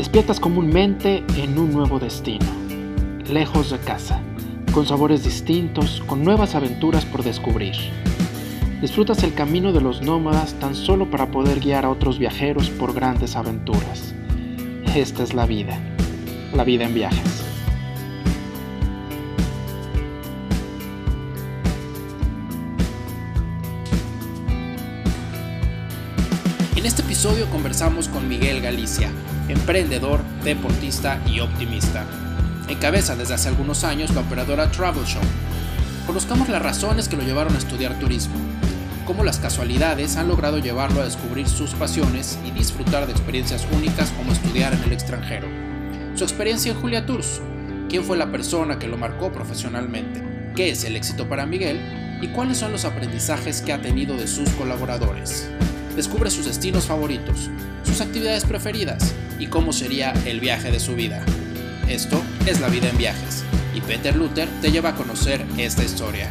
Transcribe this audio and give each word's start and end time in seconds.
Despiertas 0.00 0.40
comúnmente 0.40 1.22
en 1.36 1.58
un 1.58 1.72
nuevo 1.72 1.98
destino, 1.98 2.46
lejos 3.28 3.70
de 3.70 3.78
casa, 3.80 4.22
con 4.72 4.86
sabores 4.86 5.24
distintos, 5.24 6.02
con 6.06 6.24
nuevas 6.24 6.54
aventuras 6.54 7.04
por 7.04 7.22
descubrir. 7.22 7.74
Disfrutas 8.80 9.22
el 9.24 9.34
camino 9.34 9.74
de 9.74 9.82
los 9.82 10.00
nómadas 10.00 10.54
tan 10.54 10.74
solo 10.74 11.10
para 11.10 11.30
poder 11.30 11.60
guiar 11.60 11.84
a 11.84 11.90
otros 11.90 12.18
viajeros 12.18 12.70
por 12.70 12.94
grandes 12.94 13.36
aventuras. 13.36 14.14
Esta 14.96 15.22
es 15.22 15.34
la 15.34 15.44
vida, 15.44 15.78
la 16.54 16.64
vida 16.64 16.86
en 16.86 16.94
viajes. 16.94 17.44
En 26.74 26.86
este 26.86 27.02
episodio 27.02 27.44
conversamos 27.50 28.08
con 28.08 28.26
Miguel 28.26 28.62
Galicia, 28.62 29.10
emprendedor, 29.50 30.20
deportista 30.44 31.20
y 31.26 31.40
optimista. 31.40 32.04
Encabeza 32.68 33.16
desde 33.16 33.34
hace 33.34 33.48
algunos 33.48 33.84
años 33.84 34.14
la 34.14 34.20
operadora 34.20 34.70
Travel 34.70 35.04
Show. 35.04 35.22
Conozcamos 36.06 36.48
las 36.48 36.62
razones 36.62 37.08
que 37.08 37.16
lo 37.16 37.22
llevaron 37.22 37.54
a 37.54 37.58
estudiar 37.58 37.98
turismo, 37.98 38.34
cómo 39.06 39.24
las 39.24 39.38
casualidades 39.38 40.16
han 40.16 40.28
logrado 40.28 40.58
llevarlo 40.58 41.00
a 41.00 41.04
descubrir 41.04 41.48
sus 41.48 41.70
pasiones 41.72 42.38
y 42.46 42.52
disfrutar 42.52 43.06
de 43.06 43.12
experiencias 43.12 43.66
únicas 43.72 44.10
como 44.10 44.32
estudiar 44.32 44.72
en 44.72 44.82
el 44.84 44.92
extranjero. 44.92 45.48
Su 46.14 46.24
experiencia 46.24 46.72
en 46.72 46.80
Julia 46.80 47.06
Tours, 47.06 47.40
quién 47.88 48.04
fue 48.04 48.16
la 48.16 48.30
persona 48.30 48.78
que 48.78 48.88
lo 48.88 48.96
marcó 48.96 49.32
profesionalmente, 49.32 50.22
qué 50.54 50.70
es 50.70 50.84
el 50.84 50.96
éxito 50.96 51.28
para 51.28 51.46
Miguel 51.46 51.80
y 52.22 52.28
cuáles 52.28 52.58
son 52.58 52.72
los 52.72 52.84
aprendizajes 52.84 53.62
que 53.62 53.72
ha 53.72 53.82
tenido 53.82 54.16
de 54.16 54.28
sus 54.28 54.48
colaboradores. 54.50 55.48
Descubre 55.96 56.30
sus 56.30 56.46
destinos 56.46 56.86
favoritos, 56.86 57.50
sus 57.84 58.00
actividades 58.00 58.44
preferidas 58.44 59.14
y 59.40 59.46
cómo 59.46 59.72
sería 59.72 60.12
el 60.26 60.38
viaje 60.38 60.70
de 60.70 60.78
su 60.78 60.94
vida. 60.94 61.24
Esto 61.88 62.22
es 62.46 62.60
La 62.60 62.68
Vida 62.68 62.90
en 62.90 62.98
Viajes 62.98 63.42
y 63.74 63.80
Peter 63.80 64.14
Luther 64.14 64.48
te 64.60 64.70
lleva 64.70 64.90
a 64.90 64.94
conocer 64.94 65.44
esta 65.56 65.82
historia. 65.82 66.30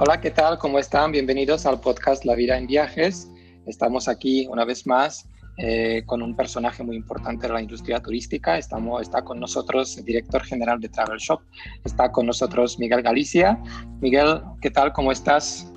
Hola, 0.00 0.20
¿qué 0.20 0.30
tal? 0.30 0.58
¿Cómo 0.58 0.78
están? 0.78 1.12
Bienvenidos 1.12 1.64
al 1.64 1.80
podcast 1.80 2.24
La 2.24 2.34
Vida 2.34 2.58
en 2.58 2.66
Viajes. 2.66 3.28
Estamos 3.66 4.08
aquí 4.08 4.46
una 4.48 4.64
vez 4.64 4.86
más 4.86 5.27
eh, 5.60 6.04
con 6.06 6.22
un 6.22 6.36
personaje 6.36 6.84
muy 6.84 6.94
importante 6.94 7.48
de 7.48 7.52
la 7.52 7.60
industria 7.60 8.00
turística. 8.00 8.56
Estamos, 8.56 9.02
está 9.02 9.22
con 9.22 9.40
nosotros 9.40 9.98
el 9.98 10.04
director 10.04 10.44
general 10.44 10.78
de 10.80 10.88
Travel 10.88 11.18
Shop. 11.18 11.40
Está 11.84 12.12
con 12.12 12.26
nosotros 12.26 12.78
Miguel 12.78 13.02
Galicia. 13.02 13.60
Miguel, 14.00 14.40
¿qué 14.60 14.70
tal? 14.70 14.92
¿Cómo 14.92 15.10
estás? 15.10 15.72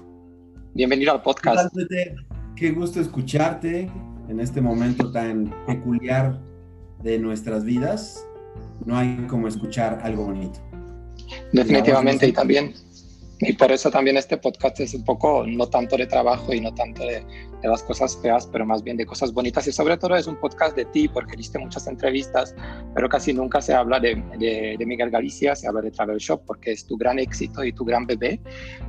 Bienvenido 0.75 1.11
al 1.11 1.23
podcast. 1.23 1.75
Qué 2.55 2.71
gusto 2.71 3.01
escucharte 3.01 3.89
en 4.29 4.39
este 4.39 4.61
momento 4.61 5.11
tan 5.11 5.51
peculiar 5.65 6.39
de 7.01 7.17
nuestras 7.17 7.63
vidas. 7.63 8.23
No 8.85 8.95
hay 8.95 9.25
como 9.27 9.47
escuchar 9.47 9.99
algo 10.03 10.25
bonito. 10.25 10.59
Definitivamente, 11.53 12.27
y 12.27 12.33
también 12.33 12.75
y 13.39 13.53
por 13.53 13.71
eso 13.71 13.89
también 13.89 14.17
este 14.17 14.37
podcast 14.37 14.79
es 14.81 14.93
un 14.93 15.03
poco, 15.03 15.43
no 15.47 15.67
tanto 15.67 15.97
de 15.97 16.05
trabajo 16.05 16.53
y 16.53 16.61
no 16.61 16.71
tanto 16.75 17.03
de, 17.03 17.25
de, 17.61 17.67
las 17.67 17.83
cosas 17.83 18.17
feas, 18.21 18.47
pero 18.47 18.65
más 18.65 18.83
bien 18.83 18.97
de 18.97 19.05
cosas 19.05 19.33
bonitas. 19.33 19.67
Y 19.67 19.71
sobre 19.71 19.97
todo 19.97 20.15
es 20.15 20.27
un 20.27 20.35
podcast 20.37 20.75
de 20.75 20.85
ti, 20.85 21.07
porque 21.07 21.35
diste 21.37 21.59
muchas 21.59 21.87
entrevistas, 21.87 22.55
pero 22.93 23.07
casi 23.09 23.33
nunca 23.33 23.61
se 23.61 23.73
habla 23.73 23.99
de, 23.99 24.15
de, 24.37 24.75
de, 24.77 24.85
Miguel 24.85 25.09
Galicia, 25.09 25.55
se 25.55 25.67
habla 25.67 25.81
de 25.81 25.91
Travel 25.91 26.17
Shop, 26.17 26.43
porque 26.45 26.71
es 26.71 26.85
tu 26.85 26.97
gran 26.97 27.19
éxito 27.19 27.63
y 27.63 27.73
tu 27.73 27.85
gran 27.85 28.05
bebé, 28.05 28.39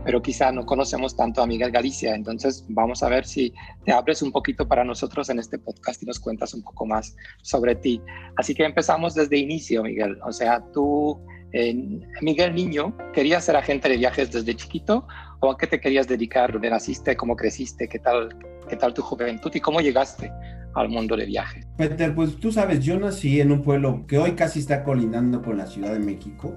pero 0.05 0.21
quizá 0.23 0.51
no 0.53 0.65
conocemos 0.67 1.17
tanto 1.17 1.43
a 1.43 1.47
Miguel 1.47 1.71
Galicia. 1.71 2.15
Entonces 2.15 2.65
vamos 2.69 3.03
a 3.03 3.09
ver 3.09 3.25
si 3.25 3.53
te 3.85 3.93
abres 3.93 4.23
un 4.23 4.33
poquito 4.33 4.67
para 4.67 4.85
nosotros 4.85 5.29
en 5.31 5.39
este 5.39 5.59
podcast 5.59 6.03
y 6.03 6.07
nos 6.07 6.19
cuentas 6.19 6.55
un 6.55 6.63
poco 6.63 6.87
más 6.87 7.17
sobre 7.43 7.75
ti. 7.75 8.01
Así 8.37 8.55
que 8.55 8.65
empezamos 8.65 9.15
desde 9.15 9.37
inicio, 9.37 9.83
Miguel. 9.83 10.19
O 10.25 10.33
sea, 10.33 10.65
tú 10.73 11.21
eh, 11.53 11.75
Miguel 12.23 12.55
Niño, 12.55 12.97
¿querías 13.13 13.45
ser 13.45 13.57
agente 13.57 13.89
de 13.89 13.99
viajes 13.99 14.33
desde 14.33 14.55
chiquito 14.55 15.07
o 15.41 15.51
a 15.51 15.59
qué 15.59 15.67
te 15.67 15.81
querías 15.81 16.09
dedicar? 16.09 16.53
¿Dónde 16.53 16.71
naciste? 16.71 17.17
¿Cómo 17.17 17.37
creciste? 17.37 17.89
¿Qué 17.89 17.99
tal, 17.99 18.31
qué 18.73 18.77
tal 18.79 18.95
tu 18.95 19.03
juventud 19.03 19.51
y 19.53 19.61
cómo 19.61 19.83
llegaste 19.83 20.33
al 20.75 20.89
mundo 20.89 21.15
de 21.15 21.27
viajes? 21.27 21.67
Peter, 21.77 22.15
pues 22.15 22.37
tú 22.37 22.51
sabes, 22.51 22.83
yo 22.83 22.99
nací 22.99 23.39
en 23.39 23.53
un 23.53 23.61
pueblo 23.61 24.07
que 24.07 24.17
hoy 24.17 24.33
casi 24.33 24.61
está 24.61 24.83
colindando 24.83 25.43
con 25.43 25.59
la 25.59 25.67
Ciudad 25.67 25.93
de 25.93 25.99
México 25.99 26.57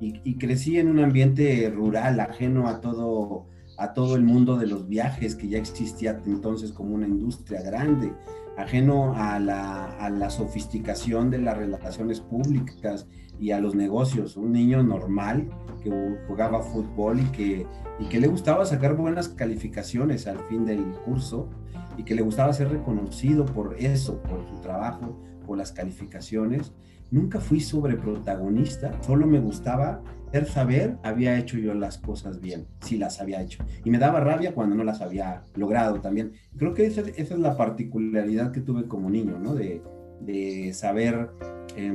y, 0.00 0.20
y 0.24 0.38
crecí 0.38 0.80
en 0.80 0.88
un 0.88 0.98
ambiente 0.98 1.70
rural 1.72 2.18
ajeno 2.18 2.66
a 2.66 2.80
todo, 2.80 3.46
a 3.78 3.92
todo 3.92 4.16
el 4.16 4.24
mundo 4.24 4.56
de 4.56 4.66
los 4.66 4.88
viajes 4.88 5.36
que 5.36 5.46
ya 5.46 5.58
existía 5.58 6.20
entonces 6.26 6.72
como 6.72 6.96
una 6.96 7.06
industria 7.06 7.62
grande 7.62 8.12
ajeno 8.56 9.14
a 9.14 9.38
la, 9.38 9.84
a 9.98 10.10
la, 10.10 10.30
sofisticación 10.30 11.30
de 11.30 11.38
las 11.38 11.56
relaciones 11.56 12.20
públicas 12.20 13.06
y 13.42 13.50
a 13.50 13.60
los 13.60 13.74
negocios. 13.74 14.36
Un 14.36 14.52
niño 14.52 14.84
normal 14.84 15.48
que 15.82 15.90
jugaba 16.28 16.62
fútbol 16.62 17.18
y 17.18 17.24
que, 17.24 17.66
y 17.98 18.04
que 18.04 18.20
le 18.20 18.28
gustaba 18.28 18.64
sacar 18.64 18.94
buenas 18.94 19.28
calificaciones 19.28 20.28
al 20.28 20.38
fin 20.48 20.64
del 20.64 20.84
curso 21.04 21.50
y 21.98 22.04
que 22.04 22.14
le 22.14 22.22
gustaba 22.22 22.52
ser 22.52 22.68
reconocido 22.70 23.44
por 23.44 23.74
eso, 23.80 24.22
por 24.22 24.48
su 24.48 24.60
trabajo, 24.60 25.18
por 25.44 25.58
las 25.58 25.72
calificaciones. 25.72 26.72
Nunca 27.10 27.40
fui 27.40 27.58
sobre 27.58 27.96
protagonista, 27.96 28.96
solo 29.02 29.26
me 29.26 29.40
gustaba 29.40 30.02
saber, 30.46 30.96
había 31.02 31.36
hecho 31.36 31.58
yo 31.58 31.74
las 31.74 31.98
cosas 31.98 32.40
bien, 32.40 32.68
si 32.80 32.96
las 32.96 33.20
había 33.20 33.42
hecho. 33.42 33.64
Y 33.84 33.90
me 33.90 33.98
daba 33.98 34.20
rabia 34.20 34.54
cuando 34.54 34.76
no 34.76 34.84
las 34.84 35.00
había 35.00 35.42
logrado 35.56 36.00
también. 36.00 36.32
Creo 36.56 36.74
que 36.74 36.86
esa, 36.86 37.02
es 37.02 37.30
la 37.32 37.56
particularidad 37.56 38.52
que 38.52 38.60
tuve 38.60 38.86
como 38.86 39.10
niño, 39.10 39.38
¿no? 39.38 39.54
De, 39.54 39.82
de 40.20 40.72
saber 40.72 41.30
eh, 41.76 41.92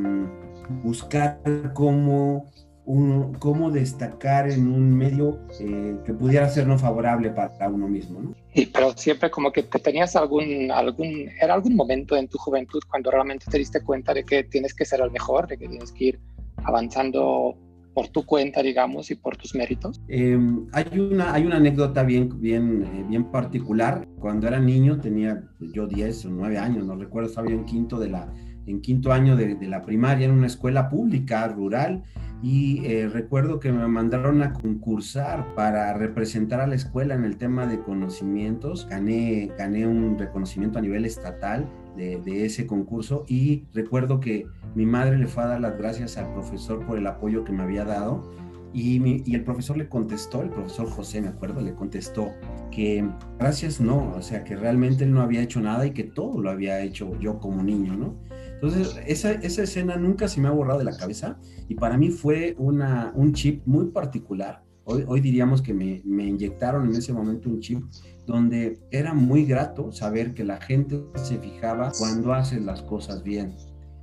buscar 0.84 1.40
cómo, 1.74 2.52
un, 2.86 3.34
cómo 3.36 3.72
destacar 3.72 4.50
en 4.50 4.68
un 4.68 4.96
medio 4.96 5.40
eh, 5.60 5.98
que 6.06 6.14
pudiera 6.14 6.48
ser 6.50 6.68
no 6.68 6.78
favorable 6.78 7.30
para 7.32 7.70
uno 7.70 7.88
mismo, 7.88 8.22
¿no? 8.22 8.36
Y, 8.54 8.68
pero 8.68 8.94
siempre 8.96 9.30
como 9.30 9.52
que 9.52 9.64
te 9.64 9.80
tenías 9.80 10.16
algún, 10.16 10.72
algún, 10.72 11.30
era 11.42 11.54
algún 11.54 11.76
momento 11.76 12.16
en 12.16 12.28
tu 12.28 12.38
juventud 12.38 12.80
cuando 12.90 13.12
realmente 13.12 13.46
te 13.50 13.58
diste 13.58 13.82
cuenta 13.84 14.14
de 14.14 14.24
que 14.24 14.44
tienes 14.44 14.74
que 14.74 14.86
ser 14.86 15.02
el 15.02 15.12
mejor, 15.12 15.48
de 15.48 15.58
que 15.58 15.68
tienes 15.68 15.92
que 15.92 16.06
ir 16.06 16.20
avanzando 16.64 17.56
por 17.98 18.10
tu 18.10 18.24
cuenta, 18.28 18.62
digamos, 18.62 19.10
y 19.10 19.16
por 19.16 19.38
tus 19.38 19.56
méritos? 19.56 20.00
Eh, 20.08 20.38
hay, 20.72 21.00
una, 21.00 21.34
hay 21.34 21.48
una 21.48 21.56
anécdota 21.56 22.04
bien, 22.04 22.40
bien, 22.40 22.84
eh, 22.84 23.06
bien 23.10 23.32
particular. 23.32 24.08
Cuando 24.20 24.48
era 24.48 24.60
niño, 24.60 25.00
tenía 25.00 25.44
yo 25.74 25.88
10 25.88 26.26
o 26.26 26.30
9 26.30 26.60
años, 26.60 26.86
no 26.86 26.96
recuerdo, 26.96 27.30
estaba 27.30 27.50
yo 27.50 27.56
en 27.56 27.66
quinto 27.66 27.98
de 27.98 28.10
la, 28.10 28.32
en 28.68 28.82
quinto 28.82 29.12
año 29.12 29.36
de, 29.36 29.58
la 29.68 29.82
primaria 29.82 30.26
en 30.26 30.32
una 30.32 30.48
escuela 30.48 30.90
pública 30.90 31.48
rural 31.48 32.04
y 32.44 32.86
eh, 32.86 33.10
recuerdo 33.10 33.60
que 33.60 33.72
me 33.72 33.88
mandaron 33.88 34.44
a 34.44 34.54
concursar 34.54 35.56
para 35.56 35.94
representar 35.94 36.60
a 36.60 36.68
la 36.68 36.76
escuela 36.76 37.16
en 37.16 37.24
el 37.24 37.38
tema 37.38 37.66
de 37.66 37.80
conocimientos. 37.80 38.88
Gané, 38.88 39.52
gané 39.58 39.88
un 39.88 40.20
reconocimiento 40.20 40.78
a 40.78 40.82
nivel 40.82 41.06
estatal 41.06 41.68
de, 41.96 42.46
ese 42.46 42.68
concurso 42.68 43.26
y 43.28 43.64
recuerdo 43.74 44.20
que 44.20 44.46
mi 44.76 44.86
madre 44.86 45.18
le 45.18 45.26
fue 45.26 45.44
a 45.44 45.48
dar 45.48 45.62
las 45.62 45.78
gracias 45.80 46.18
al 46.18 46.32
profesor 46.34 46.86
por 46.86 47.00
el 47.00 47.08
apoyo 47.08 47.44
que 47.44 47.52
me 47.52 47.64
había 47.64 47.86
dado 47.86 48.32
y, 48.72 49.24
y, 49.26 49.34
el 49.34 49.44
profesor 49.44 49.78
le 49.78 49.90
contestó, 49.90 50.44
el 50.44 50.50
profesor 50.50 50.88
José, 50.88 51.22
me 51.22 51.30
acuerdo, 51.30 51.62
le 51.62 51.74
contestó 51.74 52.34
que 52.70 53.10
gracias 53.40 53.82
no, 53.82 54.14
o 54.16 54.22
sea, 54.22 54.44
que 54.44 54.56
realmente 54.56 55.06
él 55.06 55.14
no 55.14 55.22
había 55.22 55.42
hecho 55.42 55.60
nada 55.60 55.88
y 55.88 55.92
que 55.92 56.04
todo 56.04 56.40
lo 56.40 56.52
había 56.52 56.82
hecho 56.82 57.18
yo 57.20 57.40
como 57.40 57.64
niño, 57.64 57.96
¿no? 57.96 58.27
Entonces, 58.62 59.00
esa, 59.06 59.34
esa 59.34 59.64
escena 59.64 59.98
nunca 59.98 60.28
se 60.28 60.42
me 60.42 60.48
ha 60.48 60.52
borrado 60.52 60.80
de 60.80 60.86
la 60.86 60.98
cabeza 60.98 61.38
y 61.68 61.76
para 61.76 61.96
mí 61.96 62.10
fue 62.10 62.56
una, 62.58 63.12
un 63.16 63.34
chip 63.34 63.62
muy 63.68 63.92
particular. 63.92 64.64
Hoy, 64.84 65.04
hoy 65.08 65.22
diríamos 65.22 65.62
que 65.62 65.76
me, 65.76 66.02
me 66.06 66.26
inyectaron 66.26 66.90
en 66.90 66.96
ese 66.96 67.14
momento 67.14 67.50
un 67.50 67.60
chip 67.60 67.84
donde 68.26 68.80
era 68.90 69.14
muy 69.14 69.46
grato 69.46 69.92
saber 69.92 70.34
que 70.34 70.44
la 70.44 70.60
gente 70.60 71.04
se 71.16 71.38
fijaba 71.38 71.92
cuando 72.00 72.34
haces 72.34 72.64
las 72.64 72.82
cosas 72.82 73.24
bien. 73.24 73.56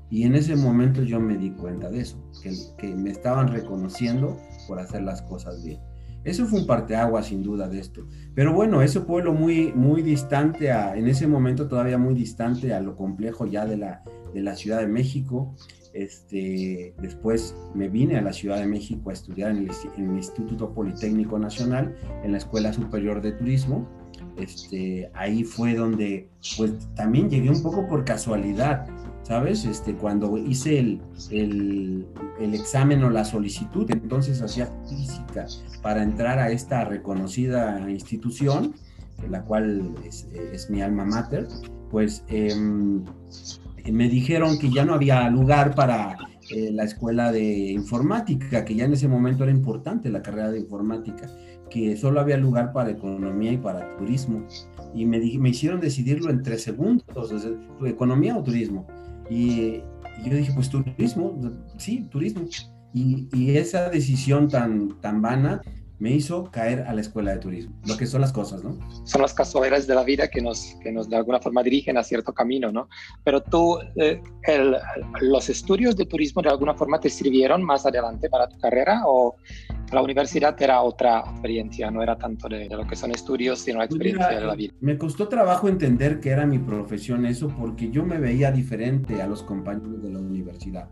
Y 0.08 0.22
en 0.22 0.36
ese 0.36 0.54
momento 0.54 1.02
yo 1.02 1.18
me 1.18 1.36
di 1.36 1.50
cuenta 1.50 1.90
de 1.90 2.02
eso, 2.02 2.22
que, 2.40 2.54
que 2.78 2.94
me 2.94 3.10
estaban 3.10 3.48
reconociendo 3.48 4.38
por 4.68 4.78
hacer 4.78 5.02
las 5.02 5.22
cosas 5.22 5.64
bien. 5.64 5.80
Eso 6.25 6.47
fue 6.47 6.61
un 6.61 6.67
parteagua 6.67 7.23
sin 7.23 7.43
duda 7.43 7.69
de 7.69 7.79
esto. 7.79 8.06
Pero 8.35 8.53
bueno, 8.53 8.82
ese 8.82 9.00
pueblo 9.00 9.32
muy, 9.32 9.73
muy 9.75 10.03
distante, 10.03 10.73
a, 10.73 10.97
en 10.97 11.06
ese 11.06 11.26
momento 11.26 11.69
todavía 11.69 11.99
muy 11.99 12.15
distante 12.15 12.73
a 12.73 12.81
lo 12.81 12.97
complejo 12.97 13.47
ya 13.47 13.67
de 13.67 13.76
la, 13.76 14.03
de 14.32 14.43
la 14.43 14.56
Ciudad 14.56 14.81
de 14.81 14.87
México. 14.87 15.55
Este, 15.93 16.94
después 17.00 17.55
me 17.75 17.88
vine 17.88 18.17
a 18.17 18.23
la 18.23 18.32
Ciudad 18.32 18.59
de 18.59 18.67
México 18.67 19.11
a 19.11 19.12
estudiar 19.12 19.53
en 19.53 19.59
el, 19.59 19.71
en 19.97 20.11
el 20.11 20.17
Instituto 20.17 20.75
Politécnico 20.75 21.38
Nacional, 21.38 21.94
en 22.25 22.32
la 22.32 22.38
Escuela 22.38 22.73
Superior 22.73 23.21
de 23.21 23.32
Turismo. 23.32 23.88
Este, 24.36 25.10
ahí 25.14 25.44
fue 25.44 25.75
donde, 25.75 26.28
pues 26.56 26.72
también 26.94 27.31
llegué 27.31 27.50
un 27.50 27.62
poco 27.62 27.86
por 27.86 28.04
casualidad, 28.04 28.86
¿sabes? 29.22 29.64
Este, 29.64 29.94
cuando 29.94 30.36
hice 30.36 30.78
el, 30.78 31.00
el, 31.31 32.54
examen 32.54 33.02
o 33.04 33.10
la 33.10 33.25
solicitud, 33.25 33.90
entonces 33.90 34.42
hacía 34.42 34.69
física 34.88 35.46
para 35.82 36.02
entrar 36.02 36.38
a 36.38 36.50
esta 36.50 36.84
reconocida 36.84 37.90
institución, 37.90 38.75
la 39.31 39.42
cual 39.42 39.94
es, 40.04 40.70
mi 40.70 40.82
alma 40.82 41.04
mater, 41.04 41.48
pues 41.90 42.25
eh, 42.28 42.54
me 42.54 44.08
dijeron 44.08 44.58
que 44.58 44.70
ya 44.70 44.84
no 44.84 44.94
había 44.94 45.28
lugar 45.30 45.75
para 45.75 46.16
eh, 46.50 46.70
la 46.72 46.84
escuela 46.84 47.32
de 47.32 47.70
informática, 47.70 48.64
que 48.64 48.75
ya 48.75 48.84
en 48.84 48.92
ese 48.92 49.08
momento 49.08 49.44
era 49.44 49.52
importante 49.52 50.10
la 50.10 50.22
carrera 50.22 50.50
de 50.50 50.58
informática, 50.58 51.30
que 51.75 51.97
solo 51.97 52.21
había 52.21 52.37
lugar 52.37 52.73
para 52.73 52.93
economía 52.93 53.50
y 53.50 53.56
para 53.56 53.97
turismo. 53.97 54.47
Y 54.94 55.05
me, 55.06 55.19
me 55.19 55.49
hicieron 55.49 55.81
decidirlo 55.81 56.31
en 56.31 56.41
tres 56.41 56.62
segundos, 56.62 57.05
economía 57.85 58.37
o 58.37 58.44
turismo. 58.44 58.87
Y, 59.29 59.81
y, 60.23 60.31
yo 60.31 60.37
dije, 60.37 60.53
pues 60.55 60.71
turismo, 60.71 61.37
sí, 61.76 62.06
turismo. 62.12 62.43
Y, 62.93 63.29
y, 63.32 63.56
esa 63.56 63.91
decisión 63.91 64.49
tan, 64.49 65.00
tan 65.00 65.21
vana 65.21 65.62
me 66.04 66.10
hizo 66.10 66.50
caer 66.50 66.82
a 66.82 66.92
la 66.92 67.00
escuela 67.00 67.30
de 67.30 67.38
turismo, 67.38 67.74
lo 67.86 67.96
que 67.96 68.04
son 68.04 68.20
las 68.20 68.30
cosas, 68.30 68.62
¿no? 68.62 68.76
Son 69.04 69.22
las 69.22 69.32
casualidades 69.32 69.86
de 69.86 69.94
la 69.94 70.04
vida 70.04 70.28
que 70.28 70.42
nos, 70.42 70.76
que 70.82 70.92
nos 70.92 71.08
de 71.08 71.16
alguna 71.16 71.40
forma 71.40 71.62
dirigen 71.62 71.96
a 71.96 72.02
cierto 72.02 72.34
camino, 72.34 72.70
¿no? 72.70 72.90
Pero 73.24 73.42
tú, 73.42 73.78
eh, 73.96 74.20
el, 74.42 74.76
¿los 75.22 75.48
estudios 75.48 75.96
de 75.96 76.04
turismo 76.04 76.42
de 76.42 76.50
alguna 76.50 76.74
forma 76.74 77.00
te 77.00 77.08
sirvieron 77.08 77.62
más 77.62 77.86
adelante 77.86 78.28
para 78.28 78.46
tu 78.46 78.58
carrera 78.58 79.00
o 79.06 79.36
la 79.92 80.02
universidad 80.02 80.60
era 80.60 80.82
otra 80.82 81.20
experiencia, 81.20 81.90
no 81.90 82.02
era 82.02 82.18
tanto 82.18 82.50
de, 82.50 82.68
de 82.68 82.76
lo 82.76 82.86
que 82.86 82.96
son 82.96 83.10
estudios, 83.10 83.60
sino 83.60 83.78
la 83.78 83.86
experiencia 83.86 84.28
Mira, 84.28 84.40
de 84.40 84.46
la 84.46 84.54
vida? 84.54 84.74
Me 84.82 84.98
costó 84.98 85.28
trabajo 85.28 85.68
entender 85.68 86.20
que 86.20 86.28
era 86.28 86.44
mi 86.44 86.58
profesión 86.58 87.24
eso 87.24 87.48
porque 87.48 87.90
yo 87.90 88.04
me 88.04 88.18
veía 88.18 88.52
diferente 88.52 89.22
a 89.22 89.26
los 89.26 89.42
compañeros 89.42 90.02
de 90.02 90.10
la 90.10 90.18
universidad. 90.18 90.86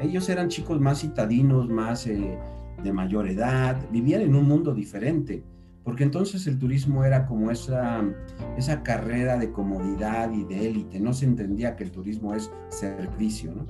Ellos 0.00 0.26
eran 0.30 0.48
chicos 0.48 0.80
más 0.80 1.02
citadinos, 1.02 1.68
más... 1.68 2.06
Eh, 2.06 2.38
de 2.82 2.92
mayor 2.92 3.28
edad, 3.28 3.80
vivían 3.90 4.22
en 4.22 4.34
un 4.34 4.46
mundo 4.46 4.74
diferente, 4.74 5.42
porque 5.84 6.04
entonces 6.04 6.46
el 6.46 6.58
turismo 6.58 7.04
era 7.04 7.26
como 7.26 7.50
esa, 7.50 8.02
esa 8.56 8.82
carrera 8.82 9.38
de 9.38 9.52
comodidad 9.52 10.32
y 10.32 10.44
de 10.44 10.68
élite, 10.68 11.00
no 11.00 11.12
se 11.12 11.24
entendía 11.26 11.76
que 11.76 11.84
el 11.84 11.90
turismo 11.90 12.34
es 12.34 12.50
servicio, 12.68 13.54
¿no? 13.54 13.66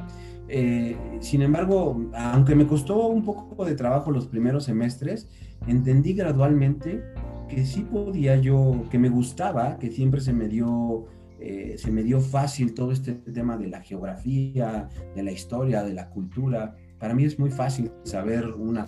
Eh, 0.51 0.97
sin 1.21 1.43
embargo, 1.43 2.11
aunque 2.15 2.55
me 2.55 2.67
costó 2.67 3.07
un 3.09 3.23
poco 3.23 3.65
de 3.67 3.75
trabajo 3.75 4.11
los 4.11 4.27
primeros 4.27 4.65
semestres, 4.65 5.29
entendí 5.67 6.15
gradualmente 6.15 7.05
que 7.49 7.67
sí 7.67 7.83
podía 7.83 8.37
yo, 8.37 8.85
que 8.91 8.99
me 8.99 9.11
gustaba, 9.11 9.79
que 9.79 9.91
siempre 9.91 10.21
se 10.23 10.33
me 10.33 10.49
dio 10.49 11.07
eh, 11.41 11.77
se 11.79 11.93
me 11.93 12.03
dio 12.03 12.21
fácil 12.21 12.75
todo 12.75 12.91
este 12.91 13.13
tema 13.13 13.57
de 13.57 13.69
la 13.69 13.81
geografía, 13.81 14.89
de 15.15 15.23
la 15.23 15.31
historia, 15.31 15.85
de 15.85 15.95
la 15.95 16.11
cultura, 16.11 16.75
para 16.99 17.15
mí 17.15 17.25
es 17.25 17.39
muy 17.39 17.51
fácil 17.51 17.91
saber 18.05 18.47
una 18.47 18.87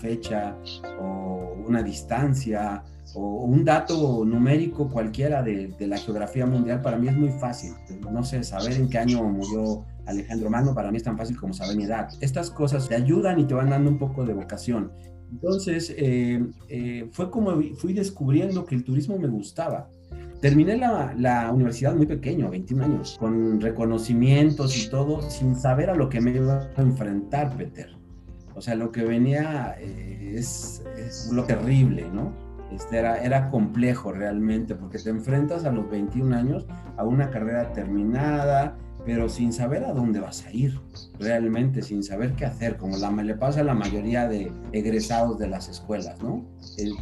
fecha 0.00 0.56
o 1.00 1.54
una 1.66 1.82
distancia 1.82 2.84
o 3.14 3.44
un 3.44 3.64
dato 3.64 4.24
numérico 4.24 4.88
cualquiera 4.88 5.42
de, 5.42 5.68
de, 5.68 5.86
la 5.86 5.96
geografía 5.96 6.46
mundial, 6.46 6.82
para 6.82 6.98
mí 6.98 7.08
es 7.08 7.16
muy 7.16 7.30
fácil. 7.30 7.72
No 8.10 8.22
sé, 8.22 8.44
saber 8.44 8.72
en 8.72 8.88
qué 8.88 8.98
año 8.98 9.22
murió 9.24 9.84
Alejandro 10.06 10.50
Magno, 10.50 10.74
para 10.74 10.90
mí 10.90 10.96
es 10.98 11.02
tan 11.02 11.16
fácil 11.16 11.38
como 11.38 11.52
saber 11.52 11.76
mi 11.76 11.84
edad. 11.84 12.08
Estas 12.20 12.50
cosas 12.50 12.88
te 12.88 12.94
ayudan 12.94 13.38
y 13.38 13.44
te 13.44 13.54
van 13.54 13.70
dando 13.70 13.90
un 13.90 13.98
poco 13.98 14.24
de 14.24 14.34
vocación. 14.34 14.92
Entonces, 15.30 15.94
eh, 15.96 16.44
eh, 16.68 17.08
fue 17.12 17.30
como 17.30 17.60
fui 17.76 17.92
descubriendo 17.92 18.64
que 18.64 18.74
el 18.74 18.84
turismo 18.84 19.18
me 19.18 19.28
gustaba. 19.28 19.90
Terminé 20.40 20.76
la, 20.76 21.14
la, 21.16 21.50
universidad 21.52 21.94
muy 21.94 22.06
pequeño, 22.06 22.48
21 22.48 22.84
años, 22.84 23.16
con 23.18 23.60
reconocimientos 23.60 24.76
y 24.76 24.88
todo, 24.88 25.28
sin 25.28 25.56
saber 25.56 25.90
a 25.90 25.96
lo 25.96 26.08
que 26.08 26.20
me 26.20 26.30
iba 26.30 26.68
a 26.76 26.80
enfrentar, 26.80 27.56
Peter. 27.56 27.96
O 28.54 28.60
sea, 28.60 28.76
lo 28.76 28.92
que 28.92 29.04
venía 29.04 29.76
eh, 29.80 30.34
es, 30.36 30.84
es, 30.96 31.30
lo 31.32 31.44
terrible, 31.44 32.06
¿no? 32.12 32.32
Este 32.72 32.98
era, 32.98 33.22
era 33.22 33.50
complejo 33.50 34.12
realmente, 34.12 34.74
porque 34.76 34.98
te 34.98 35.10
enfrentas 35.10 35.64
a 35.64 35.72
los 35.72 35.90
21 35.90 36.36
años 36.36 36.66
a 36.96 37.04
una 37.04 37.30
carrera 37.30 37.72
terminada, 37.72 38.76
pero 39.04 39.28
sin 39.28 39.52
saber 39.52 39.84
a 39.84 39.92
dónde 39.92 40.20
vas 40.20 40.44
a 40.46 40.52
ir, 40.52 40.78
realmente, 41.18 41.82
sin 41.82 42.02
saber 42.02 42.34
qué 42.34 42.44
hacer, 42.44 42.76
como 42.76 42.96
la, 42.96 43.10
le 43.10 43.34
pasa 43.34 43.60
a 43.60 43.64
la 43.64 43.74
mayoría 43.74 44.28
de 44.28 44.52
egresados 44.72 45.38
de 45.38 45.48
las 45.48 45.68
escuelas, 45.68 46.22
¿no? 46.22 46.44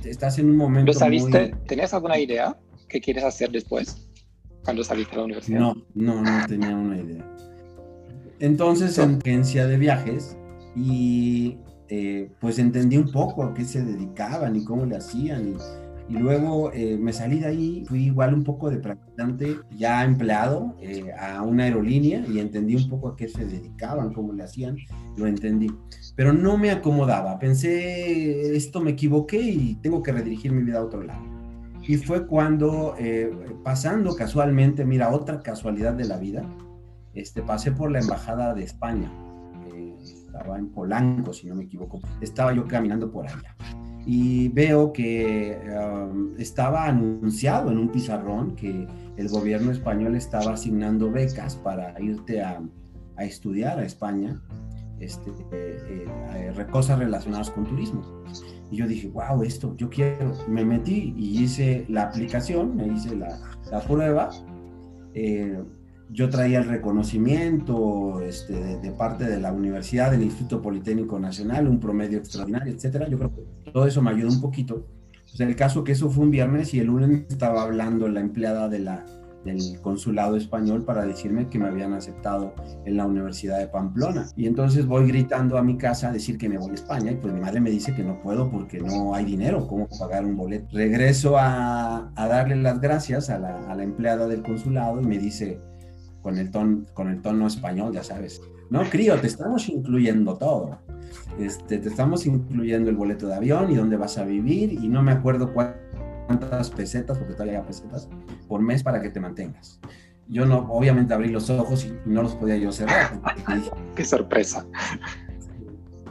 Estás 0.04 0.38
en 0.38 0.50
un 0.50 0.56
momento... 0.56 0.92
¿Lo 0.92 0.98
sabiste? 0.98 1.54
Muy... 1.54 1.66
¿Tenías 1.66 1.92
alguna 1.92 2.18
idea? 2.18 2.56
Qué 2.88 3.00
quieres 3.00 3.24
hacer 3.24 3.50
después, 3.50 4.08
cuando 4.64 4.84
saliste 4.84 5.14
a 5.14 5.18
la 5.18 5.24
universidad? 5.24 5.60
No, 5.60 5.74
no, 5.94 6.22
no 6.22 6.46
tenía 6.46 6.76
una 6.76 6.98
idea. 6.98 7.36
Entonces, 8.38 8.98
en 8.98 9.18
agencia 9.18 9.66
de 9.66 9.78
viajes 9.78 10.36
y 10.74 11.56
eh, 11.88 12.30
pues 12.40 12.58
entendí 12.58 12.96
un 12.96 13.10
poco 13.10 13.44
a 13.44 13.54
qué 13.54 13.64
se 13.64 13.82
dedicaban 13.82 14.56
y 14.56 14.64
cómo 14.64 14.84
le 14.84 14.96
hacían. 14.96 15.48
Y, 15.48 16.14
y 16.14 16.18
luego 16.18 16.70
eh, 16.72 16.96
me 16.98 17.12
salí 17.12 17.40
de 17.40 17.46
ahí, 17.46 17.84
fui 17.86 18.04
igual 18.04 18.34
un 18.34 18.44
poco 18.44 18.70
de 18.70 18.76
practicante 18.76 19.56
ya 19.76 20.04
empleado 20.04 20.76
eh, 20.80 21.10
a 21.18 21.42
una 21.42 21.64
aerolínea 21.64 22.24
y 22.28 22.38
entendí 22.38 22.76
un 22.76 22.88
poco 22.88 23.08
a 23.08 23.16
qué 23.16 23.28
se 23.28 23.44
dedicaban, 23.44 24.12
cómo 24.12 24.32
le 24.32 24.44
hacían, 24.44 24.76
lo 25.16 25.26
entendí. 25.26 25.68
Pero 26.14 26.32
no 26.32 26.58
me 26.58 26.70
acomodaba, 26.70 27.38
pensé, 27.38 28.56
esto 28.56 28.80
me 28.80 28.92
equivoqué 28.92 29.40
y 29.40 29.74
tengo 29.76 30.02
que 30.02 30.12
redirigir 30.12 30.52
mi 30.52 30.62
vida 30.62 30.78
a 30.78 30.84
otro 30.84 31.02
lado. 31.02 31.35
Y 31.86 31.96
fue 31.96 32.26
cuando, 32.26 32.94
eh, 32.98 33.30
pasando 33.62 34.16
casualmente, 34.16 34.84
mira, 34.84 35.12
otra 35.12 35.40
casualidad 35.40 35.94
de 35.94 36.04
la 36.04 36.16
vida, 36.18 36.44
este, 37.14 37.42
pasé 37.42 37.72
por 37.72 37.90
la 37.90 38.00
Embajada 38.00 38.54
de 38.54 38.64
España. 38.64 39.10
Estaba 40.02 40.58
en 40.58 40.68
Polanco, 40.68 41.32
si 41.32 41.46
no 41.46 41.54
me 41.54 41.64
equivoco. 41.64 42.00
Estaba 42.20 42.52
yo 42.52 42.66
caminando 42.66 43.10
por 43.10 43.26
allá. 43.26 43.56
Y 44.04 44.48
veo 44.48 44.92
que 44.92 45.58
um, 45.66 46.34
estaba 46.38 46.84
anunciado 46.84 47.72
en 47.72 47.78
un 47.78 47.88
pizarrón 47.88 48.54
que 48.54 48.86
el 49.16 49.28
gobierno 49.28 49.72
español 49.72 50.14
estaba 50.14 50.52
asignando 50.52 51.10
becas 51.10 51.56
para 51.56 51.98
irte 52.00 52.42
a, 52.42 52.60
a 53.16 53.24
estudiar 53.24 53.78
a 53.78 53.84
España 53.84 54.40
este, 55.00 55.30
eh, 55.52 56.06
eh, 56.34 56.66
cosas 56.70 56.98
relacionadas 56.98 57.50
con 57.50 57.64
turismo. 57.64 58.02
Y 58.70 58.76
yo 58.76 58.86
dije, 58.86 59.08
wow, 59.08 59.42
esto 59.42 59.76
yo 59.76 59.88
quiero. 59.88 60.32
Me 60.48 60.64
metí 60.64 61.14
y 61.16 61.42
hice 61.42 61.86
la 61.88 62.02
aplicación, 62.02 62.76
me 62.76 62.86
hice 62.88 63.14
la, 63.16 63.38
la 63.70 63.80
prueba. 63.80 64.30
Eh, 65.14 65.62
yo 66.10 66.30
traía 66.30 66.58
el 66.58 66.66
reconocimiento 66.66 68.20
este, 68.20 68.78
de, 68.78 68.92
parte 68.92 69.24
de 69.24 69.40
la 69.40 69.52
universidad, 69.52 70.10
del 70.10 70.22
Instituto 70.22 70.62
Politécnico 70.62 71.18
Nacional, 71.18 71.66
un 71.66 71.80
promedio 71.80 72.18
extraordinario, 72.18 72.72
etcétera. 72.72 73.08
Yo 73.08 73.18
creo 73.18 73.34
que 73.34 73.70
todo 73.72 73.86
eso 73.86 74.02
me 74.02 74.10
ayudó 74.10 74.28
un 74.28 74.40
poquito. 74.40 74.86
Pues 75.24 75.40
el 75.40 75.56
caso 75.56 75.82
que 75.82 75.92
eso 75.92 76.08
fue 76.10 76.24
un 76.24 76.30
viernes 76.30 76.72
y 76.74 76.80
el 76.80 76.86
lunes 76.86 77.24
estaba 77.28 77.62
hablando 77.62 78.08
la 78.08 78.20
empleada 78.20 78.68
de 78.68 78.78
la, 78.78 79.04
del 79.46 79.80
consulado 79.80 80.36
español 80.36 80.84
para 80.84 81.06
decirme 81.06 81.48
que 81.48 81.58
me 81.58 81.68
habían 81.68 81.94
aceptado 81.94 82.54
en 82.84 82.96
la 82.96 83.06
Universidad 83.06 83.58
de 83.58 83.68
Pamplona. 83.68 84.26
Y 84.36 84.46
entonces 84.46 84.86
voy 84.86 85.06
gritando 85.06 85.56
a 85.56 85.62
mi 85.62 85.78
casa 85.78 86.08
a 86.08 86.12
decir 86.12 86.36
que 86.36 86.48
me 86.48 86.58
voy 86.58 86.72
a 86.72 86.74
España 86.74 87.12
y 87.12 87.16
pues 87.16 87.32
mi 87.32 87.40
madre 87.40 87.60
me 87.60 87.70
dice 87.70 87.94
que 87.94 88.02
no 88.02 88.20
puedo 88.20 88.50
porque 88.50 88.78
no 88.80 89.14
hay 89.14 89.24
dinero, 89.24 89.66
¿cómo 89.66 89.88
pagar 89.98 90.24
un 90.24 90.36
boleto? 90.36 90.66
Regreso 90.72 91.38
a, 91.38 92.12
a 92.14 92.28
darle 92.28 92.56
las 92.56 92.80
gracias 92.80 93.30
a 93.30 93.38
la, 93.38 93.70
a 93.70 93.74
la, 93.74 93.82
empleada 93.82 94.26
del 94.26 94.42
consulado 94.42 95.00
y 95.00 95.06
me 95.06 95.18
dice 95.18 95.58
con 96.20 96.38
el, 96.38 96.50
ton, 96.50 96.86
con 96.92 97.08
el 97.08 97.22
tono 97.22 97.46
español, 97.46 97.92
ya 97.92 98.02
sabes, 98.02 98.40
no, 98.68 98.82
crío, 98.90 99.18
te 99.20 99.28
estamos 99.28 99.68
incluyendo 99.68 100.36
todo. 100.36 100.78
Este, 101.38 101.78
te 101.78 101.88
estamos 101.88 102.26
incluyendo 102.26 102.90
el 102.90 102.96
boleto 102.96 103.28
de 103.28 103.34
avión 103.34 103.70
y 103.70 103.76
dónde 103.76 103.96
vas 103.96 104.18
a 104.18 104.24
vivir 104.24 104.72
y 104.72 104.88
no 104.88 105.02
me 105.02 105.12
acuerdo 105.12 105.52
cuál 105.52 105.76
cuántas 106.26 106.70
pesetas, 106.70 107.18
porque 107.18 107.34
todavía 107.34 107.60
hay 107.60 107.64
pesetas, 107.64 108.08
por 108.48 108.60
mes 108.60 108.82
para 108.82 109.00
que 109.00 109.10
te 109.10 109.20
mantengas. 109.20 109.80
Yo 110.28 110.44
no, 110.44 110.58
obviamente 110.70 111.14
abrí 111.14 111.28
los 111.28 111.50
ojos 111.50 111.84
y 111.84 111.94
no 112.08 112.22
los 112.22 112.34
podía 112.34 112.56
yo 112.56 112.72
cerrar. 112.72 113.20
Qué 113.94 114.04
sorpresa. 114.04 114.66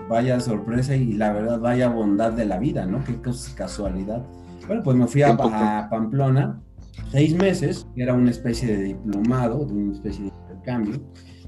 Vaya 0.10 0.40
sorpresa 0.40 0.96
y 0.96 1.14
la 1.14 1.34
verdad, 1.34 1.60
vaya 1.60 1.90
bondad 1.90 2.32
de 2.32 2.46
la 2.46 2.60
vida, 2.60 2.86
¿no? 2.86 3.04
Qué 3.04 3.20
casualidad. 3.56 4.24
Bueno, 4.68 4.84
pues 4.84 4.96
me 4.96 5.08
fui 5.08 5.22
a, 5.24 5.32
a 5.32 5.90
Pamplona 5.90 6.62
seis 7.12 7.36
meses, 7.36 7.88
era 7.96 8.14
una 8.14 8.32
especie 8.32 8.78
de 8.78 8.84
diplomado, 8.84 9.66
de 9.66 9.74
una 9.74 9.94
especie 9.94 10.26
de 10.26 10.28
intercambio, 10.30 11.02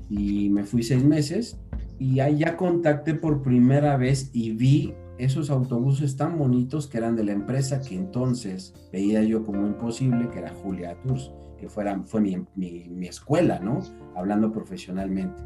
y 0.09 0.49
me 0.49 0.63
fui 0.63 0.83
seis 0.83 1.03
meses 1.03 1.59
y 1.99 2.19
ahí 2.19 2.37
ya 2.37 2.57
contacté 2.57 3.13
por 3.15 3.41
primera 3.41 3.97
vez 3.97 4.29
y 4.33 4.51
vi 4.51 4.93
esos 5.17 5.49
autobuses 5.49 6.15
tan 6.15 6.37
bonitos 6.37 6.87
que 6.87 6.97
eran 6.97 7.15
de 7.15 7.23
la 7.23 7.31
empresa 7.31 7.81
que 7.81 7.95
entonces 7.95 8.73
veía 8.91 9.23
yo 9.23 9.43
como 9.43 9.65
imposible, 9.65 10.29
que 10.29 10.39
era 10.39 10.53
Julia 10.53 10.95
Tours, 11.01 11.31
que 11.57 11.69
fuera, 11.69 11.99
fue 12.05 12.21
mi, 12.21 12.37
mi, 12.55 12.87
mi 12.89 13.07
escuela, 13.07 13.59
¿no? 13.59 13.79
Hablando 14.15 14.51
profesionalmente. 14.51 15.41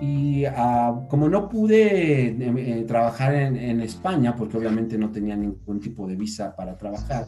Y 0.00 0.46
uh, 0.46 1.06
como 1.08 1.28
no 1.28 1.48
pude 1.48 2.28
eh, 2.28 2.84
trabajar 2.86 3.34
en, 3.34 3.56
en, 3.56 3.80
España, 3.80 4.34
porque 4.34 4.56
obviamente 4.56 4.96
no 4.96 5.10
tenía 5.10 5.36
ningún 5.36 5.78
tipo 5.78 6.06
de 6.06 6.16
visa 6.16 6.56
para 6.56 6.76
trabajar, 6.78 7.26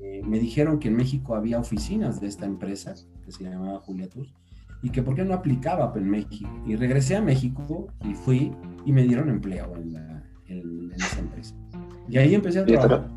eh, 0.00 0.22
me 0.24 0.38
dijeron 0.38 0.78
que 0.78 0.88
en 0.88 0.96
México 0.96 1.34
había 1.34 1.58
oficinas 1.58 2.20
de 2.20 2.28
esta 2.28 2.46
empresa 2.46 2.94
que 3.22 3.32
se 3.32 3.44
llamaba 3.44 3.80
Julia 3.80 4.08
Tours 4.08 4.32
y 4.82 4.90
que 4.90 5.02
por 5.02 5.14
qué 5.14 5.24
no 5.24 5.34
aplicaba 5.34 5.92
en 5.94 6.08
México. 6.08 6.48
Y 6.66 6.76
regresé 6.76 7.16
a 7.16 7.22
México 7.22 7.88
y 8.04 8.14
fui 8.14 8.52
y 8.86 8.92
me 8.92 9.02
dieron 9.02 9.28
empleo 9.28 9.76
en, 9.76 9.92
la, 9.92 10.17
en, 10.48 10.92
esa 10.96 11.20
empresa. 11.20 11.54
Y 12.08 12.18
ahí 12.18 12.34
empecé 12.34 12.60
a 12.60 12.66
trabajar. 12.66 13.08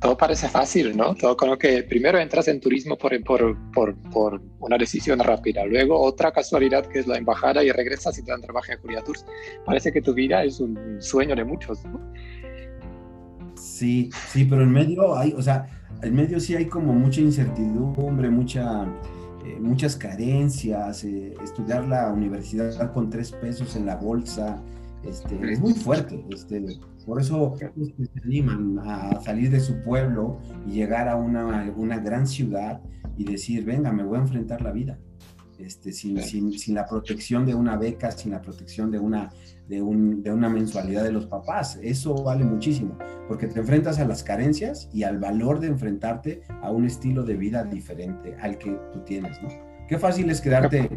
todo 0.00 0.16
parece 0.16 0.48
fácil, 0.48 0.96
¿no? 0.96 1.14
Todo 1.14 1.36
como 1.36 1.56
que 1.56 1.82
primero 1.82 2.18
entras 2.18 2.48
en 2.48 2.60
turismo 2.60 2.96
por, 2.96 3.22
por, 3.24 3.56
por, 3.72 3.96
por, 4.10 4.42
una 4.60 4.78
decisión 4.78 5.18
rápida, 5.18 5.64
luego 5.64 6.00
otra 6.00 6.32
casualidad 6.32 6.86
que 6.86 7.00
es 7.00 7.06
la 7.06 7.18
embajada 7.18 7.62
y 7.62 7.70
regresas 7.70 8.18
y 8.18 8.22
te 8.22 8.30
dan 8.30 8.40
trabajo 8.40 8.72
en 8.72 8.78
Julia 8.80 9.02
Tours. 9.02 9.24
Parece 9.64 9.92
que 9.92 10.02
tu 10.02 10.14
vida 10.14 10.44
es 10.44 10.60
un 10.60 10.96
sueño 11.00 11.36
de 11.36 11.44
muchos, 11.44 11.84
¿no? 11.84 12.00
Sí, 13.56 14.10
sí, 14.28 14.44
pero 14.44 14.62
en 14.62 14.70
medio 14.70 15.16
hay, 15.16 15.32
o 15.32 15.42
sea, 15.42 15.66
en 16.02 16.14
medio 16.14 16.38
sí 16.40 16.54
hay 16.54 16.66
como 16.66 16.92
mucha 16.92 17.20
incertidumbre, 17.20 18.28
mucha, 18.30 18.84
eh, 19.44 19.58
muchas 19.60 19.96
carencias, 19.96 21.04
eh, 21.04 21.34
estudiar 21.42 21.86
la 21.86 22.12
universidad 22.12 22.92
con 22.92 23.10
tres 23.10 23.32
pesos 23.32 23.74
en 23.76 23.86
la 23.86 23.96
bolsa, 23.96 24.62
este, 25.08 25.52
es 25.52 25.60
muy 25.60 25.72
fuerte. 25.72 26.24
Este, 26.30 26.64
por 27.04 27.20
eso 27.20 27.54
se 27.58 27.72
animan 28.24 28.78
a 28.80 29.20
salir 29.20 29.50
de 29.50 29.60
su 29.60 29.82
pueblo 29.82 30.38
y 30.66 30.72
llegar 30.72 31.08
a 31.08 31.16
una, 31.16 31.72
una 31.76 31.98
gran 31.98 32.26
ciudad 32.26 32.80
y 33.16 33.24
decir, 33.24 33.64
venga, 33.64 33.92
me 33.92 34.04
voy 34.04 34.18
a 34.18 34.22
enfrentar 34.22 34.62
la 34.62 34.72
vida. 34.72 34.98
Este, 35.58 35.90
sin, 35.90 36.20
sin, 36.20 36.52
sin, 36.58 36.74
la 36.74 36.84
protección 36.84 37.46
de 37.46 37.54
una 37.54 37.78
beca, 37.78 38.10
sin 38.10 38.32
la 38.32 38.42
protección 38.42 38.90
de 38.90 38.98
una, 38.98 39.32
de, 39.68 39.80
un, 39.80 40.22
de, 40.22 40.30
una 40.30 40.50
mensualidad 40.50 41.02
de 41.02 41.12
los 41.12 41.26
papás. 41.26 41.78
Eso 41.82 42.14
vale 42.22 42.44
muchísimo, 42.44 42.98
porque 43.26 43.46
te 43.46 43.60
enfrentas 43.60 43.98
a 43.98 44.04
las 44.04 44.22
carencias 44.22 44.90
y 44.92 45.04
al 45.04 45.18
valor 45.18 45.60
de 45.60 45.68
enfrentarte 45.68 46.42
a 46.60 46.70
un 46.70 46.84
estilo 46.84 47.22
de 47.22 47.36
vida 47.36 47.64
diferente 47.64 48.36
al 48.42 48.58
que 48.58 48.78
tú 48.92 49.00
tienes, 49.00 49.40
¿no? 49.42 49.48
Qué 49.88 49.98
fácil 49.98 50.28
es 50.28 50.42
quedarte 50.42 50.90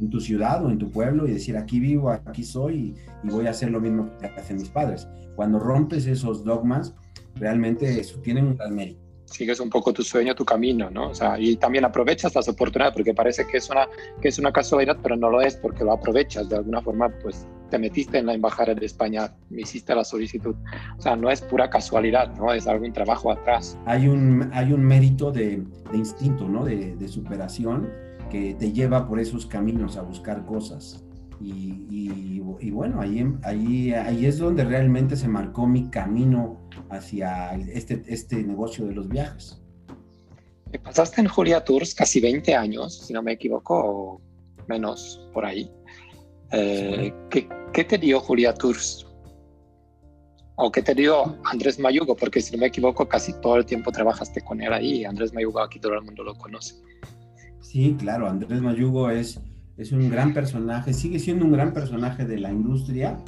en 0.00 0.10
tu 0.10 0.20
ciudad 0.20 0.64
o 0.64 0.70
en 0.70 0.78
tu 0.78 0.90
pueblo 0.90 1.26
y 1.26 1.32
decir, 1.32 1.56
aquí 1.56 1.80
vivo, 1.80 2.10
aquí 2.10 2.44
soy 2.44 2.94
y, 3.24 3.28
voy 3.28 3.46
a 3.46 3.50
hacer 3.50 3.70
lo 3.70 3.80
mismo 3.80 4.10
que 4.18 4.26
hacen 4.26 4.56
mis 4.56 4.68
padres. 4.68 5.08
Cuando 5.34 5.58
rompes 5.58 6.06
esos 6.06 6.44
dogmas, 6.44 6.94
realmente 7.34 8.00
eso 8.00 8.20
tiene 8.20 8.42
un 8.42 8.56
gran 8.56 8.74
mérito 8.74 9.06
sigues 9.26 9.60
un 9.60 9.70
poco 9.70 9.92
tu 9.92 10.02
sueño, 10.02 10.34
tu 10.34 10.44
camino, 10.44 10.90
¿no? 10.90 11.10
O 11.10 11.14
sea, 11.14 11.38
y 11.38 11.56
también 11.56 11.84
aprovechas 11.84 12.34
las 12.34 12.48
oportunidades, 12.48 12.94
porque 12.94 13.12
parece 13.12 13.46
que 13.46 13.58
es 13.58 13.68
una, 13.68 13.88
que 14.20 14.28
es 14.28 14.38
una 14.38 14.52
casualidad, 14.52 14.96
pero 15.02 15.16
no 15.16 15.30
lo 15.30 15.40
es 15.40 15.56
porque 15.56 15.84
lo 15.84 15.92
aprovechas 15.92 16.48
de 16.48 16.56
alguna 16.56 16.80
forma, 16.80 17.08
pues 17.22 17.46
te 17.70 17.78
metiste 17.78 18.18
en 18.18 18.26
la 18.26 18.34
embajada 18.34 18.74
de 18.74 18.86
España, 18.86 19.34
hiciste 19.50 19.94
la 19.94 20.04
solicitud. 20.04 20.54
O 20.98 21.02
sea, 21.02 21.16
no 21.16 21.30
es 21.30 21.42
pura 21.42 21.68
casualidad, 21.68 22.34
¿no? 22.36 22.52
Es 22.52 22.66
algún 22.66 22.92
trabajo 22.92 23.32
atrás. 23.32 23.76
Hay 23.86 24.06
un, 24.06 24.48
hay 24.52 24.72
un 24.72 24.84
mérito 24.84 25.32
de, 25.32 25.62
de 25.90 25.98
instinto, 25.98 26.48
¿no? 26.48 26.64
De, 26.64 26.94
de 26.96 27.08
superación 27.08 28.05
que 28.28 28.54
te 28.54 28.72
lleva 28.72 29.08
por 29.08 29.20
esos 29.20 29.46
caminos 29.46 29.96
a 29.96 30.02
buscar 30.02 30.44
cosas. 30.46 31.02
Y, 31.40 32.40
y, 32.60 32.70
bueno, 32.70 33.00
ahí, 33.00 33.24
ahí, 33.42 33.92
ahí 33.92 34.24
es 34.26 34.38
donde 34.38 34.64
realmente 34.64 35.16
se 35.16 35.28
marcó 35.28 35.66
mi 35.66 35.90
camino 35.90 36.66
hacia 36.88 37.54
este, 37.54 38.02
este 38.06 38.42
negocio 38.42 38.86
de 38.86 38.94
los 38.94 39.08
viajes. 39.08 39.60
Pasaste 40.82 41.20
en 41.20 41.28
Julia 41.28 41.62
Tours 41.64 41.94
casi 41.94 42.20
20 42.20 42.54
años, 42.54 43.06
si 43.06 43.12
no 43.12 43.22
me 43.22 43.32
equivoco, 43.32 43.74
o 43.78 44.20
menos 44.66 45.28
por 45.32 45.44
ahí. 45.44 45.70
Eh, 46.52 47.12
¿qué, 47.30 47.48
¿qué, 47.72 47.84
te 47.84 47.98
dio 47.98 48.20
Julia 48.20 48.54
Tours? 48.54 49.06
¿O 50.56 50.72
qué 50.72 50.82
te 50.82 50.94
dio 50.94 51.36
Andrés 51.44 51.78
Mayugo? 51.78 52.16
Porque 52.16 52.40
si 52.40 52.52
no 52.52 52.60
me 52.60 52.66
equivoco, 52.66 53.06
casi 53.06 53.32
todo 53.40 53.56
el 53.56 53.66
tiempo 53.66 53.92
trabajaste 53.92 54.40
con 54.40 54.60
él 54.60 54.72
ahí. 54.72 55.04
Andrés 55.04 55.32
Mayugo 55.34 55.60
aquí 55.60 55.78
todo 55.78 55.94
el 55.94 56.02
mundo 56.02 56.24
lo 56.24 56.34
conoce. 56.34 56.74
Sí, 57.60 57.96
claro, 57.98 58.28
Andrés 58.28 58.60
Mayugo 58.60 59.10
es 59.10 59.40
es 59.76 59.92
un 59.92 60.08
gran 60.08 60.32
personaje, 60.32 60.94
sigue 60.94 61.18
siendo 61.18 61.44
un 61.44 61.52
gran 61.52 61.72
personaje 61.72 62.24
de 62.24 62.38
la 62.38 62.50
industria. 62.50 63.18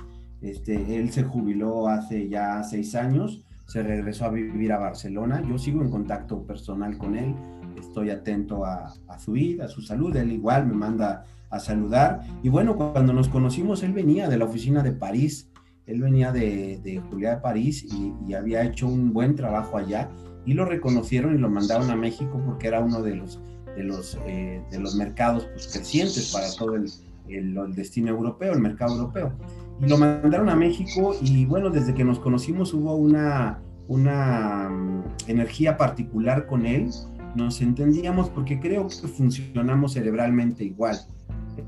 Este, 0.40 0.96
él 0.96 1.10
se 1.10 1.24
jubiló 1.24 1.88
hace 1.88 2.28
ya 2.28 2.62
seis 2.62 2.94
años, 2.94 3.44
se 3.66 3.82
regresó 3.82 4.24
a 4.24 4.30
vivir 4.30 4.72
a 4.72 4.78
Barcelona. 4.78 5.42
Yo 5.46 5.58
sigo 5.58 5.82
en 5.82 5.90
contacto 5.90 6.42
personal 6.44 6.96
con 6.96 7.16
él, 7.16 7.34
estoy 7.76 8.08
atento 8.10 8.64
a, 8.64 8.94
su 9.18 9.32
vida, 9.32 9.66
a 9.66 9.68
su 9.68 9.82
salud. 9.82 10.16
Él 10.16 10.32
igual 10.32 10.66
me 10.66 10.74
manda 10.74 11.24
a 11.50 11.60
saludar. 11.60 12.22
Y 12.42 12.48
bueno, 12.48 12.76
cuando 12.76 13.12
nos 13.12 13.28
conocimos, 13.28 13.82
él 13.82 13.92
venía 13.92 14.28
de 14.28 14.38
la 14.38 14.46
oficina 14.46 14.82
de 14.82 14.92
París, 14.92 15.50
él 15.84 16.00
venía 16.00 16.32
de, 16.32 16.80
de 16.82 16.98
Julia 17.10 17.36
de 17.36 17.40
París 17.42 17.84
y, 17.84 18.14
y 18.26 18.32
había 18.32 18.62
hecho 18.62 18.88
un 18.88 19.12
buen 19.12 19.34
trabajo 19.34 19.76
allá 19.76 20.08
y 20.46 20.54
lo 20.54 20.64
reconocieron 20.64 21.34
y 21.34 21.38
lo 21.38 21.50
mandaron 21.50 21.90
a 21.90 21.96
México 21.96 22.40
porque 22.46 22.68
era 22.68 22.80
uno 22.80 23.02
de 23.02 23.16
los 23.16 23.38
de 23.78 23.84
los, 23.84 24.18
eh, 24.26 24.60
de 24.70 24.80
los 24.80 24.96
mercados 24.96 25.44
pues, 25.52 25.68
crecientes 25.68 26.32
para 26.32 26.50
todo 26.58 26.74
el, 26.74 26.90
el, 27.28 27.74
destino 27.74 28.08
europeo, 28.10 28.52
el 28.52 28.60
mercado 28.60 28.96
europeo. 28.96 29.32
Y 29.80 29.86
lo 29.86 29.96
mandaron 29.96 30.48
a 30.48 30.56
México 30.56 31.14
y 31.22 31.46
bueno, 31.46 31.70
desde 31.70 31.94
que 31.94 32.04
nos 32.04 32.18
conocimos 32.18 32.74
hubo 32.74 32.96
una, 32.96 33.60
una 33.86 34.68
mm, 34.68 35.04
energía 35.28 35.76
particular 35.76 36.46
con 36.46 36.66
él, 36.66 36.90
nos 37.36 37.60
entendíamos 37.60 38.28
porque 38.30 38.58
creo 38.58 38.88
que 38.88 39.06
funcionamos 39.06 39.92
cerebralmente 39.92 40.64
igual. 40.64 40.98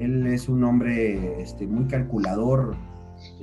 Él 0.00 0.26
es 0.26 0.48
un 0.48 0.64
hombre 0.64 1.40
este, 1.40 1.68
muy 1.68 1.84
calculador, 1.84 2.74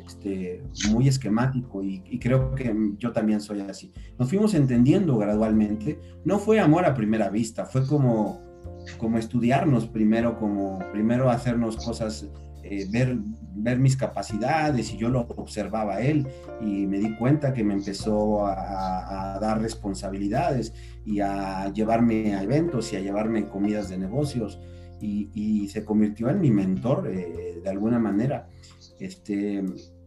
este, 0.06 0.62
muy 0.92 1.08
esquemático 1.08 1.84
y, 1.84 2.02
y, 2.06 2.20
creo 2.20 2.54
que 2.56 2.76
yo 2.98 3.12
también 3.14 3.40
soy 3.40 3.62
así. 3.62 3.94
Nos 4.18 4.30
fuimos 4.30 4.54
entendiendo 4.56 5.18
gradualmente. 5.18 6.00
No 6.26 6.40
fue 6.40 6.60
amor 6.60 6.86
a 6.86 6.96
primera 6.96 7.30
vista, 7.30 7.66
fue 7.66 7.86
como 7.86 8.47
como 8.98 9.18
estudiarnos 9.18 9.88
primero, 9.88 10.38
como 10.38 10.80
primero 10.92 11.30
hacernos 11.30 11.78
cosas, 11.78 12.28
eh, 12.64 12.88
ver, 12.90 13.18
ver 13.56 13.80
mis 13.80 13.96
capacidades 13.96 14.94
y 14.94 14.98
yo 14.98 15.10
lo 15.10 15.22
observaba 15.22 16.02
él 16.02 16.28
y 16.62 16.86
me 16.86 17.00
di 17.00 17.16
cuenta 17.16 17.54
que 17.54 17.64
me 17.64 17.74
empezó 17.74 18.46
a, 18.46 19.40
dar 19.40 19.62
responsabilidades 19.62 20.74
y 21.06 21.20
a 21.20 21.72
llevarme 21.72 22.36
a 22.36 22.44
eventos 22.44 22.92
y 22.92 22.96
a 22.96 23.00
llevarme 23.00 23.46
comidas 23.46 23.90
de 23.90 23.98
negocios 23.98 24.60
y, 25.00 25.68
se 25.68 25.86
convirtió 25.86 26.30
en 26.30 26.42
mi 26.42 26.50
mentor 26.50 27.08
eh, 27.08 27.60
de 27.64 27.70
alguna 27.70 28.00
manera. 28.00 28.48
Este, 29.00 29.64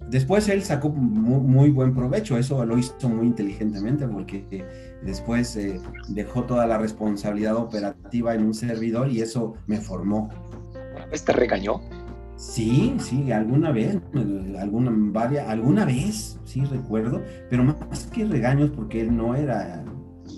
después 0.09 0.49
él 0.49 0.63
sacó 0.63 0.89
muy, 0.91 1.71
buen 1.71 1.95
provecho, 1.95 2.37
eso 2.37 2.65
lo 2.65 2.77
hizo 2.77 3.09
muy 3.09 3.27
inteligentemente 3.27 4.09
porque 4.09 4.65
después 5.03 5.57
eh, 5.57 5.81
dejó 6.09 6.45
toda 6.45 6.67
la 6.67 6.79
responsabilidad 6.79 7.57
operativa 7.57 8.35
en 8.35 8.45
un 8.45 8.55
servidor 8.55 9.11
y 9.11 9.21
eso 9.21 9.55
me 9.67 9.79
formó. 9.79 10.29
¿Te 11.25 11.33
regañó? 11.33 11.81
Sí, 12.37 12.95
sí, 12.99 13.31
alguna 13.33 13.71
vez, 13.71 13.99
alguna, 14.59 14.91
varias, 14.95 15.47
alguna 15.47 15.85
vez, 15.85 16.41
sí 16.45 16.65
recuerdo, 16.65 17.23
pero 17.51 17.65
más 17.65 18.07
que 18.13 18.25
regaños 18.25 18.71
porque 18.71 19.03
él 19.03 19.15
no 19.15 19.35
era, 19.35 19.85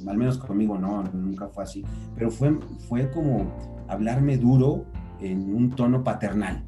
al 0.08 0.18
menos 0.18 0.36
conmigo 0.38 0.76
no, 0.76 1.04
nunca 1.12 1.46
fue 1.48 1.62
así, 1.62 1.84
pero 2.16 2.28
fue, 2.30 2.58
fue 2.88 3.08
como 3.12 3.56
hablarme 3.86 4.36
duro 4.36 4.84
en 5.20 5.54
un 5.54 5.70
tono 5.70 6.02
paternal. 6.02 6.64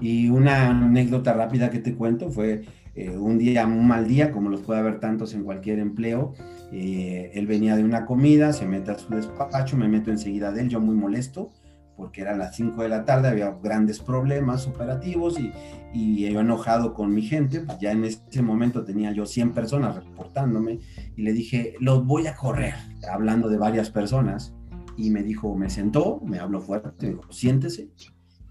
Y 0.00 0.28
una 0.28 0.68
anécdota 0.68 1.32
rápida 1.32 1.70
que 1.70 1.78
te 1.78 1.94
cuento 1.94 2.30
fue 2.30 2.66
eh, 2.98 3.16
un 3.16 3.38
día, 3.38 3.64
un 3.64 3.86
mal 3.86 4.08
día, 4.08 4.32
como 4.32 4.50
los 4.50 4.62
puede 4.62 4.80
haber 4.80 4.98
tantos 4.98 5.32
en 5.32 5.44
cualquier 5.44 5.78
empleo. 5.78 6.34
Eh, 6.72 7.30
él 7.32 7.46
venía 7.46 7.76
de 7.76 7.84
una 7.84 8.04
comida, 8.04 8.52
se 8.52 8.66
mete 8.66 8.90
a 8.90 8.98
su 8.98 9.08
despacho, 9.14 9.76
me 9.76 9.86
meto 9.86 10.10
enseguida 10.10 10.50
de 10.50 10.62
él, 10.62 10.68
yo 10.68 10.80
muy 10.80 10.96
molesto, 10.96 11.52
porque 11.96 12.22
eran 12.22 12.40
las 12.40 12.56
5 12.56 12.82
de 12.82 12.88
la 12.88 13.04
tarde, 13.04 13.28
había 13.28 13.56
grandes 13.62 14.00
problemas 14.00 14.66
operativos 14.66 15.38
y, 15.38 15.52
y 15.94 16.28
yo 16.28 16.40
enojado 16.40 16.92
con 16.92 17.14
mi 17.14 17.22
gente, 17.22 17.60
pues 17.60 17.78
ya 17.78 17.92
en 17.92 18.04
ese 18.04 18.42
momento 18.42 18.82
tenía 18.82 19.12
yo 19.12 19.26
100 19.26 19.52
personas 19.52 19.94
reportándome 19.94 20.80
y 21.14 21.22
le 21.22 21.32
dije, 21.32 21.74
los 21.78 22.04
voy 22.04 22.26
a 22.26 22.34
correr, 22.34 22.74
hablando 23.08 23.48
de 23.48 23.58
varias 23.58 23.90
personas. 23.90 24.54
Y 24.96 25.10
me 25.10 25.22
dijo, 25.22 25.54
me 25.54 25.70
sentó, 25.70 26.20
me 26.24 26.40
habló 26.40 26.60
fuerte, 26.60 26.90
me 27.06 27.08
dijo, 27.10 27.32
siéntese, 27.32 27.90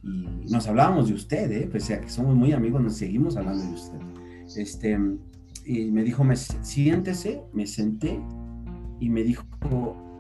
y 0.04 0.50
nos 0.50 0.66
hablábamos 0.70 1.10
de 1.10 1.16
usted, 1.16 1.52
¿eh? 1.52 1.70
pese 1.70 1.96
a 1.96 2.00
que 2.00 2.08
somos 2.08 2.34
muy 2.34 2.54
amigos, 2.54 2.82
nos 2.82 2.96
seguimos 2.96 3.36
hablando 3.36 3.62
de 3.66 3.74
usted. 3.74 4.00
Este, 4.56 4.98
y 5.66 5.92
me 5.92 6.04
dijo, 6.04 6.24
me, 6.24 6.36
siéntese, 6.36 7.44
me 7.54 7.68
senté 7.68 8.20
y 9.00 9.10
me 9.10 9.24
dijo, 9.24 9.44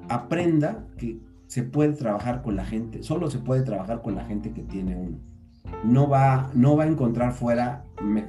aprenda 0.09 0.85
que 0.97 1.19
se 1.47 1.63
puede 1.63 1.93
trabajar 1.93 2.41
con 2.41 2.55
la 2.55 2.65
gente, 2.65 3.03
solo 3.03 3.29
se 3.29 3.39
puede 3.39 3.63
trabajar 3.63 4.01
con 4.01 4.15
la 4.15 4.25
gente 4.25 4.51
que 4.51 4.63
tiene 4.63 4.95
uno. 4.95 5.17
No 5.83 6.07
va, 6.07 6.51
no 6.53 6.75
va 6.75 6.83
a 6.83 6.87
encontrar 6.87 7.33
fuera 7.33 7.83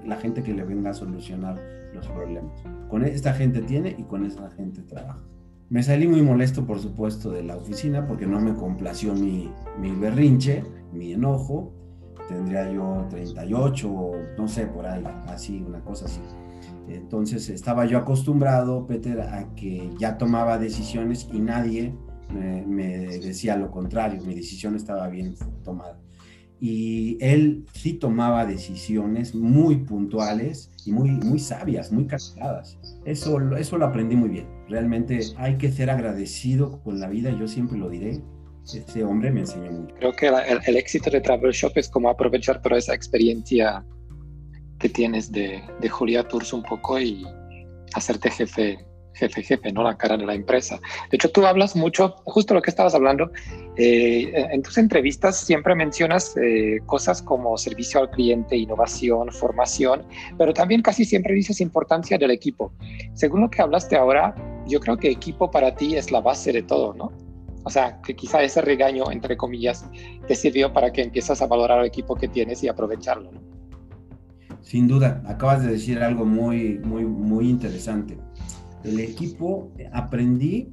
la 0.07 0.17
gente 0.17 0.43
que 0.43 0.55
le 0.55 0.65
venga 0.65 0.91
a 0.91 0.95
solucionar 0.95 1.61
los 1.95 2.07
problemas. 2.09 2.53
Con 2.89 3.05
esta 3.05 3.33
gente 3.33 3.63
tiene 3.63 3.95
y 3.99 4.03
con 4.05 4.25
esa 4.25 4.51
gente 4.51 4.83
trabaja. 4.83 5.23
Me 5.71 5.83
salí 5.83 6.09
muy 6.09 6.23
molesto, 6.23 6.67
por 6.67 6.79
supuesto, 6.79 7.31
de 7.31 7.43
la 7.43 7.57
oficina 7.57 8.07
porque 8.07 8.27
no 8.27 8.41
me 8.41 8.55
complació 8.55 9.15
mi, 9.15 9.51
mi 9.79 9.93
berrinche 9.93 10.65
mi 10.93 11.13
enojo, 11.13 11.73
tendría 12.29 12.71
yo 12.71 13.07
38 13.11 13.91
o 13.91 14.17
no 14.37 14.49
sé, 14.49 14.67
por 14.67 14.87
ahí, 14.87 15.05
así, 15.27 15.63
una 15.67 15.81
cosa 15.81 16.07
así. 16.07 16.21
Entonces 16.89 17.49
estaba 17.49 17.87
yo 17.87 17.99
acostumbrado, 17.99 18.87
Peter, 18.87 19.21
a 19.21 19.55
que 19.55 19.91
ya 19.99 20.17
tomaba 20.17 20.59
decisiones 20.59 21.29
y 21.33 21.41
nadie 21.41 21.95
me, 22.31 22.99
decía 23.19 23.57
lo 23.57 23.71
contrario, 23.71 24.23
mi 24.25 24.35
decisión 24.35 24.75
estaba 24.75 25.09
bien 25.09 25.35
tomada. 25.65 25.99
Y 26.61 27.17
él 27.21 27.67
sí 27.73 27.95
tomaba 27.95 28.45
decisiones 28.45 29.33
muy 29.33 29.77
puntuales 29.77 30.73
y 30.85 30.91
muy, 30.91 31.11
muy 31.11 31.39
sabias, 31.39 31.93
muy 31.93 32.07
calculadas. 32.07 32.79
Eso, 33.05 33.41
eso 33.57 33.79
lo 33.79 33.87
aprendí 33.87 34.17
muy 34.17 34.29
bien. 34.29 34.49
Realmente 34.69 35.21
hay 35.37 35.57
que 35.57 35.71
ser 35.71 35.89
agradecido 35.89 36.83
con 36.83 36.99
la 36.99 37.09
vida, 37.09 37.31
yo 37.31 37.47
siempre 37.47 37.79
lo 37.79 37.89
diré. 37.89 38.21
Ese 38.75 39.03
hombre 39.03 39.31
me 39.31 39.41
enseñó 39.41 39.71
mucho. 39.73 39.95
Creo 39.97 40.13
que 40.13 40.29
el, 40.67 40.77
éxito 40.77 41.11
de 41.11 41.21
Travel 41.21 41.53
Shop 41.53 41.73
es 41.77 41.89
como 41.89 42.11
aprovechar 42.11 42.61
toda 42.61 42.79
esa 42.79 42.95
experiencia 42.95 43.85
que 44.79 44.89
tienes 44.89 45.33
de, 45.33 45.63
de 45.81 45.89
Julia 45.89 46.27
Tours 46.27 46.53
un 46.53 46.63
poco 46.63 47.01
y 47.01 47.27
hacerte 47.95 48.31
jefe 48.31 48.79
jefe, 49.19 49.43
jefe, 49.43 49.73
no 49.73 49.83
la 49.83 49.97
cara 49.97 50.17
de 50.17 50.25
la 50.25 50.35
empresa. 50.35 50.81
De 51.11 51.17
hecho, 51.17 51.31
tú 51.31 51.45
hablas 51.45 51.75
mucho, 51.75 52.15
justo 52.25 52.55
lo 52.55 52.63
que 52.63 52.71
estabas 52.71 52.95
hablando, 52.95 53.31
eh, 53.77 54.33
en 54.53 54.63
tus 54.63 54.79
entrevistas 54.79 55.39
siempre 55.41 55.75
mencionas 55.75 56.37
eh, 56.37 56.79
cosas 56.87 57.21
como 57.21 57.57
servicio 57.59 58.01
al 58.01 58.11
cliente, 58.11 58.57
innovación, 58.57 59.31
formación, 59.33 60.05
pero 60.39 60.53
también 60.53 60.83
casi 60.83 61.05
siempre 61.05 61.35
dices 61.35 61.61
importancia 61.61 62.17
del 62.17 62.31
equipo. 62.31 62.73
Según 63.15 63.43
lo 63.43 63.51
que 63.51 63.61
hablaste 63.61 63.97
ahora, 63.97 64.35
yo 64.67 64.81
creo 64.81 64.97
que 64.97 65.11
equipo 65.11 65.51
para 65.51 65.75
ti 65.75 65.97
es 65.97 66.11
la 66.13 66.21
base 66.21 66.53
de 66.53 66.63
todo, 66.63 66.95
¿no? 66.95 67.28
O 67.65 67.71
sea, 67.71 68.01
que 68.03 68.15
quizá 68.15 68.43
ese 68.43 68.63
regaño, 68.63 69.11
entre 69.11 69.37
comillas, 69.37 69.85
te 70.27 70.35
sirvió 70.35 70.73
para 70.73 70.93
que 70.93 71.03
empieces 71.03 71.43
a 71.43 71.47
valorar 71.47 71.81
el 71.81 71.87
equipo 71.87 72.15
que 72.15 72.29
tienes 72.29 72.63
y 72.63 72.69
aprovecharlo, 72.69 73.33
¿no? 73.33 73.41
Sin 74.63 74.87
duda, 74.87 75.23
acabas 75.27 75.63
de 75.63 75.73
decir 75.73 75.99
algo 76.01 76.25
muy, 76.25 76.79
muy, 76.79 77.05
muy 77.05 77.49
interesante 77.49 78.19
el 78.85 79.01
equipo, 79.01 79.73
aprendí 79.93 80.71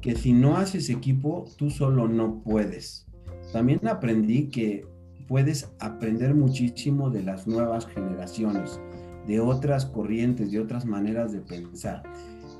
que 0.00 0.16
si 0.16 0.32
no 0.32 0.56
haces 0.56 0.90
equipo, 0.90 1.44
tú 1.56 1.70
solo 1.70 2.08
no 2.08 2.42
puedes. 2.42 3.06
También 3.52 3.86
aprendí 3.86 4.48
que 4.48 4.86
puedes 5.28 5.70
aprender 5.78 6.34
muchísimo 6.34 7.10
de 7.10 7.22
las 7.22 7.46
nuevas 7.46 7.86
generaciones, 7.86 8.80
de 9.26 9.40
otras 9.40 9.86
corrientes, 9.86 10.50
de 10.50 10.60
otras 10.60 10.84
maneras 10.84 11.32
de 11.32 11.40
pensar. 11.40 12.02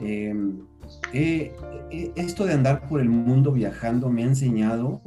Em, 0.00 0.60
esto 1.12 2.44
de 2.44 2.52
andar 2.52 2.88
por 2.88 3.00
el 3.00 3.08
mundo 3.08 3.52
viajando 3.52 4.10
me 4.10 4.22
ha 4.22 4.26
enseñado 4.26 5.02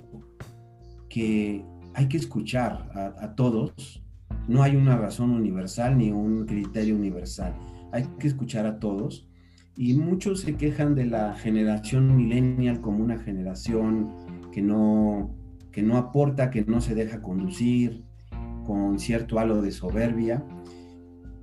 que 1.09 1.65
hay 1.93 2.07
que 2.07 2.17
escuchar 2.17 2.89
a 2.93 3.35
todos. 3.35 4.03
No 4.47 4.63
hay 4.63 4.75
una 4.75 4.97
razón 4.97 5.31
universal 5.31 5.97
ni 5.97 6.11
un 6.11 6.45
criterio 6.45 6.95
universal. 6.95 7.55
Hay 7.91 8.03
que 8.19 8.27
escuchar 8.27 8.65
a 8.65 8.79
todos 8.79 9.27
y 9.77 9.93
muchos 9.95 10.41
se 10.41 10.55
quejan 10.55 10.95
de 10.95 11.05
la 11.05 11.33
generación 11.35 12.15
millennial 12.15 12.79
como 12.79 13.03
una 13.03 13.17
generación 13.17 14.09
que 14.53 14.61
no, 14.61 15.35
que 15.71 15.81
no 15.81 15.97
aporta, 15.97 16.49
que 16.49 16.63
no 16.63 16.79
se 16.79 16.95
deja 16.95 17.21
conducir, 17.21 18.03
con 18.65 18.99
cierto 18.99 19.37
halo 19.37 19.61
de 19.61 19.71
soberbia. 19.71 20.43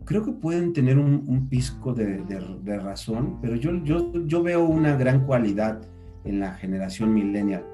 Creo 0.05 0.25
que 0.25 0.33
pueden 0.33 0.73
tener 0.73 0.99
un, 0.99 1.49
pisco 1.49 1.95
de, 1.95 2.79
razón, 2.79 3.39
pero 3.41 3.57
yo, 3.57 3.73
yo, 3.85 4.13
yo 4.27 4.43
veo 4.43 4.65
una 4.65 4.97
gran 4.97 5.27
cualidad 5.27 5.81
en 6.25 6.41
la 6.41 6.55
generación 6.55 7.13
millennial, 7.13 7.65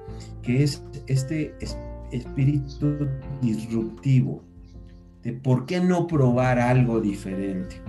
que 0.41 0.63
es 0.63 0.83
este 1.07 1.55
espíritu 2.11 3.07
disruptivo, 3.41 4.43
de 5.23 5.33
por 5.33 5.65
qué 5.65 5.79
no 5.79 6.07
probar 6.07 6.59
algo 6.59 7.01
diferente. 7.01 7.81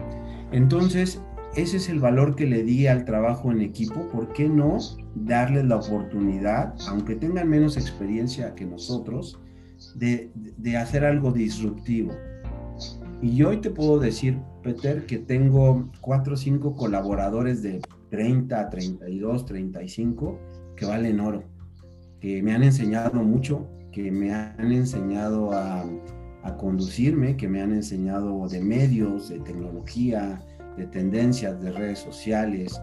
Entonces, 0.52 1.20
ese 1.56 1.78
es 1.78 1.88
el 1.88 1.98
valor 1.98 2.36
que 2.36 2.46
le 2.46 2.62
di 2.62 2.86
al 2.86 3.04
trabajo 3.04 3.50
en 3.50 3.60
equipo. 3.60 4.08
¿Por 4.08 4.32
qué 4.32 4.48
no 4.48 4.78
darles 5.14 5.64
la 5.64 5.76
oportunidad, 5.76 6.74
aunque 6.88 7.16
tengan 7.16 7.48
menos 7.48 7.76
experiencia 7.76 8.54
que 8.54 8.66
nosotros, 8.66 9.40
de, 9.96 10.30
hacer 10.76 11.04
algo 11.04 11.32
disruptivo? 11.32 12.12
Y 13.22 13.42
hoy 13.42 13.58
te 13.58 13.70
puedo 13.70 13.98
decir, 13.98 14.38
Peter, 14.62 15.04
que 15.04 15.18
tengo 15.18 15.90
cuatro 16.00 16.34
o 16.34 16.36
cinco 16.38 16.74
colaboradores 16.74 17.62
de 17.62 17.82
30, 18.08 18.70
32, 18.70 19.44
35 19.44 20.38
que 20.74 20.86
valen 20.86 21.20
oro, 21.20 21.44
que 22.18 22.42
me 22.42 22.54
han 22.54 22.62
enseñado 22.62 23.22
mucho, 23.22 23.68
que 23.92 24.10
me 24.10 24.32
han 24.32 24.72
enseñado 24.72 25.52
a, 25.52 25.84
conducirme, 26.58 27.36
que 27.36 27.46
me 27.46 27.60
han 27.60 27.72
enseñado 27.72 28.48
de 28.48 28.60
medios, 28.60 29.28
de 29.28 29.38
tecnología, 29.40 30.40
de 30.76 30.86
tendencias, 30.86 31.60
de 31.60 31.70
redes 31.70 31.98
sociales, 31.98 32.80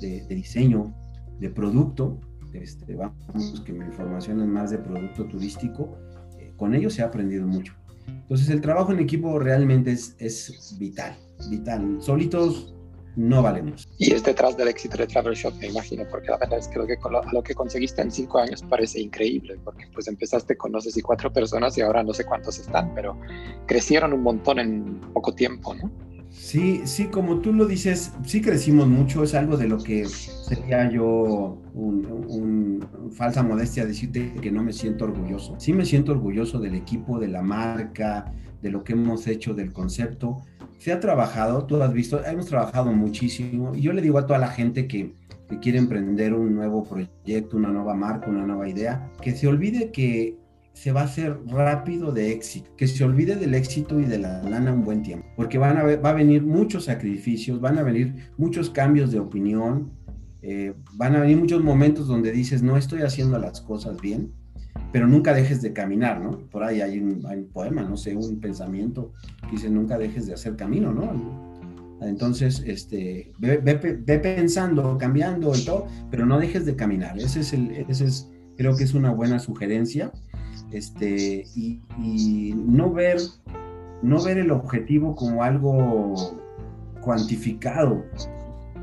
de, 0.00 0.24
diseño, 0.28 0.94
de 1.38 1.48
producto. 1.50 2.20
Este, 2.52 2.94
vamos, 2.94 3.62
que 3.64 3.72
mi 3.72 3.84
información 3.84 4.40
es 4.40 4.46
más 4.46 4.70
de 4.70 4.78
producto 4.78 5.24
turístico. 5.24 5.96
Eh, 6.38 6.52
con 6.56 6.74
ellos 6.74 7.00
ha 7.00 7.06
aprendido 7.06 7.46
mucho. 7.46 7.74
Entonces 8.22 8.50
el 8.50 8.60
trabajo 8.60 8.92
en 8.92 9.00
equipo 9.00 9.38
realmente 9.38 9.92
es, 9.92 10.14
es 10.18 10.76
vital, 10.78 11.16
vital. 11.48 11.98
Solitos 12.00 12.74
no 13.16 13.42
valemos. 13.42 13.88
Y 13.98 14.12
es 14.12 14.22
detrás 14.22 14.56
del 14.56 14.68
éxito 14.68 14.96
de 14.96 15.06
Travel 15.06 15.34
Shop, 15.34 15.54
me 15.60 15.68
imagino, 15.68 16.04
porque 16.10 16.28
la 16.28 16.38
verdad 16.38 16.58
es 16.58 16.68
que 16.68 16.78
lo 16.78 16.86
que, 16.86 16.96
lo 17.32 17.42
que 17.42 17.54
conseguiste 17.54 18.02
en 18.02 18.10
cinco 18.10 18.38
años 18.38 18.62
parece 18.62 19.00
increíble, 19.00 19.58
porque 19.64 19.86
pues 19.92 20.08
empezaste 20.08 20.56
con 20.56 20.72
no 20.72 20.80
sé 20.80 20.90
si 20.90 21.02
cuatro 21.02 21.32
personas 21.32 21.76
y 21.76 21.80
ahora 21.80 22.02
no 22.02 22.12
sé 22.12 22.24
cuántos 22.24 22.58
están, 22.58 22.94
pero 22.94 23.18
crecieron 23.66 24.12
un 24.12 24.22
montón 24.22 24.58
en 24.58 25.00
poco 25.12 25.34
tiempo, 25.34 25.74
¿no? 25.74 25.90
Sí, 26.30 26.82
sí, 26.84 27.06
como 27.06 27.40
tú 27.40 27.52
lo 27.52 27.66
dices, 27.66 28.12
sí 28.24 28.40
crecimos 28.40 28.86
mucho, 28.86 29.24
es 29.24 29.34
algo 29.34 29.56
de 29.56 29.66
lo 29.66 29.78
que 29.78 30.06
sería 30.06 30.88
yo 30.88 31.58
un, 31.74 32.86
falsa 33.12 33.42
modestia 33.42 33.84
decirte 33.84 34.32
que 34.40 34.52
no 34.52 34.62
me 34.62 34.72
siento 34.72 35.04
orgulloso. 35.04 35.56
Sí 35.58 35.72
me 35.72 35.84
siento 35.84 36.12
orgulloso 36.12 36.60
del 36.60 36.76
equipo, 36.76 37.18
de 37.18 37.28
la 37.28 37.42
marca, 37.42 38.32
de 38.62 38.70
lo 38.70 38.84
que 38.84 38.92
hemos 38.92 39.26
hecho, 39.26 39.54
del 39.54 39.72
concepto. 39.72 40.40
Se 40.78 40.92
ha 40.92 41.00
trabajado, 41.00 41.66
tú 41.66 41.82
has 41.82 41.92
visto, 41.92 42.24
hemos 42.24 42.46
trabajado 42.46 42.92
muchísimo 42.92 43.74
y 43.74 43.82
yo 43.82 43.92
le 43.92 44.00
digo 44.00 44.18
a 44.18 44.26
toda 44.26 44.38
la 44.38 44.48
gente 44.48 44.86
que, 44.86 45.14
que 45.48 45.58
quiere 45.58 45.78
emprender 45.78 46.32
un 46.32 46.54
nuevo 46.54 46.84
proyecto, 46.84 47.56
una 47.56 47.70
nueva 47.70 47.94
marca, 47.94 48.30
una 48.30 48.46
nueva 48.46 48.68
idea, 48.68 49.10
que 49.20 49.32
se 49.32 49.48
olvide 49.48 49.90
que 49.90 50.38
se 50.80 50.92
va 50.92 51.02
a 51.02 51.04
hacer 51.04 51.38
rápido 51.46 52.10
de 52.10 52.32
éxito, 52.32 52.70
que 52.74 52.88
se 52.88 53.04
olvide 53.04 53.36
del 53.36 53.52
éxito 53.52 54.00
y 54.00 54.06
de 54.06 54.18
la 54.18 54.42
lana 54.42 54.72
un 54.72 54.82
buen 54.82 55.02
tiempo, 55.02 55.26
porque 55.36 55.58
van 55.58 55.76
a 55.76 55.82
va 55.82 56.08
a 56.08 56.14
venir 56.14 56.42
muchos 56.42 56.86
sacrificios, 56.86 57.60
van 57.60 57.76
a 57.76 57.82
venir 57.82 58.30
muchos 58.38 58.70
cambios 58.70 59.12
de 59.12 59.18
opinión, 59.18 59.90
eh, 60.40 60.72
van 60.94 61.16
a 61.16 61.20
venir 61.20 61.36
muchos 61.36 61.62
momentos 61.62 62.08
donde 62.08 62.32
dices, 62.32 62.62
no 62.62 62.78
estoy 62.78 63.02
haciendo 63.02 63.38
las 63.38 63.60
cosas 63.60 64.00
bien, 64.00 64.32
pero 64.90 65.06
nunca 65.06 65.34
dejes 65.34 65.60
de 65.60 65.74
caminar, 65.74 66.18
¿no? 66.22 66.48
Por 66.48 66.64
ahí 66.64 66.80
hay 66.80 66.98
un, 66.98 67.20
poema, 67.52 67.82
no 67.82 67.98
sé, 67.98 68.16
un 68.16 68.40
pensamiento 68.40 69.12
que 69.42 69.56
dice, 69.56 69.68
nunca 69.68 69.98
dejes 69.98 70.26
de 70.28 70.32
hacer 70.32 70.56
camino, 70.56 70.94
¿no? 70.94 71.98
Entonces, 72.00 72.62
este, 72.66 73.34
ve, 73.38 73.58
ve, 73.58 74.18
pensando, 74.18 74.96
cambiando 74.96 75.54
y 75.54 75.62
todo, 75.62 75.88
pero 76.10 76.24
no 76.24 76.38
dejes 76.38 76.64
de 76.64 76.74
caminar. 76.74 77.18
Ese 77.18 77.40
es 77.40 77.52
el, 77.52 77.70
ese 77.86 78.06
es, 78.06 78.30
creo 78.56 78.74
que 78.78 78.84
es 78.84 78.94
una 78.94 79.10
buena 79.10 79.38
sugerencia 79.38 80.10
este, 80.72 81.46
y, 81.56 82.54
no, 82.54 82.92
ver, 82.92 83.18
no 84.02 84.22
ver 84.22 84.38
el 84.38 84.50
objetivo 84.50 85.14
como 85.16 85.42
algo 85.42 86.14
cuantificado, 87.00 88.04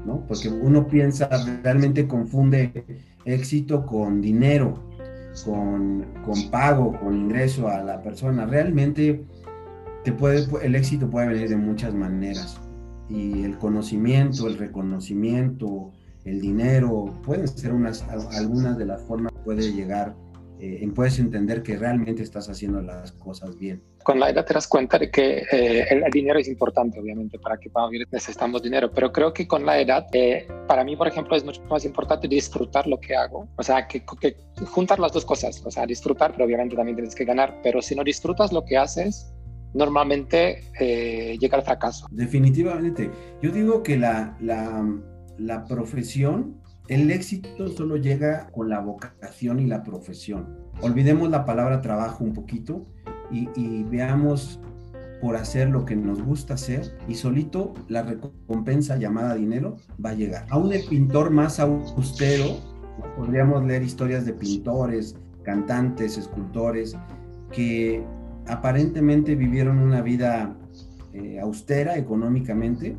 ¿no? 0.06 0.26
Porque 0.28 0.50
uno 0.50 0.88
piensa, 0.88 1.30
realmente 1.64 2.08
confunde 2.08 2.86
éxito 3.26 3.86
con 3.86 4.22
dinero, 4.22 4.84
con, 5.46 6.06
con 6.26 6.50
pago, 6.50 6.98
con 7.00 7.16
ingreso 7.16 7.68
a 7.68 7.84
la 7.84 8.02
persona. 8.02 8.46
Realmente 8.46 9.26
te 10.04 10.12
puede, 10.14 10.48
el 10.66 10.76
éxito 10.76 11.10
puede 11.10 11.28
venir 11.28 11.50
de 11.50 11.58
muchas 11.58 11.94
maneras. 11.94 12.60
Y 13.10 13.44
el 13.44 13.58
conocimiento, 13.58 14.48
el 14.48 14.58
reconocimiento, 14.58 15.92
el 16.26 16.42
dinero, 16.42 17.14
pueden 17.24 17.48
ser 17.48 17.74
unas, 17.74 18.04
algunas 18.38 18.78
de 18.78 18.86
las 18.86 19.02
formas 19.04 19.32
que 19.32 19.40
puede 19.40 19.74
llegar 19.74 20.16
eh, 20.60 20.90
puedes 20.96 21.20
entender 21.20 21.62
que 21.62 21.78
realmente 21.78 22.24
estás 22.24 22.50
haciendo 22.50 22.82
las 22.82 23.12
cosas 23.12 23.58
bien. 23.58 23.84
Con 24.04 24.20
la 24.20 24.30
edad 24.30 24.46
te 24.46 24.54
das 24.56 24.68
cuenta 24.68 24.98
de 24.98 25.12
que 25.12 25.44
eh, 25.52 25.86
el, 25.90 26.04
dinero 26.12 26.40
es 26.40 26.48
importante, 26.48 27.00
obviamente, 27.00 27.38
para 27.38 27.58
que 27.58 27.70
podamos 27.70 27.92
vivir 27.92 28.08
necesitamos 28.12 28.64
dinero, 28.64 28.92
pero 28.92 29.12
creo 29.12 29.34
que 29.34 29.48
con 29.48 29.66
la 29.66 29.80
edad, 29.80 30.08
eh, 30.14 30.48
para 30.68 30.84
mí, 30.84 30.96
por 30.96 31.08
ejemplo, 31.08 31.36
es 31.36 31.44
mucho 31.44 31.62
más 31.70 31.86
importante 31.86 32.28
disfrutar 32.28 32.88
lo 32.88 33.00
que 33.00 33.16
hago, 33.16 33.48
o 33.56 33.64
sea, 33.64 33.88
que, 33.88 34.04
que 34.20 34.36
juntar 34.66 35.00
las 35.00 35.12
dos 35.12 35.26
cosas, 35.26 35.62
o 35.64 35.70
sea, 35.70 35.86
disfrutar, 35.86 36.32
pero 36.32 36.46
obviamente 36.46 36.76
también 36.76 36.96
tienes 36.96 37.14
que 37.14 37.26
ganar, 37.26 37.60
pero 37.62 37.82
si 37.82 37.94
no 37.96 38.04
disfrutas 38.04 38.52
lo 38.52 38.66
que 38.66 38.78
haces, 38.78 39.32
normalmente 39.74 40.64
llega 41.40 41.58
al 41.58 41.64
fracaso. 41.64 42.08
Definitivamente. 42.10 43.12
Yo 43.44 43.52
digo 43.52 43.84
que 43.84 43.98
la, 43.98 44.36
la, 44.40 44.84
la 45.38 45.66
profesión 45.66 46.62
el 46.88 47.12
éxito 47.12 47.68
solo 47.70 47.98
llega 47.98 48.48
con 48.52 48.70
la 48.70 48.80
vocación 48.80 49.60
y 49.60 49.66
la 49.66 49.84
profesión. 49.84 50.58
Olvidemos 50.82 51.30
la 51.30 51.46
palabra 51.46 51.82
trabajo 51.82 52.24
un 52.24 52.34
poquito 52.34 52.86
y, 53.30 53.84
veamos 53.84 54.60
por 55.22 55.36
hacer 55.36 55.70
lo 55.70 55.84
que 55.84 55.96
nos 55.96 56.22
gusta 56.22 56.54
hacer 56.54 56.96
y 57.08 57.16
solito 57.16 57.74
la 57.90 58.04
recompensa 58.04 58.96
llamada 58.98 59.36
dinero 59.36 59.78
va 60.04 60.12
a 60.12 60.14
llegar. 60.14 60.46
Aún 60.50 60.72
el 60.72 60.86
pintor 60.86 61.32
más 61.32 61.60
austero, 61.60 62.60
podríamos 63.18 63.66
leer 63.66 63.82
historias 63.82 64.26
de 64.26 64.34
pintores, 64.34 65.18
cantantes, 65.44 66.18
escultores, 66.18 66.96
que 67.52 68.06
aparentemente 68.48 69.36
vivieron 69.36 69.80
una 69.80 70.02
vida 70.02 70.56
eh, 71.14 71.40
austera 71.40 71.98
económicamente, 71.98 72.96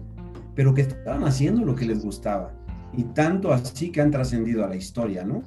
pero 0.54 0.74
que 0.74 0.82
estaban 0.82 1.24
haciendo 1.24 1.64
lo 1.64 1.74
que 1.74 1.86
les 1.86 2.04
gustaba. 2.04 2.57
Y 2.92 3.04
tanto 3.04 3.52
así 3.52 3.90
que 3.90 4.00
han 4.00 4.10
trascendido 4.10 4.64
a 4.64 4.68
la 4.68 4.76
historia, 4.76 5.24
¿no? 5.24 5.42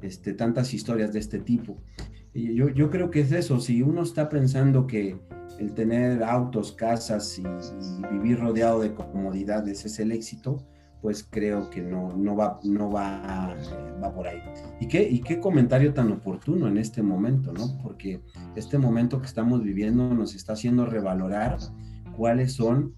Este, 0.00 0.32
tantas 0.32 0.74
historias 0.74 1.12
de 1.12 1.20
este 1.20 1.38
tipo. 1.38 1.76
Y 2.34 2.54
yo, 2.54 2.68
yo 2.70 2.90
creo 2.90 3.10
que 3.10 3.20
es 3.20 3.32
eso, 3.32 3.60
si 3.60 3.82
uno 3.82 4.02
está 4.02 4.28
pensando 4.28 4.86
que 4.86 5.18
el 5.58 5.74
tener 5.74 6.24
autos, 6.24 6.72
casas 6.72 7.38
y, 7.38 7.44
vivir 8.10 8.40
rodeado 8.40 8.80
de 8.80 8.94
comodidades 8.94 9.84
es 9.84 9.98
el 9.98 10.12
éxito, 10.12 10.66
pues 11.00 11.26
creo 11.28 11.68
que 11.68 11.82
no, 11.82 12.16
no, 12.16 12.36
va, 12.36 12.60
no 12.62 12.90
va, 12.90 13.56
va 14.02 14.14
por 14.14 14.28
ahí. 14.28 14.40
¿Y 14.80 14.86
qué, 14.86 15.02
¿Y 15.02 15.20
qué 15.20 15.40
comentario 15.40 15.92
tan 15.92 16.10
oportuno 16.12 16.68
en 16.68 16.78
este 16.78 17.02
momento, 17.02 17.52
¿no? 17.52 17.76
Porque 17.82 18.20
este 18.54 18.78
momento 18.78 19.20
que 19.20 19.26
estamos 19.26 19.62
viviendo 19.62 20.14
nos 20.14 20.34
está 20.34 20.52
haciendo 20.52 20.86
revalorar 20.86 21.58
cuáles 22.16 22.52
son 22.52 22.94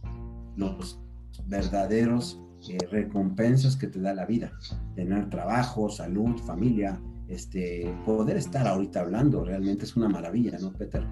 los 0.57 1.01
verdaderos 1.47 2.44
eh, 2.69 2.79
recompensas 2.91 3.77
que 3.77 3.87
te 3.87 4.01
da 4.01 4.15
la 4.15 4.27
vida. 4.27 4.53
Tener 4.95 5.31
trabajo, 5.31 5.89
salud, 5.91 6.39
familia, 6.47 7.01
este, 7.29 7.93
poder 8.05 8.37
estar 8.37 8.67
ahorita 8.67 9.01
hablando, 9.01 9.45
realmente 9.45 9.85
es 9.85 9.97
una 9.97 10.09
maravilla, 10.09 10.59
¿no, 10.59 10.73
Peter? 10.73 11.05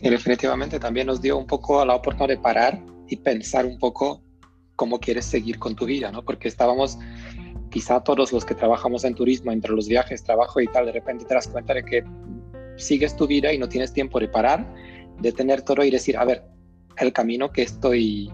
Y 0.00 0.10
definitivamente 0.10 0.78
también 0.78 1.06
nos 1.06 1.20
dio 1.20 1.36
un 1.36 1.46
poco 1.46 1.84
la 1.84 1.94
oportunidad 1.94 2.28
de 2.28 2.38
parar 2.38 2.82
y 3.08 3.16
pensar 3.16 3.66
un 3.66 3.78
poco 3.78 4.22
cómo 4.76 5.00
quieres 5.00 5.24
seguir 5.24 5.58
con 5.58 5.74
tu 5.74 5.86
vida, 5.86 6.12
¿no? 6.12 6.24
Porque 6.24 6.48
estábamos, 6.48 6.98
quizá 7.70 8.00
todos 8.00 8.32
los 8.32 8.44
que 8.44 8.54
trabajamos 8.54 9.04
en 9.04 9.14
turismo, 9.14 9.50
entre 9.50 9.72
los 9.72 9.88
viajes, 9.88 10.22
trabajo 10.22 10.60
y 10.60 10.68
tal, 10.68 10.86
de 10.86 10.92
repente 10.92 11.24
te 11.24 11.34
das 11.34 11.48
cuenta 11.48 11.74
de 11.74 11.84
que 11.84 12.04
sigues 12.76 13.16
tu 13.16 13.26
vida 13.26 13.52
y 13.52 13.58
no 13.58 13.68
tienes 13.68 13.92
tiempo 13.92 14.20
de 14.20 14.28
parar, 14.28 14.66
de 15.20 15.32
tener 15.32 15.62
todo 15.62 15.84
y 15.84 15.90
decir, 15.90 16.16
a 16.16 16.24
ver, 16.24 16.44
el 16.96 17.12
camino 17.12 17.50
que 17.50 17.62
estoy, 17.62 18.30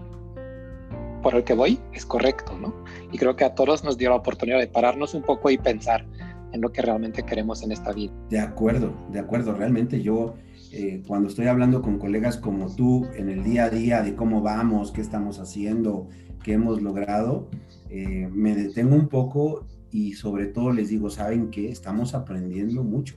por 1.25 1.33
el 1.33 1.43
que 1.43 1.55
voy, 1.55 1.79
es 1.91 2.05
correcto, 2.05 2.55
¿no? 2.55 2.71
Y 3.11 3.17
creo 3.17 3.35
que 3.35 3.45
a 3.45 3.55
todos 3.55 3.83
nos 3.83 3.97
dio 3.97 4.11
la 4.11 4.17
oportunidad 4.17 4.59
de 4.59 4.67
pararnos 4.67 5.15
un 5.15 5.23
poco 5.23 5.49
y 5.49 5.57
pensar 5.57 6.05
en 6.53 6.61
lo 6.61 6.71
que 6.71 6.83
realmente 6.83 7.23
queremos 7.23 7.63
en 7.63 7.71
esta 7.71 7.93
vida. 7.93 8.13
De 8.29 8.39
acuerdo, 8.39 8.93
de 9.11 9.17
acuerdo, 9.17 9.55
realmente 9.55 10.03
yo 10.03 10.35
eh, 10.71 11.01
cuando 11.07 11.27
estoy 11.27 11.47
hablando 11.47 11.81
con 11.81 11.97
colegas 11.97 12.37
como 12.37 12.67
tú 12.75 13.07
en 13.15 13.29
el 13.29 13.43
día 13.43 13.63
a 13.63 13.69
día 13.71 14.03
de 14.03 14.13
cómo 14.15 14.43
vamos, 14.43 14.91
qué 14.91 15.01
estamos 15.01 15.39
haciendo, 15.39 16.09
qué 16.43 16.53
hemos 16.53 16.83
logrado, 16.83 17.49
eh, 17.89 18.29
me 18.31 18.53
detengo 18.53 18.93
un 18.93 19.09
poco 19.09 19.65
y 19.89 20.13
sobre 20.13 20.45
todo 20.45 20.73
les 20.73 20.89
digo, 20.89 21.09
¿saben 21.09 21.49
qué? 21.49 21.71
Estamos 21.71 22.13
aprendiendo 22.13 22.83
mucho. 22.83 23.15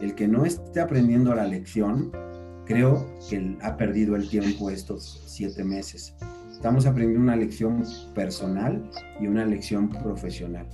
El 0.00 0.14
que 0.14 0.26
no 0.26 0.46
esté 0.46 0.80
aprendiendo 0.80 1.34
la 1.34 1.46
lección, 1.46 2.12
creo 2.64 3.06
que 3.28 3.58
ha 3.60 3.76
perdido 3.76 4.16
el 4.16 4.26
tiempo 4.26 4.70
estos 4.70 5.22
siete 5.26 5.64
meses. 5.64 6.16
Estamos 6.62 6.86
aprendiendo 6.86 7.24
una 7.24 7.34
lección 7.34 7.82
personal 8.14 8.88
y 9.20 9.26
una 9.26 9.44
lección 9.44 9.88
profesional. 9.88 10.68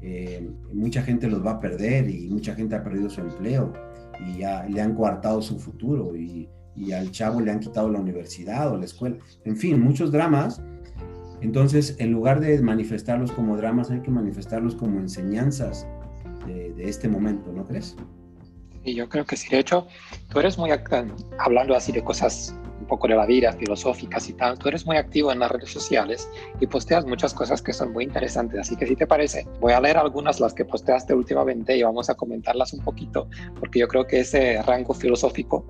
Eh, 0.00 0.50
mucha 0.72 1.02
gente 1.02 1.28
los 1.28 1.44
va 1.44 1.50
a 1.50 1.60
perder 1.60 2.08
y 2.08 2.30
mucha 2.30 2.54
gente 2.54 2.74
ha 2.74 2.82
perdido 2.82 3.10
su 3.10 3.20
empleo 3.20 3.70
y 4.26 4.38
ya 4.38 4.64
le 4.64 4.80
han 4.80 4.94
coartado 4.94 5.42
su 5.42 5.58
futuro 5.58 6.16
y, 6.16 6.48
al 6.94 7.10
chavo 7.10 7.42
le 7.42 7.50
han 7.50 7.60
quitado 7.60 7.90
la 7.90 8.00
universidad 8.00 8.72
o 8.72 8.78
la 8.78 8.86
escuela. 8.86 9.18
En 9.44 9.58
fin, 9.58 9.78
muchos 9.78 10.10
dramas. 10.10 10.62
Entonces, 11.42 11.96
en 11.98 12.12
lugar 12.12 12.40
de 12.40 12.58
manifestarlos 12.62 13.30
como 13.30 13.58
dramas, 13.58 13.90
hay 13.90 14.00
que 14.00 14.10
manifestarlos 14.10 14.74
como 14.74 15.00
enseñanzas 15.00 15.86
de 16.46 16.88
este 16.88 17.10
momento, 17.10 17.52
¿no 17.52 17.66
crees? 17.66 17.94
Y 18.84 18.94
yo 18.94 19.08
creo 19.08 19.24
que 19.24 19.36
sí. 19.36 19.48
De 19.48 19.58
hecho, 19.58 19.86
tú 20.30 20.40
eres 20.40 20.58
muy 20.58 20.70
hablando 21.38 21.74
así 21.74 21.92
de 21.92 22.02
cosas 22.02 22.54
un 22.80 22.86
poco 22.86 23.06
de 23.08 23.14
la 23.14 23.26
vida, 23.26 23.52
filosóficas 23.52 24.28
y 24.28 24.32
tal. 24.32 24.58
Tú 24.58 24.68
eres 24.68 24.86
muy 24.86 24.96
activo 24.96 25.30
en 25.32 25.38
las 25.38 25.50
redes 25.50 25.70
sociales 25.70 26.28
y 26.60 26.66
posteas 26.66 27.04
muchas 27.04 27.34
cosas 27.34 27.60
que 27.60 27.72
son 27.72 27.92
muy 27.92 28.04
interesantes. 28.04 28.60
Así 28.60 28.76
que 28.76 28.86
si 28.86 28.96
te 28.96 29.06
parece, 29.06 29.46
voy 29.60 29.74
a 29.74 29.80
leer 29.80 29.98
algunas 29.98 30.40
las 30.40 30.54
que 30.54 30.64
posteaste 30.64 31.14
últimamente 31.14 31.76
y 31.76 31.82
vamos 31.82 32.08
a 32.08 32.14
comentarlas 32.14 32.72
un 32.72 32.82
poquito, 32.82 33.28
porque 33.58 33.80
yo 33.80 33.88
creo 33.88 34.06
que 34.06 34.20
ese 34.20 34.62
rango 34.62 34.94
filosófico 34.94 35.66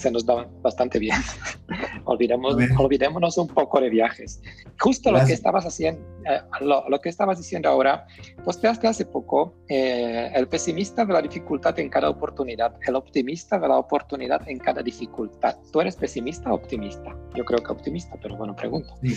se 0.00 0.10
nos 0.10 0.24
da 0.24 0.48
bastante 0.62 0.98
bien. 0.98 1.16
Olvidemos, 2.04 2.56
olvidémonos 2.78 3.38
un 3.38 3.48
poco 3.48 3.80
de 3.80 3.90
viajes. 3.90 4.40
Justo 4.78 5.12
lo 5.12 5.24
que 5.24 5.32
estabas 5.34 5.64
haciendo, 5.66 6.00
eh, 6.24 6.40
lo, 6.62 7.00
que 7.00 7.08
estabas 7.08 7.38
diciendo 7.38 7.68
ahora, 7.68 8.06
posteaste 8.44 8.88
hace 8.88 9.04
poco 9.04 9.54
eh, 9.68 10.30
el 10.34 10.48
pesimista 10.48 11.04
de 11.04 11.12
la 11.12 11.22
dificultad 11.22 11.78
en 11.78 11.88
cada 11.88 12.08
oportunidad, 12.08 12.74
el 12.86 12.96
optimista 12.96 13.58
de 13.58 13.68
la 13.68 13.76
oportunidad 13.76 14.48
en 14.48 14.58
cada 14.58 14.82
dificultad. 14.82 15.56
¿Tú 15.70 15.80
eres 15.80 15.96
pesimista 15.96 16.50
o 16.50 16.56
optimista? 16.56 17.14
Yo 17.36 17.44
creo 17.44 17.62
que 17.62 17.70
optimista, 17.70 18.16
pero 18.20 18.36
bueno, 18.36 18.56
pregunto. 18.56 18.94
Sí. 19.02 19.14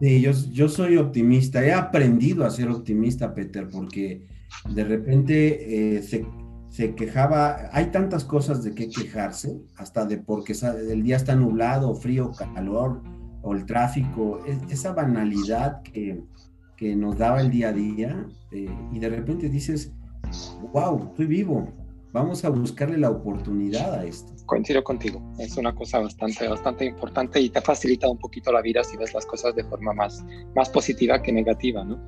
Sí, 0.00 0.20
yo, 0.20 0.32
yo 0.50 0.68
soy 0.68 0.96
optimista. 0.96 1.64
He 1.64 1.72
aprendido 1.72 2.44
a 2.44 2.50
ser 2.50 2.68
optimista, 2.68 3.32
Peter, 3.32 3.68
porque 3.68 4.26
de 4.68 4.84
repente 4.84 5.96
eh, 5.96 6.02
se, 6.02 6.26
se 6.72 6.94
quejaba, 6.94 7.68
hay 7.70 7.90
tantas 7.90 8.24
cosas 8.24 8.64
de 8.64 8.74
qué 8.74 8.88
quejarse, 8.88 9.60
hasta 9.76 10.06
de 10.06 10.16
porque 10.16 10.54
el 10.90 11.02
día 11.02 11.16
está 11.16 11.36
nublado, 11.36 11.94
frío, 11.94 12.32
calor, 12.32 13.02
o 13.42 13.52
el 13.52 13.66
tráfico, 13.66 14.42
esa 14.70 14.94
banalidad 14.94 15.82
que, 15.82 16.24
que, 16.78 16.96
nos 16.96 17.18
daba 17.18 17.42
el 17.42 17.50
día 17.50 17.68
a 17.68 17.72
día, 17.74 18.26
eh, 18.52 18.74
y 18.90 18.98
de 18.98 19.08
repente 19.10 19.50
dices, 19.50 19.92
wow, 20.72 21.08
estoy 21.10 21.26
vivo, 21.26 21.68
vamos 22.10 22.42
a 22.42 22.48
buscarle 22.48 22.96
la 22.96 23.10
oportunidad 23.10 23.92
a 23.92 24.04
esto. 24.06 24.32
Coincido 24.46 24.82
contigo, 24.82 25.22
es 25.38 25.58
una 25.58 25.74
cosa 25.74 25.98
bastante, 25.98 26.48
bastante 26.48 26.86
importante 26.86 27.38
y 27.38 27.50
te 27.50 27.60
facilita 27.60 28.08
un 28.08 28.18
poquito 28.18 28.50
la 28.50 28.62
vida 28.62 28.82
si 28.82 28.96
ves 28.96 29.12
las 29.12 29.26
cosas 29.26 29.54
de 29.54 29.64
forma 29.64 29.92
más, 29.92 30.24
más 30.56 30.70
positiva 30.70 31.20
que 31.22 31.32
negativa, 31.32 31.84
¿no? 31.84 32.02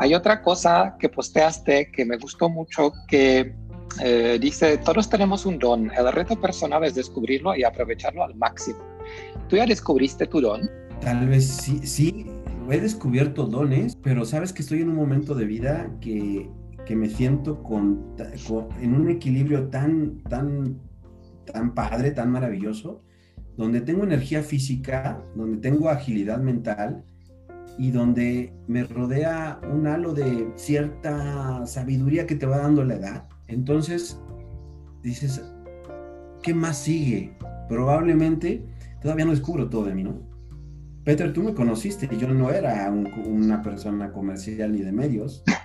Hay 0.00 0.12
otra 0.12 0.42
cosa 0.42 0.96
que 0.98 1.08
posteaste 1.08 1.92
que 1.92 2.04
me 2.04 2.16
gustó 2.16 2.48
mucho, 2.48 2.92
que 3.06 3.54
eh, 4.00 4.38
dice, 4.40 4.78
todos 4.78 5.08
tenemos 5.08 5.44
un 5.46 5.58
don, 5.58 5.90
el 5.90 6.12
reto 6.12 6.40
personal 6.40 6.84
es 6.84 6.94
descubrirlo 6.94 7.54
y 7.56 7.64
aprovecharlo 7.64 8.24
al 8.24 8.34
máximo. 8.34 8.78
¿Tú 9.48 9.56
ya 9.56 9.66
descubriste 9.66 10.26
tu 10.26 10.40
don? 10.40 10.68
Tal 11.00 11.28
vez 11.28 11.46
sí, 11.46 11.80
sí, 11.84 12.26
he 12.70 12.80
descubierto 12.80 13.44
dones, 13.44 13.96
pero 13.96 14.24
sabes 14.24 14.52
que 14.52 14.62
estoy 14.62 14.82
en 14.82 14.88
un 14.88 14.96
momento 14.96 15.34
de 15.34 15.44
vida 15.44 15.90
que, 16.00 16.48
que 16.86 16.96
me 16.96 17.08
siento 17.08 17.62
con, 17.62 18.16
en 18.80 18.94
un 18.94 19.10
equilibrio 19.10 19.68
tan, 19.68 20.22
tan, 20.28 20.78
tan 21.52 21.74
padre, 21.74 22.12
tan 22.12 22.30
maravilloso, 22.30 23.02
donde 23.56 23.80
tengo 23.80 24.04
energía 24.04 24.42
física, 24.42 25.22
donde 25.34 25.58
tengo 25.58 25.90
agilidad 25.90 26.38
mental 26.38 27.04
y 27.78 27.90
donde 27.90 28.54
me 28.68 28.84
rodea 28.84 29.60
un 29.70 29.86
halo 29.86 30.14
de 30.14 30.52
cierta 30.56 31.66
sabiduría 31.66 32.26
que 32.26 32.36
te 32.36 32.46
va 32.46 32.58
dando 32.58 32.84
la 32.84 32.94
edad 32.94 33.31
entonces, 33.52 34.20
dices, 35.02 35.42
¿qué 36.42 36.54
más 36.54 36.78
sigue? 36.78 37.34
Probablemente 37.68 38.64
todavía 39.00 39.24
no 39.24 39.32
descubro 39.32 39.68
todo 39.68 39.84
de 39.84 39.94
mí, 39.94 40.04
¿no? 40.04 40.20
Peter, 41.04 41.32
tú 41.32 41.42
me 41.42 41.54
conociste 41.54 42.08
y 42.10 42.16
yo 42.16 42.28
no 42.28 42.50
era 42.50 42.88
una 42.90 43.60
persona 43.60 44.12
comercial 44.12 44.72
ni 44.72 44.82
de 44.82 44.92
medios. 44.92 45.42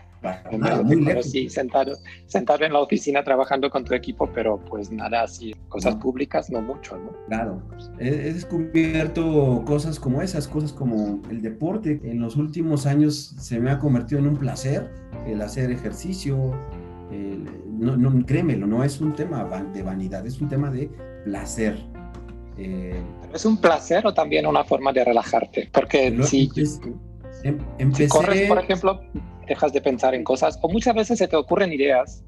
muy 0.84 1.02
lejos. 1.02 1.30
Sí, 1.30 1.48
sentado, 1.48 1.96
sentado 2.26 2.66
en 2.66 2.74
la 2.74 2.80
oficina 2.80 3.24
trabajando 3.24 3.70
con 3.70 3.84
tu 3.84 3.94
equipo, 3.94 4.30
pero 4.34 4.58
pues 4.58 4.92
nada 4.92 5.24
así, 5.24 5.56
cosas 5.70 5.96
públicas 5.96 6.50
no 6.50 6.62
mucho, 6.62 6.98
¿no? 6.98 7.12
Claro, 7.28 7.62
he, 8.00 8.08
he, 8.08 8.34
descubierto 8.34 9.64
cosas 9.66 10.00
como 10.00 10.22
esas, 10.22 10.48
cosas 10.48 10.74
como 10.74 11.22
el 11.30 11.42
deporte. 11.42 12.02
En 12.04 12.20
los 12.20 12.36
últimos 12.36 12.86
años 12.88 13.36
se 13.40 13.60
me 13.60 13.70
ha 13.70 13.78
convertido 13.78 14.20
en 14.20 14.28
un 14.28 14.38
placer 14.38 14.90
el 15.28 15.42
hacer 15.42 15.72
ejercicio, 15.72 16.54
no, 17.10 17.96
no, 17.96 18.26
créemelo, 18.26 18.68
no 18.68 18.84
es 18.84 19.00
un 19.00 19.14
tema 19.14 19.44
de 19.74 19.84
vanidad, 19.84 20.26
es 20.26 20.42
un 20.42 20.50
tema 20.50 20.70
de 20.70 20.90
placer. 21.24 21.78
Eh, 22.58 23.02
¿Es 23.34 23.46
un 23.46 23.58
placer 23.58 24.06
o 24.08 24.14
también 24.14 24.46
una 24.46 24.64
forma 24.64 24.92
de 24.92 25.06
relajarte? 25.06 25.70
Porque 25.72 26.18
si, 26.24 26.50
em, 27.44 27.94
si, 27.94 28.08
corres, 28.08 28.48
por 28.48 28.60
ejemplo, 28.60 29.02
dejas 29.48 29.72
de 29.74 29.82
pensar 29.82 30.16
en 30.16 30.24
cosas, 30.24 30.60
o 30.62 30.70
muchas 30.70 30.96
veces 30.96 31.20
se 31.20 31.28
te 31.28 31.36
ocurren 31.36 31.72
ideas 31.72 32.24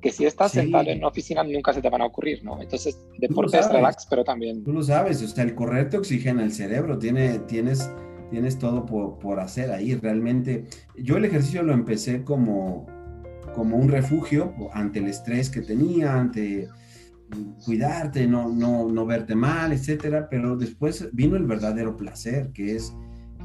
que 0.00 0.10
si 0.10 0.24
estás 0.24 0.52
sentado 0.52 0.88
en 0.88 0.98
una 0.98 1.08
oficina 1.08 1.44
nunca 1.44 1.72
se 1.72 1.82
te 1.82 1.90
van 1.90 2.00
a 2.00 2.06
ocurrir, 2.06 2.42
¿no? 2.42 2.60
Entonces, 2.60 2.98
deporte 3.18 3.58
es 3.58 3.70
relax, 3.70 4.06
pero 4.08 4.24
también... 4.24 4.64
Tú 4.64 4.72
lo 4.72 4.82
sabes, 4.82 5.22
o 5.22 5.28
sea, 5.28 5.44
el 5.44 5.54
correr 5.54 5.90
te 5.90 5.98
oxigena 5.98 6.42
el 6.42 6.52
cerebro, 6.52 6.98
tiene, 6.98 7.38
tienes, 7.40 7.90
tienes 8.30 8.58
todo 8.58 8.86
por, 8.86 9.18
por 9.18 9.40
hacer 9.40 9.70
ahí, 9.70 9.94
realmente. 9.94 10.64
Yo 10.96 11.18
el 11.18 11.26
ejercicio 11.26 11.62
lo 11.62 11.74
empecé 11.74 12.24
como 12.24 12.86
como 13.54 13.76
un 13.76 13.88
refugio 13.88 14.54
ante 14.72 14.98
el 14.98 15.08
estrés 15.08 15.50
que 15.50 15.60
tenía, 15.60 16.14
ante 16.14 16.68
cuidarte, 17.64 18.26
no, 18.26 18.48
no, 18.48 18.88
no 18.88 19.06
verte 19.06 19.34
mal, 19.34 19.72
etcétera, 19.72 20.28
pero 20.28 20.56
después 20.56 21.08
vino 21.12 21.36
el 21.36 21.44
verdadero 21.44 21.96
placer, 21.96 22.50
que 22.52 22.76
es 22.76 22.92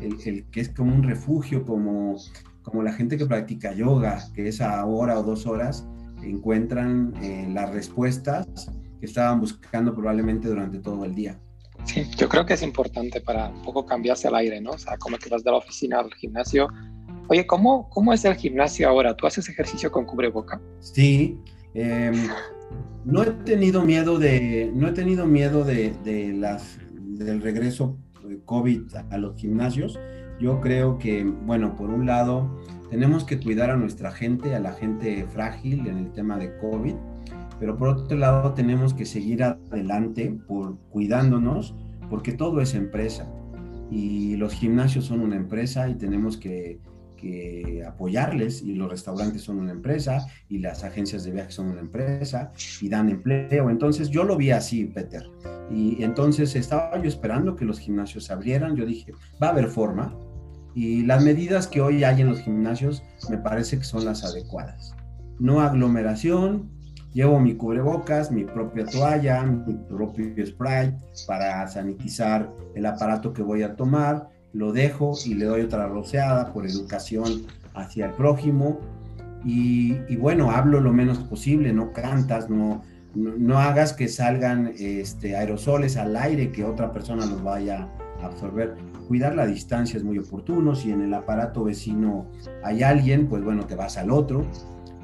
el, 0.02 0.46
que 0.50 0.62
es 0.62 0.70
como 0.70 0.94
un 0.94 1.04
refugio, 1.04 1.63
como, 1.63 2.15
como 2.63 2.84
la 2.84 2.94
gente 2.94 3.18
que 3.18 3.26
practica 3.26 3.74
yoga, 3.74 4.24
que 4.34 4.48
es 4.48 4.62
a 4.62 4.84
hora 4.86 5.20
o 5.20 5.24
dos 5.24 5.46
horas 5.46 5.88
encuentran 6.24 7.13
eh, 7.22 7.48
las 7.54 7.72
respuestas 7.72 8.48
que 9.00 9.06
estaban 9.06 9.39
buscando 9.39 9.94
probablemente 9.94 10.48
durante 10.48 10.80
todo 10.80 11.06
el 11.06 11.13
día. 11.13 11.39
Sí, 11.84 12.04
yo 12.18 12.28
creo 12.30 12.46
que 12.46 12.54
es 12.54 12.63
importante 12.63 13.22
para 13.22 13.50
un 13.50 13.62
poco 13.62 13.86
cambiarse 13.86 14.28
al 14.28 14.36
aire, 14.36 14.60
¿no? 14.60 14.72
O 14.72 14.78
sea, 14.78 14.98
como 14.98 15.18
que 15.18 15.30
vas 15.30 15.44
de 15.44 15.52
la 15.52 15.58
oficina 15.58 16.00
al 16.00 16.12
gimnasio. 16.13 16.68
Oye, 17.28 17.48
¿cómo, 17.48 17.90
cómo 17.90 18.14
es 18.14 18.24
el 18.26 18.36
gimnasio 18.36 18.88
ahora? 18.88 19.16
¿Tú 19.16 19.26
haces 19.26 19.50
ejercicio 19.50 19.92
con 19.92 20.06
cubreboca? 20.06 20.62
Sí, 20.80 21.40
em, 21.74 22.14
no 23.04 23.24
he 23.24 23.32
tenido 23.32 23.84
miedo 23.84 24.20
de, 24.20 24.72
no 24.74 24.88
he 24.88 24.92
tenido 24.92 25.26
miedo 25.26 25.64
de, 25.64 25.94
de 26.04 26.34
las, 26.34 26.78
del 26.94 27.42
regreso 27.42 27.98
COVID 28.46 28.82
a 29.10 29.18
los 29.18 29.36
gimnasios. 29.38 30.00
Yo 30.40 30.62
creo 30.62 30.98
que, 30.98 31.24
bueno, 31.24 31.76
por 31.76 31.90
un 31.90 32.06
lado, 32.06 32.62
tenemos 32.90 33.24
que 33.24 33.40
cuidar 33.40 33.72
a 33.72 33.78
nuestra 33.78 34.12
gente, 34.12 34.54
a 34.54 34.60
la 34.60 34.74
gente 34.74 35.26
frágil 35.28 35.88
en 35.88 35.98
el 35.98 36.12
tema 36.12 36.38
de 36.38 36.56
COVID, 36.58 36.96
pero 37.60 37.78
por 37.78 37.88
otro 37.90 38.18
lado 38.18 38.54
tenemos 38.54 38.94
que 38.94 39.06
seguir 39.06 39.44
adelante 39.44 40.38
por 40.48 40.78
cuidándonos, 40.90 41.74
porque 42.10 42.34
todo 42.34 42.62
es 42.62 42.76
empresa 42.76 43.32
y 43.90 44.36
los 44.36 44.54
gimnasios 44.54 45.06
son 45.06 45.22
una 45.22 45.36
empresa 45.36 45.90
y 45.90 45.96
tenemos 45.96 46.38
que 46.38 46.80
apoyarles 47.88 48.62
y 48.62 48.74
los 48.74 48.90
restaurantes 48.90 49.42
son 49.42 49.60
una 49.60 49.72
empresa 49.72 50.26
y 50.50 50.60
las 50.60 50.84
agencias 50.84 51.24
de 51.24 51.32
viajes 51.32 51.56
son 51.56 51.68
una 51.68 51.82
empresa 51.82 52.52
y 52.82 52.90
dan 52.90 53.10
empleo. 53.10 53.70
Entonces 53.70 54.10
yo 54.10 54.24
lo 54.24 54.38
vi 54.38 54.52
así, 54.52 54.86
Peter. 54.86 55.24
Y 55.72 56.04
entonces 56.04 56.56
estaba 56.56 57.02
yo 57.02 57.08
esperando 57.08 57.56
que 57.56 57.66
los 57.66 57.80
gimnasios 57.80 58.26
se 58.26 58.34
abrieran. 58.34 58.76
Yo 58.76 58.86
dije, 58.86 59.14
va 59.42 59.48
a 59.48 59.52
haber 59.52 59.68
forma. 59.68 60.16
Y 60.74 61.04
las 61.04 61.24
medidas 61.24 61.68
que 61.68 61.82
hoy 61.82 62.04
hay 62.04 62.22
en 62.22 62.30
los 62.30 62.42
gimnasios 62.42 63.02
me 63.30 63.38
parece 63.38 63.78
que 63.78 63.86
son 63.86 64.06
las 64.06 64.24
adecuadas. 64.24 64.94
No 65.40 65.62
aglomeración, 65.62 66.70
llevo 67.14 67.40
mi 67.40 67.56
cubrebocas, 67.56 68.30
mi 68.30 68.44
propia 68.44 68.86
toalla, 68.86 69.42
mi 69.44 69.74
propio 69.74 70.46
spray 70.46 70.94
para 71.26 71.66
sanitizar 71.68 72.54
el 72.76 72.86
aparato 72.86 73.32
que 73.32 73.42
voy 73.42 73.64
a 73.64 73.76
tomar 73.76 74.28
lo 74.56 74.72
dejo 74.72 75.13
y 75.26 75.34
le 75.34 75.46
doy 75.46 75.62
otra 75.62 75.88
roceada 75.88 76.54
por 76.54 76.65
educación 76.65 77.46
hacia 77.74 78.08
el 78.08 78.13
prójimo. 78.13 78.80
Y, 79.44 80.15
bueno, 80.15 80.50
hablo 80.50 80.80
lo 80.80 80.91
menos 80.91 81.20
posible, 81.20 81.72
no 81.72 81.91
cantas, 81.94 82.50
no, 82.50 82.82
no, 83.13 83.60
hagas 83.60 83.94
que 83.94 84.08
salgan 84.08 84.74
este, 84.80 85.36
aerosoles 85.36 85.98
al 85.98 86.15
aire 86.15 86.52
que 86.52 86.63
otra 86.63 86.91
persona 86.91 87.28
los 87.28 87.44
vaya 87.44 87.88
a 88.22 88.26
absorber. 88.26 88.76
Cuidar 89.08 89.36
la 89.36 89.46
distancia 89.46 89.98
es 89.98 90.04
muy 90.04 90.18
oportuno. 90.18 90.74
Si 90.74 90.91
en 90.91 91.02
el 91.02 91.13
aparato 91.13 91.63
vecino 91.63 92.26
hay 92.63 92.82
alguien, 92.82 93.28
pues 93.28 93.44
bueno, 93.44 93.65
te 93.65 93.76
vas 93.76 93.98
al 93.98 94.10
otro. 94.10 94.46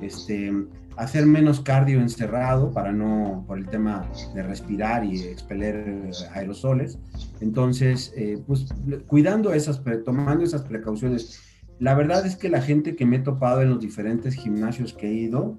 Este, 0.01 0.51
hacer 0.97 1.25
menos 1.25 1.61
cardio 1.61 1.99
encerrado 1.99 2.71
para 2.71 2.91
no, 2.91 3.43
por 3.47 3.57
el 3.57 3.67
tema 3.67 4.09
de 4.33 4.43
respirar 4.43 5.03
y 5.03 5.21
expeler 5.21 6.11
aerosoles. 6.33 6.99
Entonces, 7.39 8.13
eh, 8.15 8.41
pues 8.45 8.67
cuidando 9.07 9.53
esas, 9.53 9.81
tomando 10.05 10.43
esas 10.43 10.63
precauciones. 10.63 11.41
La 11.79 11.95
verdad 11.95 12.25
es 12.25 12.35
que 12.35 12.49
la 12.49 12.61
gente 12.61 12.95
que 12.95 13.05
me 13.05 13.17
he 13.17 13.19
topado 13.19 13.61
en 13.61 13.69
los 13.69 13.79
diferentes 13.79 14.35
gimnasios 14.35 14.93
que 14.93 15.07
he 15.07 15.13
ido, 15.13 15.57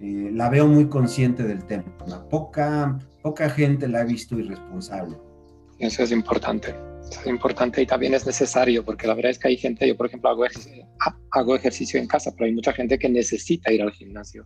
eh, 0.00 0.30
la 0.32 0.48
veo 0.48 0.68
muy 0.68 0.88
consciente 0.88 1.42
del 1.42 1.64
tema. 1.64 1.84
Poca, 2.30 2.98
poca 3.22 3.50
gente 3.50 3.88
la 3.88 4.00
ha 4.00 4.04
visto 4.04 4.38
irresponsable. 4.38 5.16
Eso 5.80 6.04
es 6.04 6.12
importante 6.12 6.74
es 7.10 7.26
importante 7.26 7.82
y 7.82 7.86
también 7.86 8.14
es 8.14 8.26
necesario, 8.26 8.84
porque 8.84 9.06
la 9.06 9.14
verdad 9.14 9.30
es 9.30 9.38
que 9.38 9.48
hay 9.48 9.56
gente, 9.56 9.86
yo 9.86 9.96
por 9.96 10.06
ejemplo 10.06 10.30
hago 10.30 10.44
ejercicio, 10.44 10.83
hago 11.30 11.56
ejercicio 11.56 11.98
en 12.00 12.06
casa, 12.06 12.32
pero 12.32 12.46
hay 12.46 12.52
mucha 12.52 12.72
gente 12.72 12.98
que 12.98 13.08
necesita 13.08 13.72
ir 13.72 13.82
al 13.82 13.92
gimnasio 13.92 14.42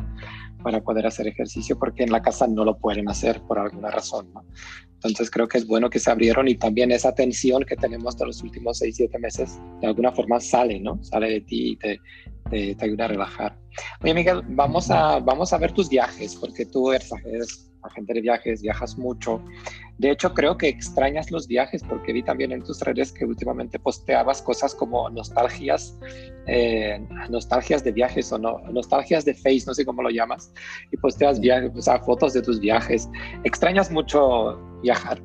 para 0.62 0.80
poder 0.80 1.06
hacer 1.06 1.26
ejercicio 1.26 1.78
porque 1.78 2.04
en 2.04 2.10
la 2.10 2.22
casa 2.22 2.46
no 2.46 2.64
lo 2.64 2.78
pueden 2.78 3.08
hacer 3.08 3.40
por 3.42 3.58
alguna 3.58 3.90
razón. 3.90 4.32
¿no? 4.32 4.44
Entonces 4.94 5.30
creo 5.30 5.46
que 5.46 5.58
es 5.58 5.66
bueno 5.66 5.90
que 5.90 6.00
se 6.00 6.10
abrieron 6.10 6.48
y 6.48 6.56
también 6.56 6.90
esa 6.90 7.14
tensión 7.14 7.64
que 7.64 7.76
tenemos 7.76 8.16
de 8.16 8.26
los 8.26 8.42
últimos 8.42 8.78
6, 8.78 8.96
7 8.96 9.18
meses 9.18 9.60
de 9.80 9.86
alguna 9.86 10.10
forma 10.10 10.40
sale, 10.40 10.80
¿no? 10.80 11.02
Sale 11.04 11.30
de 11.30 11.40
ti 11.42 11.72
y 11.72 11.76
te, 11.76 12.00
te, 12.50 12.76
ayuda 12.80 13.04
a 13.04 13.08
relajar. 13.08 13.58
Oye 14.02 14.14
Miguel, 14.14 14.42
vamos 14.48 14.90
a, 14.90 15.20
vamos 15.20 15.52
a 15.52 15.58
ver 15.58 15.72
tus 15.72 15.88
viajes, 15.88 16.34
porque 16.34 16.66
tú 16.66 16.92
eres, 16.92 17.12
eres 17.24 17.70
agente 17.82 18.14
de 18.14 18.20
viajes, 18.22 18.60
viajas 18.62 18.98
mucho. 18.98 19.40
De 19.98 20.12
hecho, 20.12 20.32
creo 20.32 20.56
que 20.56 20.68
extrañas 20.68 21.32
los 21.32 21.48
viajes 21.48 21.82
porque 21.82 22.12
vi 22.12 22.22
también 22.22 22.52
en 22.52 22.62
tus 22.62 22.80
redes 22.82 23.10
que 23.12 23.24
últimamente 23.24 23.80
posteabas 23.80 24.40
cosas 24.40 24.72
como 24.72 25.10
nostalgias, 25.10 25.98
eh, 26.46 27.04
nostalgias 27.28 27.82
de 27.82 27.90
viajes 27.90 28.32
o 28.32 28.38
no, 28.38 28.60
nostalgias 28.70 29.24
de 29.24 29.34
Face, 29.34 29.64
no 29.66 29.74
sé 29.74 29.84
cómo 29.84 30.02
lo 30.02 30.10
llamas, 30.10 30.52
y 30.92 30.96
posteas 30.98 31.40
viajes, 31.40 31.88
o 31.88 32.04
fotos 32.04 32.32
de 32.32 32.42
tus 32.42 32.60
viajes. 32.60 33.08
¿Extrañas 33.42 33.90
mucho 33.90 34.56
viajar? 34.82 35.20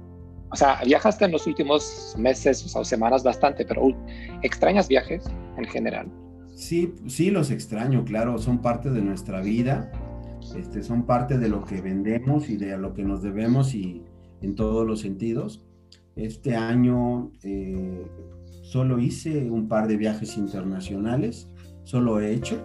O 0.52 0.56
sea, 0.56 0.80
viajaste 0.84 1.26
en 1.26 1.32
los 1.32 1.46
últimos 1.46 2.16
meses 2.18 2.76
o, 2.76 2.84
semanas 2.84 3.24
bastante, 3.24 3.66
pero 3.66 3.88
¿extrañas 4.42 4.88
viajes 4.88 5.24
en 5.58 5.66
general? 5.66 6.12
Sí, 6.56 6.96
sí 7.08 7.30
los 7.30 7.52
extraño, 7.52 8.04
claro, 8.06 8.40
son 8.40 8.60
parte 8.60 8.90
de 8.90 9.02
nuestra 9.02 9.42
vida, 9.42 9.92
este, 10.58 10.82
son 10.82 11.06
parte 11.06 11.38
de 11.38 11.48
lo 11.48 11.64
que 11.64 11.80
vendemos 11.82 12.50
y 12.50 12.58
de 12.58 12.76
lo 12.78 12.94
que 12.94 13.04
nos 13.04 13.22
debemos 13.22 13.76
y 13.76 14.04
en 14.44 14.56
todos 14.56 14.86
los 14.86 15.00
sentidos. 15.00 15.66
Este 16.16 16.56
año 16.56 17.32
eh, 17.44 18.06
solo 18.62 19.00
hice 19.00 19.50
un 19.50 19.68
par 19.68 19.88
de 19.88 19.98
viajes 19.98 20.38
internacionales, 20.38 21.50
solo 21.84 22.20
he 22.20 22.34
hecho. 22.34 22.62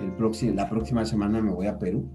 El 0.00 0.12
próximo, 0.12 0.54
la 0.54 0.68
próxima 0.68 1.04
semana 1.04 1.42
me 1.42 1.50
voy 1.50 1.66
a 1.66 1.78
Perú, 1.78 2.08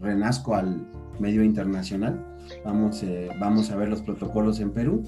renazco 0.00 0.54
al 0.54 0.88
medio 1.20 1.44
internacional. 1.44 2.24
Vamos, 2.64 3.02
eh, 3.02 3.28
vamos 3.40 3.70
a 3.70 3.76
ver 3.76 3.88
los 3.88 4.02
protocolos 4.02 4.60
en 4.60 4.72
Perú. 4.72 5.02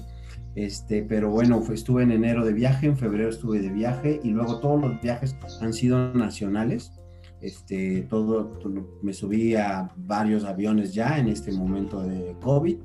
Este, 0.55 1.03
pero 1.03 1.29
bueno, 1.29 1.63
estuve 1.71 2.03
en 2.03 2.11
enero 2.11 2.45
de 2.45 2.53
viaje, 2.53 2.87
en 2.87 2.97
febrero 2.97 3.29
estuve 3.29 3.61
de 3.61 3.69
viaje 3.69 4.19
y 4.21 4.31
luego 4.31 4.59
todos 4.59 4.81
los 4.81 5.01
viajes 5.01 5.35
han 5.61 5.73
sido 5.73 6.13
nacionales. 6.13 6.91
Este, 7.39 8.03
todo, 8.03 8.59
me 9.01 9.13
subí 9.13 9.55
a 9.55 9.89
varios 9.95 10.43
aviones 10.43 10.93
ya 10.93 11.17
en 11.17 11.27
este 11.27 11.51
momento 11.53 12.03
de 12.03 12.35
COVID 12.41 12.77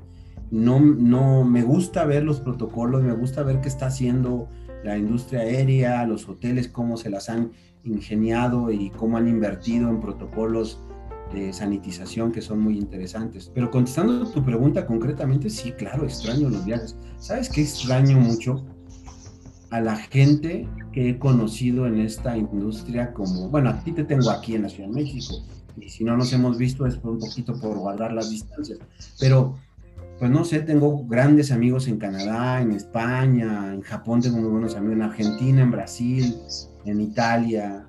no, 0.51 0.79
no 0.79 1.43
me 1.43 1.63
gusta 1.63 2.05
ver 2.05 2.23
los 2.23 2.39
protocolos, 2.39 3.03
me 3.03 3.13
gusta 3.13 3.43
ver 3.43 3.61
qué 3.61 3.67
está 3.67 3.87
haciendo 3.87 4.49
la 4.83 4.97
industria 4.97 5.41
aérea, 5.41 6.05
los 6.05 6.27
hoteles, 6.29 6.67
cómo 6.67 6.97
se 6.97 7.09
las 7.09 7.29
han 7.29 7.51
ingeniado 7.83 8.71
y 8.71 8.89
cómo 8.91 9.17
han 9.17 9.27
invertido 9.27 9.89
en 9.89 9.99
protocolos 9.99 10.79
de 11.33 11.51
sanitización 11.51 12.31
que 12.31 12.41
son 12.41 12.59
muy 12.59 12.77
interesantes. 12.77 13.51
Pero 13.53 13.69
contestando 13.69 14.25
tu 14.29 14.43
pregunta 14.43 14.85
concretamente, 14.85 15.49
sí, 15.49 15.71
claro, 15.71 16.05
extraño 16.05 16.49
los 16.49 16.63
viajes. 16.65 16.95
¿Sabes 17.19 17.49
qué 17.49 17.61
extraño 17.61 18.17
mucho? 18.19 18.65
A 19.71 19.81
la 19.81 19.97
gente 19.97 20.67
que 20.93 21.09
he 21.09 21.19
conocido 21.19 21.87
en 21.87 21.99
esta 21.99 22.37
industria 22.37 23.13
como, 23.13 23.49
bueno, 23.49 23.69
a 23.69 23.83
ti 23.83 23.91
te 23.91 24.05
tengo 24.05 24.29
aquí 24.29 24.55
en 24.55 24.63
la 24.63 24.69
Ciudad 24.69 24.87
de 24.87 24.95
México 24.95 25.43
y 25.79 25.89
si 25.89 26.03
no 26.03 26.17
nos 26.17 26.33
hemos 26.33 26.57
visto 26.57 26.85
es 26.85 26.97
por 26.97 27.11
un 27.11 27.19
poquito 27.19 27.59
por 27.59 27.77
guardar 27.77 28.13
las 28.13 28.29
distancias, 28.29 28.79
pero 29.19 29.57
pues 30.19 30.31
no 30.31 30.43
sé, 30.43 30.59
tengo 30.61 31.05
grandes 31.05 31.51
amigos 31.51 31.87
en 31.87 31.97
Canadá, 31.97 32.61
en 32.61 32.71
España, 32.71 33.73
en 33.73 33.81
Japón 33.81 34.21
tengo 34.21 34.37
muy 34.37 34.49
buenos 34.49 34.75
amigos, 34.75 34.95
en 34.95 35.01
Argentina, 35.03 35.61
en 35.61 35.71
Brasil, 35.71 36.35
en 36.85 37.01
Italia, 37.01 37.85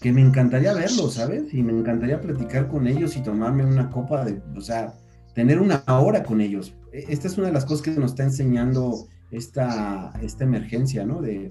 que 0.00 0.12
me 0.12 0.20
encantaría 0.20 0.74
verlos, 0.74 1.14
¿sabes? 1.14 1.54
Y 1.54 1.62
me 1.62 1.72
encantaría 1.72 2.20
platicar 2.20 2.68
con 2.68 2.86
ellos 2.86 3.16
y 3.16 3.22
tomarme 3.22 3.64
una 3.64 3.90
copa 3.90 4.24
de, 4.24 4.42
o 4.54 4.60
sea, 4.60 4.92
tener 5.34 5.58
una 5.58 5.82
hora 5.86 6.22
con 6.22 6.42
ellos. 6.42 6.74
E, 6.92 7.06
esta 7.08 7.28
es 7.28 7.38
una 7.38 7.46
de 7.46 7.54
las 7.54 7.64
cosas 7.64 7.82
que 7.82 7.90
nos 7.92 8.10
está 8.10 8.24
enseñando 8.24 9.08
esta, 9.30 10.12
esta 10.20 10.44
emergencia, 10.44 11.06
¿no? 11.06 11.22
De, 11.22 11.50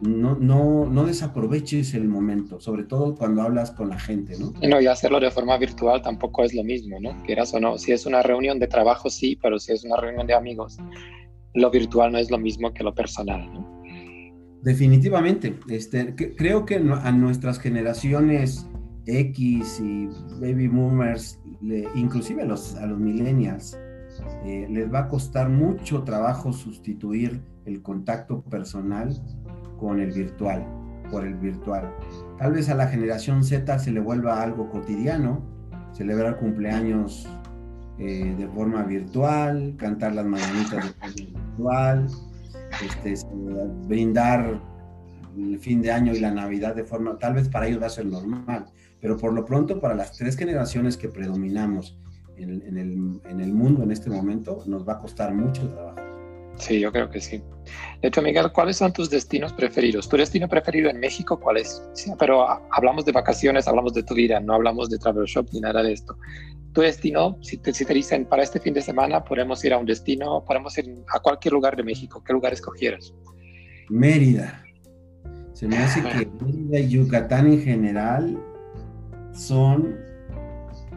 no, 0.00 0.36
no, 0.36 0.86
no 0.86 1.04
desaproveches 1.04 1.94
el 1.94 2.08
momento, 2.08 2.60
sobre 2.60 2.84
todo 2.84 3.14
cuando 3.14 3.42
hablas 3.42 3.70
con 3.70 3.90
la 3.90 3.98
gente, 3.98 4.38
¿no? 4.38 4.52
Y 4.60 4.66
no, 4.66 4.80
y 4.80 4.86
hacerlo 4.86 5.20
de 5.20 5.30
forma 5.30 5.58
virtual 5.58 6.00
tampoco 6.02 6.42
es 6.42 6.54
lo 6.54 6.64
mismo, 6.64 6.98
¿no? 7.00 7.22
Quieras 7.24 7.52
o 7.54 7.60
no, 7.60 7.76
si 7.78 7.92
es 7.92 8.06
una 8.06 8.22
reunión 8.22 8.58
de 8.58 8.66
trabajo, 8.66 9.10
sí, 9.10 9.38
pero 9.40 9.58
si 9.58 9.72
es 9.72 9.84
una 9.84 9.96
reunión 9.96 10.26
de 10.26 10.34
amigos, 10.34 10.78
lo 11.54 11.70
virtual 11.70 12.12
no 12.12 12.18
es 12.18 12.30
lo 12.30 12.38
mismo 12.38 12.72
que 12.72 12.82
lo 12.82 12.94
personal, 12.94 13.52
¿no? 13.52 13.80
Definitivamente, 14.62 15.58
este, 15.68 16.14
creo 16.14 16.66
que 16.66 16.76
a 16.76 17.12
nuestras 17.12 17.58
generaciones 17.58 18.66
X 19.06 19.80
y 19.80 20.08
baby 20.38 20.68
boomers, 20.68 21.40
inclusive 21.94 22.42
a 22.42 22.44
los, 22.44 22.74
a 22.76 22.86
los 22.86 22.98
millennials, 22.98 23.78
eh, 24.44 24.66
les 24.68 24.92
va 24.92 25.00
a 25.00 25.08
costar 25.08 25.48
mucho 25.48 26.02
trabajo 26.02 26.52
sustituir 26.52 27.40
el 27.64 27.82
contacto 27.82 28.42
personal 28.42 29.10
con 29.80 29.98
el 29.98 30.12
virtual, 30.12 30.64
por 31.10 31.26
el 31.26 31.34
virtual. 31.34 31.90
Tal 32.38 32.52
vez 32.52 32.68
a 32.68 32.74
la 32.74 32.86
generación 32.86 33.42
Z 33.42 33.78
se 33.78 33.90
le 33.90 34.00
vuelva 34.00 34.42
algo 34.42 34.68
cotidiano, 34.70 35.42
celebrar 35.92 36.38
cumpleaños 36.38 37.28
eh, 37.98 38.34
de 38.38 38.48
forma 38.48 38.82
virtual, 38.84 39.74
cantar 39.76 40.14
las 40.14 40.26
mañanitas 40.26 40.84
de 40.84 40.92
forma 40.92 41.14
virtual, 41.16 42.06
este, 42.84 43.14
brindar 43.88 44.60
el 45.36 45.58
fin 45.58 45.82
de 45.82 45.92
año 45.92 46.14
y 46.14 46.20
la 46.20 46.30
Navidad 46.30 46.74
de 46.74 46.84
forma, 46.84 47.18
tal 47.18 47.34
vez 47.34 47.48
para 47.48 47.66
ellos 47.66 47.82
va 47.82 47.86
a 47.86 47.90
ser 47.90 48.06
normal, 48.06 48.66
pero 49.00 49.16
por 49.16 49.32
lo 49.32 49.44
pronto 49.44 49.80
para 49.80 49.94
las 49.94 50.16
tres 50.16 50.36
generaciones 50.36 50.96
que 50.96 51.08
predominamos 51.08 51.98
en, 52.36 53.40
el 53.40 53.52
mundo 53.52 53.82
en 53.82 53.90
este 53.90 54.08
momento, 54.08 54.62
nos 54.66 54.88
va 54.88 54.94
a 54.94 54.98
costar 54.98 55.34
mucho 55.34 55.68
trabajo. 55.68 56.19
Sí, 56.60 56.78
yo 56.78 56.92
creo 56.92 57.08
que 57.08 57.20
sí. 57.20 57.42
De 58.02 58.08
hecho, 58.08 58.20
Miguel, 58.20 58.52
¿cuáles 58.52 58.76
son 58.76 58.92
tus 58.92 59.08
destinos 59.08 59.52
preferidos? 59.54 60.08
¿Tu 60.08 60.18
destino 60.18 60.46
preferido 60.46 60.90
en 60.90 61.00
México 61.00 61.40
cuál 61.40 61.56
es? 61.56 61.82
Sí, 61.94 62.12
pero 62.18 62.46
hablamos 62.70 63.06
de 63.06 63.12
vacaciones, 63.12 63.66
hablamos 63.66 63.94
de 63.94 64.02
tu 64.02 64.14
vida, 64.14 64.40
no 64.40 64.54
hablamos 64.54 64.90
de 64.90 64.98
travel 64.98 65.24
shop 65.24 65.48
ni 65.52 65.60
nada 65.60 65.82
de 65.82 65.94
esto. 65.94 66.16
Tu 66.74 66.82
destino, 66.82 67.38
si 67.40 67.56
te, 67.56 67.72
si 67.72 67.86
te 67.86 67.94
dicen 67.94 68.26
para 68.26 68.42
este 68.42 68.60
fin 68.60 68.74
de 68.74 68.82
semana 68.82 69.24
podemos 69.24 69.64
ir 69.64 69.72
a 69.72 69.78
un 69.78 69.86
destino, 69.86 70.44
podemos 70.44 70.76
ir 70.76 70.94
a 71.14 71.20
cualquier 71.20 71.54
lugar 71.54 71.76
de 71.76 71.82
México, 71.82 72.22
¿qué 72.22 72.34
lugar 72.34 72.52
escogieras? 72.52 73.14
Mérida. 73.88 74.62
Se 75.54 75.66
me 75.66 75.78
hace 75.78 76.02
que 76.02 76.26
Mérida 76.44 76.78
y 76.78 76.88
Yucatán 76.90 77.46
en 77.46 77.62
general 77.62 78.38
son, 79.32 79.96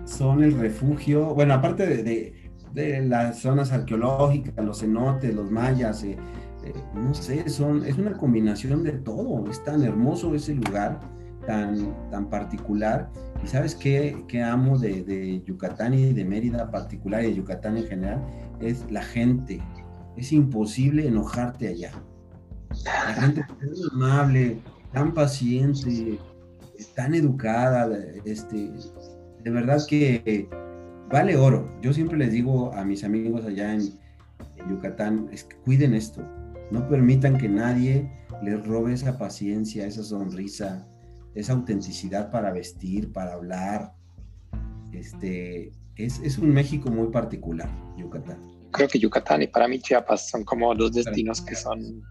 son 0.05 0.43
el 0.43 0.59
refugio, 0.59 1.33
bueno, 1.33 1.53
aparte 1.53 1.87
de 1.87 2.03
de 2.03 2.42
las 2.73 3.39
zonas 3.39 3.71
arqueológicas, 3.71 4.63
los 4.63 4.79
cenotes, 4.79 5.33
los 5.33 5.49
mayas, 5.51 6.03
eh, 6.03 6.17
eh, 6.63 6.73
no 6.93 7.13
sé, 7.13 7.47
son, 7.49 7.85
es 7.85 7.97
una 7.97 8.13
combinación 8.13 8.83
de 8.83 8.93
todo. 8.93 9.49
Es 9.49 9.63
tan 9.63 9.83
hermoso 9.83 10.33
ese 10.33 10.55
lugar, 10.55 10.99
tan, 11.45 11.93
tan 12.09 12.29
particular. 12.29 13.09
Y 13.43 13.47
sabes 13.47 13.75
qué, 13.75 14.23
qué 14.27 14.41
amo 14.41 14.77
de, 14.77 15.03
de, 15.03 15.41
Yucatán 15.43 15.93
y 15.93 16.13
de 16.13 16.25
Mérida 16.25 16.71
particular 16.71 17.23
y 17.23 17.27
de 17.27 17.35
Yucatán 17.35 17.77
en 17.77 17.85
general, 17.85 18.21
es 18.59 18.89
la 18.89 19.03
gente. 19.03 19.61
Es 20.15 20.31
imposible 20.31 21.07
enojarte 21.07 21.67
allá. 21.67 21.91
La 22.85 23.13
gente 23.13 23.41
tan 23.41 23.69
amable, 23.93 24.59
tan 24.93 25.13
paciente, 25.13 26.17
tan 26.95 27.13
educada, 27.13 27.89
este, 28.25 28.71
de 29.43 29.51
verdad 29.51 29.81
que 29.87 30.47
vale 31.13 31.37
oro. 31.37 31.69
Yo 31.79 31.93
siempre 31.93 32.17
les 32.17 32.31
digo 32.31 32.73
a 32.73 32.83
mis 32.83 33.03
amigos 33.03 33.45
allá 33.45 33.71
en, 33.71 34.01
Yucatán, 34.67 35.29
es 35.31 35.43
que 35.43 35.55
cuiden 35.57 35.93
esto. 35.93 36.27
No 36.71 36.87
permitan 36.87 37.37
que 37.37 37.47
nadie 37.47 38.09
les 38.41 38.65
robe 38.65 38.93
esa 38.93 39.17
paciencia, 39.19 39.85
esa 39.85 40.03
sonrisa, 40.03 40.87
esa 41.35 41.53
autenticidad 41.53 42.31
para 42.31 42.51
vestir, 42.51 43.11
para 43.11 43.33
hablar. 43.33 43.93
Este, 44.91 45.71
es, 45.97 46.19
es 46.19 46.39
un 46.39 46.49
México 46.51 46.89
muy 46.89 47.09
particular, 47.09 47.69
Yucatán. 47.95 48.39
Creo 48.71 48.87
que 48.87 48.97
Yucatán 48.97 49.43
y 49.43 49.47
para 49.47 49.67
mí 49.67 49.79
Chiapas 49.79 50.29
son 50.29 50.43
como 50.43 50.73
los 50.73 50.93
destinos 50.93 51.41
que 51.41 51.55
son 51.55 52.01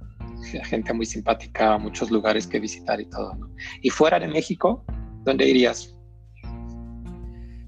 gente 0.64 0.92
muy 0.92 1.06
simpática, 1.06 1.76
muchos 1.76 2.08
lugares 2.12 2.46
que 2.46 2.60
visitar 2.60 3.00
y 3.00 3.06
todo. 3.06 3.36
Y 3.80 3.90
fuera 3.90 4.20
de 4.20 4.28
México, 4.28 4.84
¿dónde 5.24 5.48
irías? 5.48 5.91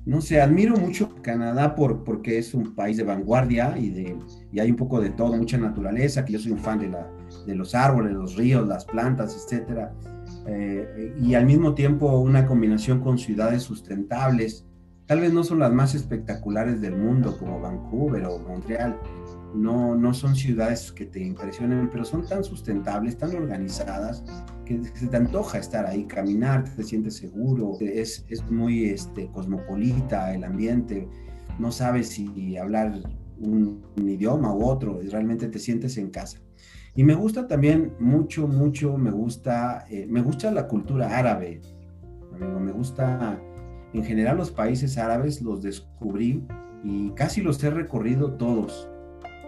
No 0.07 0.21
sé, 0.21 0.41
admiro 0.41 0.77
mucho 0.77 1.15
Canadá 1.23 1.75
por, 1.75 2.05
porque 2.05 2.39
es 2.39 2.53
un 2.53 2.75
país 2.75 2.97
de 2.97 3.05
vanguardia 3.05 3.75
y, 3.79 3.89
de, 3.89 4.19
y 4.53 4.61
hay 4.61 4.71
un 4.71 4.77
poco 4.77 5.01
de 5.01 5.11
todo, 5.11 5.35
mucha 5.35 5.57
naturaleza, 5.57 6.25
que 6.25 6.35
yo 6.35 6.39
soy 6.39 6.53
un 6.53 6.59
fan 6.59 6.79
de, 6.79 6.89
la, 6.89 7.09
de 7.47 7.55
los 7.55 7.75
árboles, 7.75 8.13
los 8.13 8.37
ríos, 8.37 8.67
las 8.69 8.85
plantas, 8.85 9.35
etc. 9.35 9.89
Eh, 10.47 11.15
y 11.23 11.35
al 11.35 11.47
mismo 11.47 11.75
tiempo 11.75 12.19
una 12.19 12.47
combinación 12.47 13.01
con 13.01 13.17
ciudades 13.17 13.63
sustentables. 13.63 14.67
Tal 15.07 15.21
vez 15.21 15.33
no 15.33 15.43
son 15.45 15.59
las 15.59 15.73
más 15.73 15.95
espectaculares 15.95 16.81
del 16.81 16.97
mundo 16.97 17.37
como 17.39 17.61
Vancouver 17.61 18.25
o 18.27 18.39
Montreal, 18.39 18.99
no, 19.55 19.95
no 19.95 20.13
son 20.13 20.35
ciudades 20.35 20.93
que 20.93 21.07
te 21.07 21.21
impresionen, 21.21 21.89
pero 21.91 22.05
son 22.05 22.27
tan 22.27 22.43
sustentables, 22.43 23.17
tan 23.17 23.35
organizadas, 23.35 24.25
que 24.65 24.83
se 24.83 25.07
te 25.07 25.17
antoja 25.17 25.59
estar 25.59 25.87
ahí, 25.87 26.05
caminar, 26.05 26.65
te 26.75 26.83
sientes 26.83 27.17
seguro, 27.17 27.77
es, 27.81 28.25
es 28.29 28.51
muy 28.51 28.87
este, 28.87 29.29
cosmopolita 29.29 30.35
el 30.35 30.45
ambiente, 30.45 31.09
no 31.59 31.71
sabes 31.71 32.09
si 32.09 32.57
hablar 32.57 33.01
un, 33.39 33.83
idioma 33.97 34.53
u 34.53 34.65
otro, 34.65 35.01
realmente 35.11 35.49
te 35.49 35.59
sientes 35.59 35.97
en 35.99 36.11
casa. 36.11 36.39
Y 36.97 37.05
me 37.05 37.15
gusta 37.15 37.47
también 37.47 37.93
mucho, 37.99 38.47
mucho, 38.47 38.97
me 38.97 39.11
gusta, 39.11 39.85
eh, 39.91 40.07
me 40.09 40.23
gusta 40.23 40.51
la 40.51 40.67
cultura 40.69 41.19
árabe, 41.19 41.61
amigo, 42.33 42.61
me 42.61 42.73
gusta, 42.73 43.41
en 43.93 44.05
general 44.05 44.37
los 44.37 44.51
países 44.51 44.99
árabes 44.99 45.43
los 45.43 45.63
descubrí 45.63 46.45
y 46.83 47.11
casi 47.11 47.41
los 47.41 47.63
he 47.65 47.71
recorrido 47.71 48.35
todos 48.35 48.89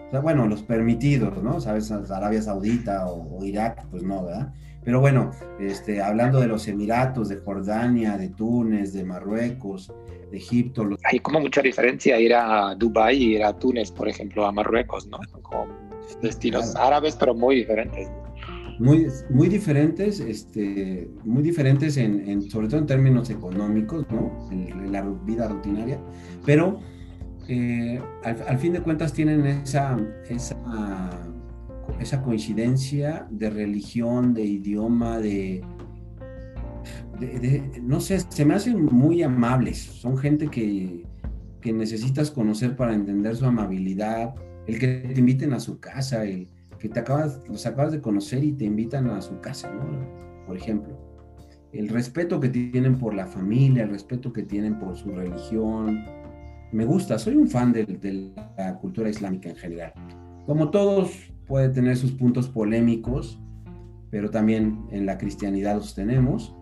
o 0.07 0.11
sea, 0.11 0.21
bueno, 0.21 0.47
los 0.47 0.63
permitidos, 0.63 1.43
¿no? 1.43 1.59
¿Sabes? 1.59 1.91
Arabia 1.91 2.41
Saudita 2.41 3.07
o, 3.07 3.43
Irak, 3.43 3.85
pues 3.91 4.03
no, 4.03 4.23
¿verdad? 4.23 4.53
Pero 4.85 5.01
bueno, 5.01 5.31
este, 5.59 6.01
hablando 6.01 6.39
de 6.39 6.47
los 6.47 6.65
Emiratos, 6.69 7.27
de 7.27 7.35
Jordania, 7.37 8.17
de 8.17 8.29
Túnez, 8.29 8.93
de 8.93 9.03
Marruecos, 9.03 9.93
de 10.31 10.37
Egipto. 10.37 10.87
Hay 11.03 11.19
como 11.19 11.41
mucha 11.41 11.61
diferencia 11.61 12.17
ir 12.21 12.33
a 12.33 12.73
Dubái 12.75 13.17
y 13.17 13.35
ir 13.35 13.43
a 13.43 13.51
Túnez, 13.51 13.91
por 13.91 14.07
ejemplo, 14.07 14.45
a 14.45 14.51
Marruecos, 14.53 15.07
¿no? 15.07 15.19
Como 15.41 15.67
destinos 16.21 16.73
árabes, 16.77 17.17
pero 17.17 17.35
muy 17.35 17.57
diferentes. 17.57 18.09
Muy, 18.79 19.07
muy 19.29 19.49
diferentes, 19.49 20.21
este, 20.21 21.09
muy 21.25 21.43
diferentes 21.43 21.97
en, 21.97 22.49
sobre 22.49 22.67
todo 22.67 22.79
en 22.79 22.85
términos 22.85 23.29
económicos, 23.29 24.05
¿no? 24.11 24.47
en 24.51 24.91
la 24.91 25.01
vida 25.01 25.47
rutinaria, 25.47 25.99
pero 26.45 26.79
eh, 27.47 28.01
al, 28.23 28.57
fin 28.57 28.73
de 28.73 28.81
cuentas 28.81 29.13
tienen 29.13 29.45
esa, 29.45 29.97
esa, 30.29 32.21
coincidencia 32.21 33.25
de 33.29 33.49
religión, 33.49 34.33
de 34.33 34.43
idioma, 34.43 35.19
de, 35.19 35.63
no 37.81 38.01
sé, 38.01 38.19
se 38.19 38.43
me 38.43 38.55
hacen 38.55 38.83
muy 38.85 39.23
amables. 39.23 39.77
Son 39.77 40.17
gente 40.17 40.47
que, 40.47 41.05
necesitas 41.65 42.31
conocer 42.31 42.77
para 42.77 42.93
entender 42.93 43.35
su 43.35 43.43
amabilidad, 43.43 44.33
el 44.67 44.79
que 44.79 44.99
te 45.13 45.19
inviten 45.19 45.51
a 45.51 45.59
su 45.59 45.81
casa, 45.81 46.23
el 46.23 46.47
que 46.79 46.87
te 46.87 47.01
acabas, 47.01 47.41
los 47.49 47.65
acabas 47.65 47.91
de 47.91 47.99
conocer 47.99 48.41
y 48.41 48.53
te 48.53 48.63
invitan 48.63 49.09
a 49.09 49.21
su 49.21 49.41
casa, 49.41 49.69
Por 50.45 50.55
ejemplo. 50.55 50.97
El 51.73 51.89
respeto 51.89 52.39
que 52.39 52.47
tienen 52.47 52.97
por 52.97 53.13
la 53.13 53.27
familia, 53.27 53.83
el 53.83 53.89
respeto 53.89 54.31
que 54.31 54.43
tienen 54.43 54.79
por 54.79 54.95
su 54.95 55.11
religión, 55.11 56.05
me 56.71 56.85
gusta, 56.85 57.17
soy 57.17 57.35
un 57.35 57.47
fan 57.47 57.71
de, 57.71 58.31
la 58.57 58.77
cultura 58.77 59.09
islámica 59.09 59.49
en 59.49 59.55
general. 59.55 59.93
Como 60.45 60.69
todos, 60.69 61.11
puede 61.45 61.69
tener 61.69 61.97
sus 61.97 62.11
puntos 62.11 62.47
polémicos, 62.49 63.39
pero 64.09 64.29
también 64.29 64.85
en 64.91 65.05
la 65.05 65.17
cristianidad 65.17 65.75
los 65.75 65.95
tenemos. 65.95 66.53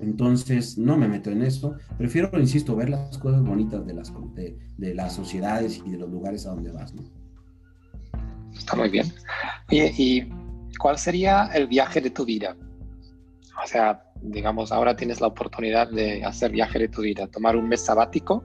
Entonces, 0.00 0.78
no 0.78 0.96
me 0.96 1.08
meto 1.08 1.30
en 1.30 1.42
eso. 1.42 1.74
Prefiero, 1.96 2.30
insisto, 2.38 2.76
ver 2.76 2.90
las 2.90 3.18
cosas 3.18 3.42
bonitas 3.42 3.84
de 3.86 3.94
las, 3.94 4.12
de, 4.34 5.10
sociedades 5.10 5.82
y 5.84 5.90
de 5.90 5.98
los 5.98 6.10
lugares 6.10 6.46
a 6.46 6.50
donde 6.50 6.70
vas. 6.70 6.94
¿no? 6.94 7.02
Está 8.56 8.76
muy 8.76 8.88
bien. 8.88 9.06
¿y 9.70 10.28
cuál 10.78 10.98
sería 10.98 11.46
el 11.54 11.66
viaje 11.66 12.00
de 12.00 12.10
tu 12.10 12.24
vida? 12.24 12.56
O 13.62 13.66
sea, 13.66 14.02
digamos, 14.22 14.72
ahora 14.72 14.96
tienes 14.96 15.20
la 15.20 15.26
oportunidad 15.26 15.90
de 15.90 16.24
hacer 16.24 16.52
viaje 16.52 16.78
de 16.78 16.88
tu 16.88 17.02
vida, 17.02 17.26
tomar 17.26 17.56
un 17.56 17.68
mes 17.68 17.84
sabático 17.84 18.44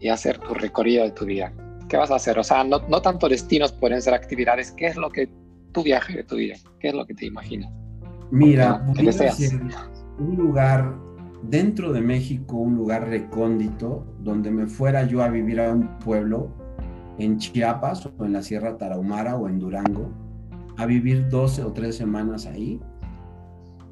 y 0.00 0.08
hacer 0.08 0.38
tu 0.38 0.54
recorrido 0.54 1.04
de 1.04 1.10
tu 1.10 1.24
vida. 1.24 1.52
¿Qué 1.88 1.96
vas 1.96 2.10
a 2.10 2.16
hacer? 2.16 2.38
O 2.38 2.44
sea, 2.44 2.64
no, 2.64 2.80
no 2.88 3.00
tanto 3.00 3.28
destinos 3.28 3.72
pueden 3.72 4.02
ser 4.02 4.14
actividades. 4.14 4.72
¿Qué 4.72 4.86
es 4.86 4.96
lo 4.96 5.10
que 5.10 5.28
tu 5.72 5.82
viaje 5.82 6.16
de 6.16 6.24
tu 6.24 6.36
vida? 6.36 6.56
¿Qué 6.80 6.88
es 6.88 6.94
lo 6.94 7.06
que 7.06 7.14
te 7.14 7.26
imaginas? 7.26 7.72
Mira, 8.30 8.84
un 10.18 10.36
lugar 10.36 10.94
dentro 11.42 11.92
de 11.92 12.00
México, 12.00 12.56
un 12.56 12.76
lugar 12.76 13.08
recóndito, 13.08 14.06
donde 14.20 14.50
me 14.50 14.66
fuera 14.66 15.04
yo 15.04 15.22
a 15.22 15.28
vivir 15.28 15.60
a 15.60 15.72
un 15.72 15.98
pueblo 15.98 16.50
en 17.18 17.38
Chiapas 17.38 18.06
o 18.06 18.24
en 18.24 18.34
la 18.34 18.42
Sierra 18.42 18.76
Tarahumara 18.76 19.36
o 19.36 19.48
en 19.48 19.58
Durango, 19.58 20.12
a 20.76 20.84
vivir 20.84 21.28
12 21.28 21.64
o 21.64 21.72
3 21.72 21.96
semanas 21.96 22.46
ahí 22.46 22.80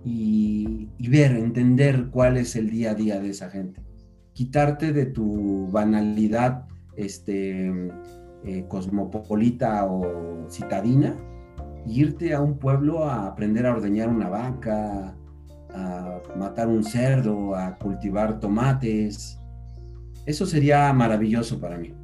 y, 0.05 0.89
y 0.99 1.09
ver, 1.09 1.33
entender 1.33 2.09
cuál 2.11 2.37
es 2.37 2.55
el 2.57 2.71
día 2.71 2.91
a 2.91 2.95
día 2.95 3.19
de 3.19 3.31
esa 3.31 3.51
gente 3.51 3.86
quitarte 4.37 4.93
de 4.93 5.07
tu 5.07 5.67
banalidad 5.71 6.67
este, 6.95 7.73
eh, 8.45 8.67
cosmopolita 8.69 9.87
o 9.87 10.47
citadina 10.51 11.15
e 11.87 11.91
irte 11.91 12.35
a 12.35 12.43
un 12.43 12.59
pueblo 12.59 13.05
a 13.05 13.27
aprender 13.29 13.67
a 13.67 13.73
ordeñar 13.73 14.11
una 14.11 14.29
vaca, 14.29 15.17
a 15.73 16.21
matar 16.39 16.69
un 16.69 16.85
cerdo, 16.85 17.57
a 17.57 17.77
cultivar 17.79 18.39
tomates. 18.39 19.41
Eso 20.27 20.45
sería 20.45 20.93
maravilloso 20.93 21.59
para 21.59 21.79
mí. 21.79 21.95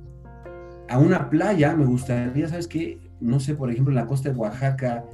A 0.89 0.99
una 0.99 1.29
playa 1.29 1.77
me 1.77 1.85
gustaría, 1.85 2.49
¿sabes 2.49 2.67
qué? 2.67 2.99
No 3.21 3.41
sé, 3.41 3.55
por 3.55 3.71
ejemplo, 3.71 3.93
en 3.93 3.97
la 3.97 4.07
costa 4.07 4.31
de 4.31 4.37
Oaxaca, 4.37 5.05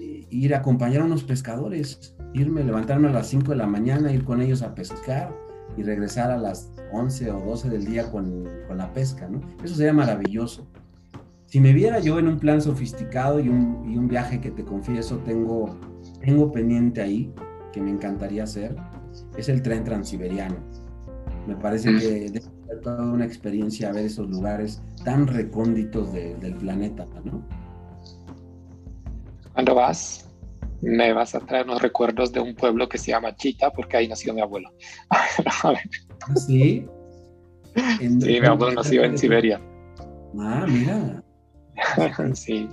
eh, 0.00 0.26
ir 0.30 0.52
a 0.52 0.58
acompañar 0.58 1.02
a 1.02 1.04
unos 1.04 1.22
pescadores, 1.22 2.16
irme, 2.34 2.64
levantarme 2.64 3.08
a 3.08 3.12
las 3.12 3.28
5 3.28 3.52
de 3.52 3.56
la 3.56 3.68
mañana, 3.68 4.12
ir 4.12 4.24
con 4.24 4.42
ellos 4.42 4.62
a 4.62 4.74
pescar 4.74 5.46
y 5.76 5.82
regresar 5.82 6.30
a 6.30 6.38
las 6.38 6.72
11 6.92 7.30
o 7.30 7.40
12 7.40 7.68
del 7.68 7.84
día 7.84 8.10
con, 8.10 8.48
con 8.66 8.78
la 8.78 8.92
pesca, 8.92 9.28
¿no? 9.28 9.40
Eso 9.62 9.74
sería 9.74 9.92
maravilloso. 9.92 10.66
Si 11.46 11.60
me 11.60 11.72
viera 11.72 12.00
yo 12.00 12.18
en 12.18 12.28
un 12.28 12.38
plan 12.38 12.60
sofisticado 12.60 13.38
y 13.40 13.48
un, 13.48 13.88
y 13.90 13.96
un 13.96 14.08
viaje 14.08 14.40
que 14.40 14.50
te 14.50 14.64
confieso 14.64 15.18
tengo, 15.18 15.78
tengo 16.20 16.50
pendiente 16.50 17.00
ahí, 17.00 17.32
que 17.72 17.80
me 17.80 17.90
encantaría 17.90 18.44
hacer, 18.44 18.74
es 19.36 19.48
el 19.48 19.62
tren 19.62 19.84
transiberiano. 19.84 20.56
Me 21.46 21.54
parece 21.54 21.96
que 21.96 22.30
debe 22.30 22.40
ser 22.40 22.80
toda 22.82 23.12
una 23.12 23.24
experiencia 23.24 23.92
ver 23.92 24.06
esos 24.06 24.28
lugares 24.28 24.82
tan 25.04 25.26
recónditos 25.26 26.12
del 26.12 26.56
planeta, 26.56 27.06
¿no? 27.24 27.42
Cuando 29.52 29.74
vas, 29.74 30.28
me 30.82 31.12
vas 31.12 31.34
a 31.34 31.40
traer 31.40 31.66
unos 31.66 31.82
recuerdos 31.82 32.32
de 32.32 32.40
un 32.40 32.54
pueblo 32.54 32.88
que 32.88 32.98
se 32.98 33.10
llama 33.10 33.34
Chita, 33.36 33.70
porque 33.70 33.96
ahí 33.96 34.08
nació 34.08 34.34
mi 34.34 34.40
abuelo. 34.40 34.70
¿Ah, 35.10 35.74
¿Sí? 36.34 36.86
sí, 37.98 38.40
mi 38.40 38.46
abuelo 38.46 38.74
nació 38.74 39.04
en 39.04 39.16
Siberia. 39.18 39.60
Ah, 40.38 40.66
mira. 40.68 41.22
sí, 42.34 42.68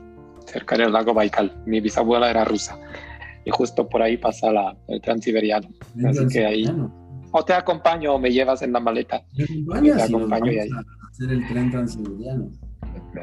cerca 0.45 0.77
del 0.77 0.91
lago 0.91 1.13
Baikal. 1.13 1.53
Mi 1.65 1.81
bisabuela 1.81 2.29
era 2.29 2.45
rusa 2.45 2.77
y 3.45 3.51
justo 3.51 3.87
por 3.87 4.01
ahí 4.01 4.17
pasa 4.17 4.51
la, 4.51 4.75
el 4.87 5.01
transiberiano. 5.01 5.69
Así 6.05 6.27
que 6.27 6.45
ahí 6.45 6.65
o 7.35 7.43
te 7.43 7.53
acompaño 7.53 8.13
o 8.13 8.19
me 8.19 8.31
llevas 8.31 8.61
en 8.61 8.71
la 8.73 8.79
maleta. 8.79 9.23
te 9.35 9.43
acompaño 9.43 10.51
y 10.51 10.59
ahí. 10.59 10.69
hacer 11.09 11.31
el 11.31 11.47
tren 11.47 11.71
transiberiano. 11.71 12.51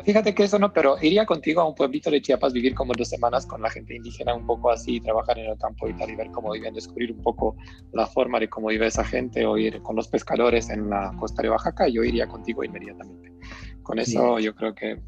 Fíjate 0.05 0.34
que 0.34 0.45
eso 0.45 0.59
no, 0.59 0.72
pero 0.72 0.97
iría 1.03 1.26
contigo 1.26 1.61
a 1.61 1.68
un 1.68 1.74
pueblito 1.74 2.11
de 2.11 2.22
Chiapas, 2.22 2.53
vivir 2.53 2.74
como 2.74 2.93
dos 2.95 3.09
semanas 3.09 3.47
con 3.47 3.61
la 3.61 3.70
gente 3.70 3.97
indígena, 3.97 4.34
un 4.34 4.47
poco 4.47 4.70
así, 4.70 5.01
trabajar 5.01 5.38
en 5.38 5.51
el 5.51 5.59
campo 5.59 5.88
y 5.88 5.95
tal, 5.95 6.11
y 6.11 6.16
ver 6.16 6.30
cómo 6.30 6.53
viven, 6.53 6.74
descubrir 6.74 7.12
un 7.12 7.22
poco 7.22 7.57
la 7.93 8.07
forma 8.07 8.38
de 8.38 8.49
cómo 8.49 8.68
vive 8.68 8.86
esa 8.86 9.05
gente, 9.05 9.45
o 9.45 9.57
ir 9.57 9.82
con 9.82 9.97
los 9.97 10.09
pescadores 10.09 10.70
en 10.70 10.88
la 10.88 11.12
costa 11.18 11.43
de 11.43 11.51
Oaxaca, 11.51 11.88
yo 11.88 12.05
iría 12.05 12.26
contigo 12.28 12.64
inmediatamente. 12.64 13.32
Con 13.82 13.99
eso 13.99 14.38
yo 14.38 14.55
creo 14.55 14.74
que 14.74 15.01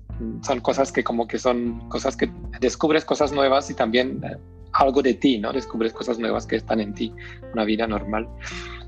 son 0.43 0.61
cosas 0.61 0.91
que 0.91 1.05
como 1.05 1.26
que 1.26 1.39
son 1.39 1.89
cosas 1.89 2.16
que 2.16 2.30
descubres 2.61 3.05
cosas 3.05 3.33
nuevas 3.33 3.70
y 3.70 3.74
también 3.74 4.22
eh, 4.24 4.37
algo 4.72 5.03
de 5.03 5.14
ti, 5.14 5.39
¿no? 5.39 5.53
Descubres 5.53 5.93
cosas 5.93 6.18
nuevas 6.18 6.47
que 6.47 6.57
están 6.57 6.80
en 6.80 6.95
ti, 6.95 7.12
una 7.53 7.64
vida 7.64 7.87
normal. 7.87 8.28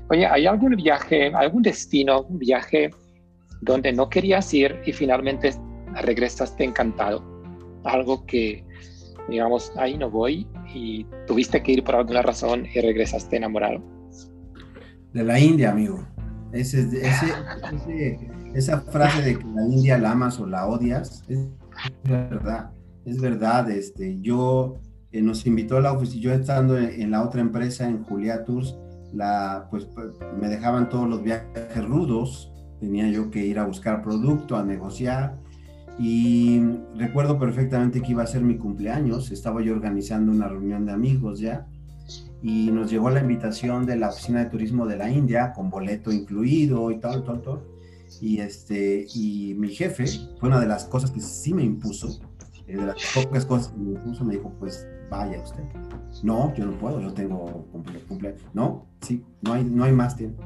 Oye, 0.09 0.25
¿hay 0.25 0.45
algún 0.45 0.75
viaje, 0.75 1.31
algún 1.33 1.63
destino, 1.63 2.21
un 2.23 2.39
viaje 2.39 2.91
donde 3.61 3.91
no 3.91 4.09
querías 4.09 4.53
ir 4.53 4.79
y 4.85 4.93
finalmente 4.93 5.53
regresaste 6.01 6.63
encantado? 6.63 7.23
Algo 7.83 8.25
que, 8.25 8.65
digamos, 9.29 9.71
ahí 9.77 9.97
no 9.97 10.09
voy 10.09 10.47
y 10.73 11.05
tuviste 11.27 11.61
que 11.61 11.73
ir 11.73 11.83
por 11.83 11.95
alguna 11.95 12.21
razón 12.21 12.65
y 12.73 12.81
regresaste 12.81 13.37
enamorado. 13.37 13.81
De 15.13 15.23
la 15.23 15.39
India, 15.39 15.71
amigo. 15.71 16.05
Ese, 16.51 16.87
esa 18.53 18.79
frase 18.81 19.21
de 19.21 19.37
que 19.37 19.45
la 19.45 19.67
India 19.67 19.97
la 19.97 20.11
amas 20.11 20.39
o 20.39 20.45
la 20.45 20.67
odias 20.67 21.23
es 21.27 21.49
verdad. 22.03 22.71
Es 23.05 23.19
verdad. 23.19 23.69
Este, 23.69 24.19
yo 24.21 24.79
eh, 25.11 25.21
nos 25.21 25.45
invitó 25.45 25.77
a 25.77 25.81
la 25.81 25.93
oficina, 25.93 26.23
yo 26.23 26.33
estando 26.33 26.77
en, 26.77 27.11
la 27.11 27.23
otra 27.23 27.41
empresa, 27.41 27.87
en 27.87 28.03
Julia 28.03 28.43
Tours, 28.43 28.77
la, 29.13 29.67
pues, 29.69 29.87
me 30.39 30.49
dejaban 30.49 30.89
todos 30.89 31.07
los 31.07 31.23
viajes 31.23 31.85
rudos, 31.85 32.51
tenía 32.79 33.09
yo 33.09 33.31
que 33.31 33.45
ir 33.45 33.59
a 33.59 33.65
buscar 33.65 34.01
producto, 34.01 34.57
a 34.57 34.63
negociar, 34.63 35.37
y 35.97 36.61
recuerdo 36.97 37.39
perfectamente 37.39 38.01
que 38.01 38.11
iba 38.11 38.23
a 38.23 38.27
ser 38.27 38.41
mi 38.41 38.57
cumpleaños, 38.57 39.31
estaba 39.31 39.61
yo 39.61 39.73
organizando 39.73 40.31
una 40.31 40.47
reunión 40.47 40.85
de 40.85 40.91
amigos 40.91 41.39
ya, 41.39 41.67
y 42.41 42.69
nos 42.71 42.91
llegó 42.91 43.09
la 43.09 43.21
invitación 43.21 43.85
de 43.85 43.95
la 43.95 44.09
Oficina 44.09 44.43
de 44.43 44.49
Turismo 44.49 44.85
de 44.85 44.97
la 44.97 45.09
India, 45.09 45.51
con 45.53 45.69
boleto 45.69 46.11
incluido 46.11 46.91
y 46.91 46.99
tal, 46.99 47.23
tal, 47.23 47.41
tal. 47.41 47.61
Y, 48.21 48.39
este, 48.39 49.07
y 49.15 49.55
mi 49.57 49.69
jefe, 49.69 50.05
fue 50.39 50.49
una 50.49 50.59
de 50.59 50.67
las 50.67 50.85
cosas 50.85 51.11
que 51.11 51.21
sí 51.21 51.53
me 51.53 51.63
impuso, 51.63 52.19
eh, 52.67 52.77
de 52.77 52.85
las 52.85 52.95
pocas 53.15 53.45
cosas 53.45 53.69
que 53.69 53.79
me 53.79 53.91
impuso, 53.93 54.23
me 54.23 54.35
dijo, 54.35 54.53
pues 54.59 54.87
vaya 55.09 55.41
usted. 55.41 55.63
No, 56.23 56.53
yo 56.55 56.65
no 56.65 56.77
puedo, 56.77 57.01
yo 57.01 57.13
tengo 57.13 57.65
cumpleaños. 58.07 58.41
No, 58.53 58.85
sí, 59.01 59.23
no 59.41 59.53
hay, 59.53 59.63
no 59.63 59.83
hay 59.83 59.91
más 59.91 60.15
tiempo. 60.15 60.43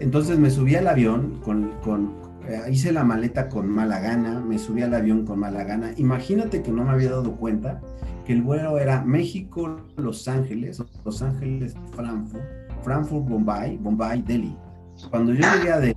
Entonces 0.00 0.38
me 0.38 0.50
subí 0.50 0.74
al 0.74 0.88
avión 0.88 1.40
con, 1.42 1.70
con 1.82 2.21
eh, 2.48 2.62
hice 2.70 2.92
la 2.92 3.04
maleta 3.04 3.48
con 3.48 3.68
mala 3.68 4.00
gana, 4.00 4.40
me 4.40 4.58
subí 4.58 4.82
al 4.82 4.94
avión 4.94 5.24
con 5.24 5.38
mala 5.38 5.64
gana. 5.64 5.92
Imagínate 5.96 6.62
que 6.62 6.72
no 6.72 6.84
me 6.84 6.90
había 6.90 7.10
dado 7.10 7.36
cuenta 7.36 7.80
que 8.24 8.32
el 8.32 8.42
vuelo 8.42 8.78
era 8.78 9.02
México, 9.02 9.80
Los 9.96 10.28
Ángeles, 10.28 10.82
Los 11.04 11.22
Ángeles, 11.22 11.74
Frankfurt, 11.94 12.42
Frankfurt, 12.82 13.28
Bombay, 13.28 13.76
Bombay, 13.78 14.22
Delhi. 14.22 14.56
Cuando 15.10 15.32
yo 15.32 15.44
llegué 15.56 15.72
a 15.72 15.80
Delhi, 15.80 15.96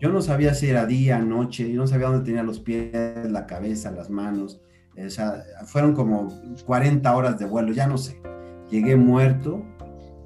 yo 0.00 0.10
no 0.10 0.22
sabía 0.22 0.54
si 0.54 0.68
era 0.68 0.86
día, 0.86 1.18
noche, 1.18 1.70
yo 1.70 1.80
no 1.80 1.86
sabía 1.86 2.08
dónde 2.08 2.24
tenía 2.24 2.42
los 2.42 2.60
pies, 2.60 2.92
la 3.30 3.46
cabeza, 3.46 3.90
las 3.90 4.10
manos. 4.10 4.60
O 4.96 5.10
sea, 5.10 5.42
fueron 5.64 5.94
como 5.94 6.28
40 6.66 7.16
horas 7.16 7.38
de 7.38 7.46
vuelo, 7.46 7.72
ya 7.72 7.86
no 7.86 7.98
sé. 7.98 8.20
Llegué 8.70 8.96
muerto, 8.96 9.64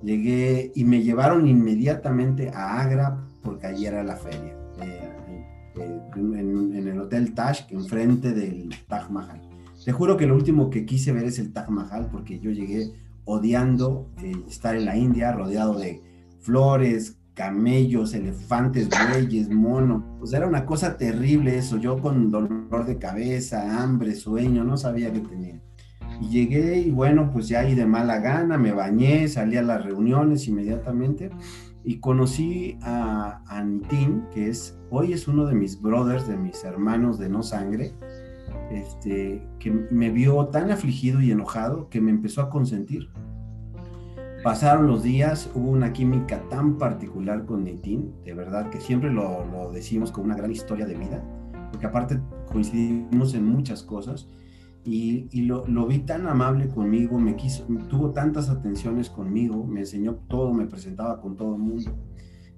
llegué 0.02 0.72
y 0.74 0.84
me 0.84 1.02
llevaron 1.02 1.46
inmediatamente 1.46 2.50
a 2.54 2.80
Agra 2.80 3.18
porque 3.42 3.66
allí 3.66 3.86
era 3.86 4.02
la 4.02 4.16
feria, 4.16 4.56
eh, 5.76 6.00
en, 6.16 6.88
el 6.88 7.00
Hotel 7.00 7.34
Taj, 7.34 7.70
enfrente 7.70 8.32
del 8.32 8.70
Taj 8.88 9.10
Mahal. 9.10 9.40
Te 9.84 9.92
juro 9.92 10.16
que 10.16 10.26
lo 10.26 10.34
último 10.34 10.70
que 10.70 10.86
quise 10.86 11.12
ver 11.12 11.24
es 11.24 11.38
el 11.38 11.52
Taj 11.52 11.68
Mahal 11.68 12.08
porque 12.10 12.38
yo 12.38 12.50
llegué 12.50 12.92
odiando 13.24 14.10
eh, 14.22 14.32
estar 14.48 14.76
en 14.76 14.84
la 14.84 14.96
India 14.96 15.32
rodeado 15.32 15.78
de 15.78 16.02
flores, 16.40 17.18
camellos, 17.34 18.14
elefantes, 18.14 18.88
bueyes, 18.88 19.48
monos. 19.48 20.02
Pues 20.18 20.32
era 20.32 20.46
una 20.46 20.66
cosa 20.66 20.96
terrible 20.96 21.56
eso. 21.56 21.78
Yo 21.78 21.98
con 21.98 22.30
dolor 22.30 22.84
de 22.84 22.98
cabeza, 22.98 23.82
hambre, 23.82 24.14
sueño, 24.14 24.64
no 24.64 24.76
sabía 24.76 25.12
qué 25.12 25.20
tenía. 25.20 25.60
Y 26.20 26.28
llegué 26.28 26.78
y 26.78 26.90
bueno, 26.90 27.30
pues 27.32 27.48
ya 27.48 27.60
ahí 27.60 27.74
de 27.74 27.86
mala 27.86 28.18
gana, 28.18 28.58
me 28.58 28.72
bañé, 28.72 29.26
salí 29.28 29.56
a 29.56 29.62
las 29.62 29.84
reuniones 29.84 30.46
inmediatamente 30.46 31.30
y 31.85 31.99
conocí 31.99 32.78
a, 32.83 33.43
a 33.47 33.66
que 34.33 34.49
es, 34.49 34.78
hoy 34.91 35.12
es 35.12 35.26
uno 35.28 35.47
de 35.47 35.55
mis 35.55 35.80
brothers, 35.80 36.28
de 36.28 36.37
mis 36.37 36.62
hermanos 36.64 37.18
de 37.18 37.28
no 37.28 37.43
sangre, 37.43 37.93
este, 38.70 39.47
que 39.59 39.70
me 39.70 40.11
vio 40.11 40.47
tan 40.47 40.70
afligido 40.70 41.20
y 41.20 41.30
enojado 41.30 41.89
que 41.89 42.01
me 42.01 42.11
empezó 42.11 42.43
a 42.43 42.51
consentir. 42.51 43.11
Pasaron 44.43 44.87
los 44.89 45.03
días, 45.03 45.51
hubo 45.55 45.70
una 45.70 45.93
química 45.93 46.43
tan 46.49 46.76
particular 46.76 47.47
con 47.47 47.64
Nitin, 47.64 48.12
de 48.24 48.35
verdad 48.35 48.70
que 48.70 48.80
siempre 48.80 49.12
lo, 49.12 49.45
lo, 49.47 49.70
decimos 49.70 50.11
como 50.11 50.26
una 50.26 50.37
gran 50.37 50.51
historia 50.51 50.87
de 50.87 50.95
vida, 50.95 51.22
porque 51.70 51.87
aparte 51.87 52.20
coincidimos 52.51 53.35
en 53.35 53.45
muchas 53.45 53.83
cosas 53.83 54.28
y, 54.85 55.28
y 55.30 55.43
lo, 55.43 55.66
lo, 55.66 55.87
vi 55.87 56.01
tan 56.01 56.26
amable 56.26 56.68
conmigo, 56.68 57.18
me 57.18 57.37
quiso, 57.37 57.64
tuvo 57.89 58.11
tantas 58.11 58.49
atenciones 58.49 59.11
conmigo, 59.11 59.64
me 59.64 59.80
enseñó 59.80 60.16
todo, 60.28 60.53
me 60.53 60.66
presentaba 60.66 61.20
con 61.20 61.37
todo 61.37 61.55
el 61.55 61.61
mundo, 61.61 61.97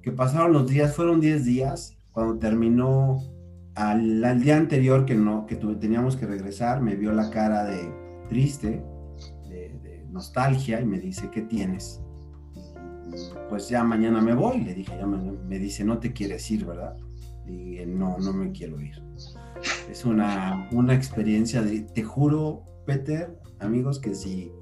que 0.02 0.12
pasaron 0.12 0.52
los 0.52 0.68
días, 0.68 0.94
fueron 0.94 1.20
10 1.20 1.44
días, 1.44 1.98
cuando 2.12 2.38
terminó 2.38 3.18
al, 3.74 4.24
al, 4.24 4.40
día 4.40 4.56
anterior 4.56 5.04
que, 5.04 5.14
no, 5.14 5.46
que 5.46 5.56
tuve, 5.56 5.76
teníamos 5.76 6.16
que 6.16 6.26
regresar, 6.26 6.80
me 6.80 6.96
vio 6.96 7.12
la 7.12 7.30
cara 7.30 7.64
de 7.64 7.92
triste, 8.28 8.82
nostalgia 10.14 10.80
y 10.80 10.86
me 10.86 10.98
dice, 10.98 11.28
¿qué 11.30 11.42
tienes? 11.42 12.00
Pues 13.50 13.68
ya 13.68 13.84
mañana 13.84 14.22
me 14.22 14.34
voy, 14.34 14.60
le 14.62 14.72
dije, 14.72 14.96
ya 14.96 15.06
me 15.06 15.58
dice, 15.58 15.84
no 15.84 15.98
te 15.98 16.12
quieres 16.12 16.50
ir, 16.50 16.64
¿verdad? 16.64 16.96
Y 17.46 17.84
no, 17.86 18.16
no 18.18 18.32
me 18.32 18.50
quiero 18.52 18.80
ir. 18.80 19.02
Es 19.90 20.04
una, 20.04 20.68
una 20.72 20.94
experiencia 20.94 21.62
de, 21.62 21.80
te 21.80 22.02
juro, 22.02 22.64
Peter, 22.86 23.38
amigos, 23.60 23.98
que 23.98 24.14
si 24.14 24.52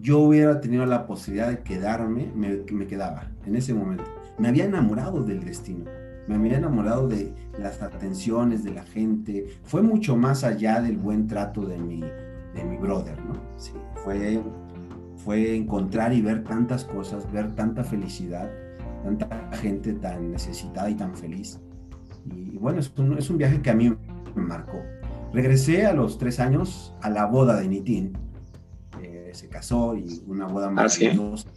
yo 0.00 0.20
hubiera 0.20 0.60
tenido 0.60 0.84
la 0.86 1.06
posibilidad 1.06 1.48
de 1.48 1.60
quedarme, 1.60 2.30
me, 2.34 2.62
me 2.70 2.86
quedaba 2.86 3.30
en 3.44 3.56
ese 3.56 3.74
momento. 3.74 4.04
Me 4.38 4.48
había 4.48 4.64
enamorado 4.64 5.22
del 5.22 5.44
destino 5.44 5.84
me 6.26 6.34
había 6.34 6.58
enamorado 6.58 7.08
de 7.08 7.32
las 7.58 7.82
atenciones 7.82 8.64
de 8.64 8.72
la 8.72 8.84
gente, 8.84 9.46
fue 9.62 9.82
mucho 9.82 10.16
más 10.16 10.44
allá 10.44 10.80
del 10.80 10.98
buen 10.98 11.26
trato 11.26 11.64
de 11.66 11.78
mi, 11.78 12.00
de 12.00 12.64
mi 12.64 12.76
brother, 12.76 13.16
¿no? 13.24 13.34
Fue, 14.02 14.42
fue 15.16 15.56
encontrar 15.56 16.12
y 16.12 16.22
ver 16.22 16.44
tantas 16.44 16.84
cosas, 16.84 17.30
ver 17.32 17.54
tanta 17.54 17.84
felicidad, 17.84 18.50
tanta 19.04 19.28
gente 19.52 19.92
tan 19.94 20.32
necesitada 20.32 20.90
y 20.90 20.94
tan 20.94 21.16
feliz. 21.16 21.60
Y, 22.34 22.58
bueno, 22.58 22.80
es 22.80 22.92
un, 22.96 23.18
es 23.18 23.30
un, 23.30 23.38
viaje 23.38 23.60
que 23.62 23.70
a 23.70 23.74
mí 23.74 23.94
me 24.34 24.42
marcó. 24.42 24.82
Regresé 25.32 25.86
a 25.86 25.92
los 25.92 26.18
tres 26.18 26.40
años 26.40 26.94
a 27.02 27.10
la 27.10 27.26
boda 27.26 27.56
de 27.56 27.68
Nitín. 27.68 28.16
Eh, 29.02 29.30
se 29.32 29.48
casó 29.48 29.94
y 29.96 30.22
una 30.26 30.46
boda 30.46 30.70
maravillosa. 30.70 31.48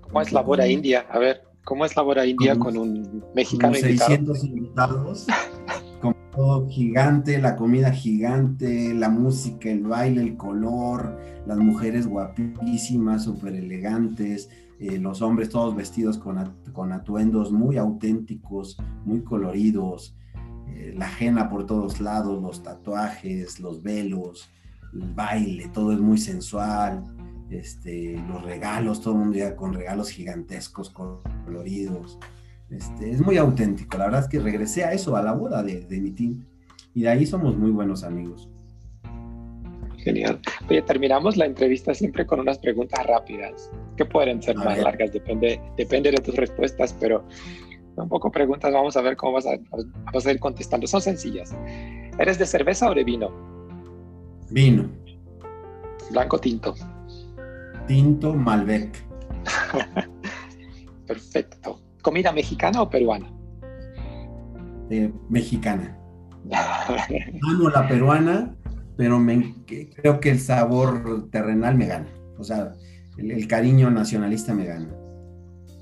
¿Cómo 0.00 0.20
es 0.20 0.32
la 0.32 0.42
boda 0.42 0.66
india? 0.68 1.06
A 1.10 1.18
ver, 1.18 1.42
¿cómo 1.64 1.84
es 1.84 1.96
la 1.96 2.02
boda 2.02 2.26
india 2.26 2.58
con, 2.58 2.76
un 2.76 3.24
mexicano 3.34 3.74
600 3.74 4.44
invitados 4.44 5.26
todo 6.32 6.66
gigante, 6.68 7.38
la 7.38 7.56
comida 7.56 7.92
gigante, 7.92 8.94
la 8.94 9.08
música, 9.08 9.70
el 9.70 9.82
baile, 9.82 10.22
el 10.22 10.36
color, 10.36 11.18
las 11.46 11.58
mujeres 11.58 12.06
guapísimas, 12.06 13.24
súper 13.24 13.54
elegantes, 13.54 14.48
eh, 14.78 14.98
los 14.98 15.22
hombres 15.22 15.48
todos 15.48 15.74
vestidos 15.76 16.18
con, 16.18 16.56
con, 16.72 16.92
atuendos 16.92 17.52
muy 17.52 17.76
auténticos, 17.76 18.76
muy 19.04 19.22
coloridos, 19.22 20.16
eh, 20.68 20.94
la 20.96 21.06
ajena 21.06 21.48
por 21.48 21.66
todos 21.66 22.00
lados, 22.00 22.42
los 22.42 22.62
tatuajes, 22.62 23.60
los 23.60 23.82
velos, 23.82 24.50
el 24.92 25.12
baile, 25.14 25.68
todo 25.68 25.92
es 25.92 26.00
muy 26.00 26.18
sensual, 26.18 27.04
este, 27.50 28.16
los 28.28 28.42
regalos, 28.42 29.00
todo 29.00 29.14
el 29.14 29.20
mundo 29.20 29.38
con 29.56 29.72
regalos 29.72 30.10
gigantescos, 30.10 30.90
coloridos. 30.90 32.18
Este, 32.70 33.10
es 33.10 33.20
muy 33.20 33.36
auténtico. 33.36 33.98
La 33.98 34.06
verdad 34.06 34.20
es 34.22 34.28
que 34.28 34.40
regresé 34.40 34.84
a 34.84 34.92
eso, 34.92 35.14
a 35.14 35.22
la 35.22 35.32
boda 35.32 35.62
de, 35.62 35.82
de 35.82 36.00
mi 36.00 36.10
team. 36.10 36.44
Y 36.94 37.02
de 37.02 37.10
ahí 37.10 37.26
somos 37.26 37.56
muy 37.56 37.70
buenos 37.70 38.02
amigos. 38.04 38.48
Genial. 40.02 40.40
Oye, 40.68 40.82
terminamos 40.82 41.36
la 41.36 41.46
entrevista 41.46 41.94
siempre 41.94 42.26
con 42.26 42.40
unas 42.40 42.58
preguntas 42.58 43.06
rápidas, 43.06 43.70
que 43.96 44.04
pueden 44.04 44.42
ser 44.42 44.56
más 44.56 44.78
largas, 44.78 45.12
depende, 45.12 45.60
depende 45.76 46.10
de 46.10 46.18
tus 46.18 46.34
respuestas, 46.34 46.92
pero 46.98 47.24
un 47.96 48.08
poco 48.08 48.30
preguntas, 48.30 48.72
vamos 48.72 48.96
a 48.96 49.02
ver 49.02 49.16
cómo 49.16 49.34
vas 49.34 49.46
a, 49.46 49.58
vas 50.12 50.26
a 50.26 50.32
ir 50.32 50.40
contestando. 50.40 50.86
Son 50.86 51.00
sencillas. 51.00 51.54
¿Eres 52.18 52.38
de 52.38 52.46
cerveza 52.46 52.90
o 52.90 52.94
de 52.94 53.04
vino? 53.04 53.30
Vino. 54.50 54.90
Blanco 56.10 56.38
tinto. 56.38 56.74
Tinto 57.86 58.34
Malbec. 58.34 59.04
Perfecto. 61.06 61.80
¿Comida 62.02 62.32
mexicana 62.32 62.82
o 62.82 62.90
peruana? 62.90 63.30
Eh, 64.90 65.12
mexicana. 65.28 65.96
Amo 66.50 67.70
la 67.70 67.86
peruana, 67.86 68.56
pero 69.02 69.18
me, 69.18 69.56
creo 69.66 70.20
que 70.20 70.30
el 70.30 70.38
sabor 70.38 71.28
terrenal 71.32 71.76
me 71.76 71.86
gana. 71.86 72.06
O 72.38 72.44
sea, 72.44 72.72
el, 73.18 73.48
cariño 73.48 73.90
nacionalista 73.90 74.54
me 74.54 74.64
gana. 74.64 74.94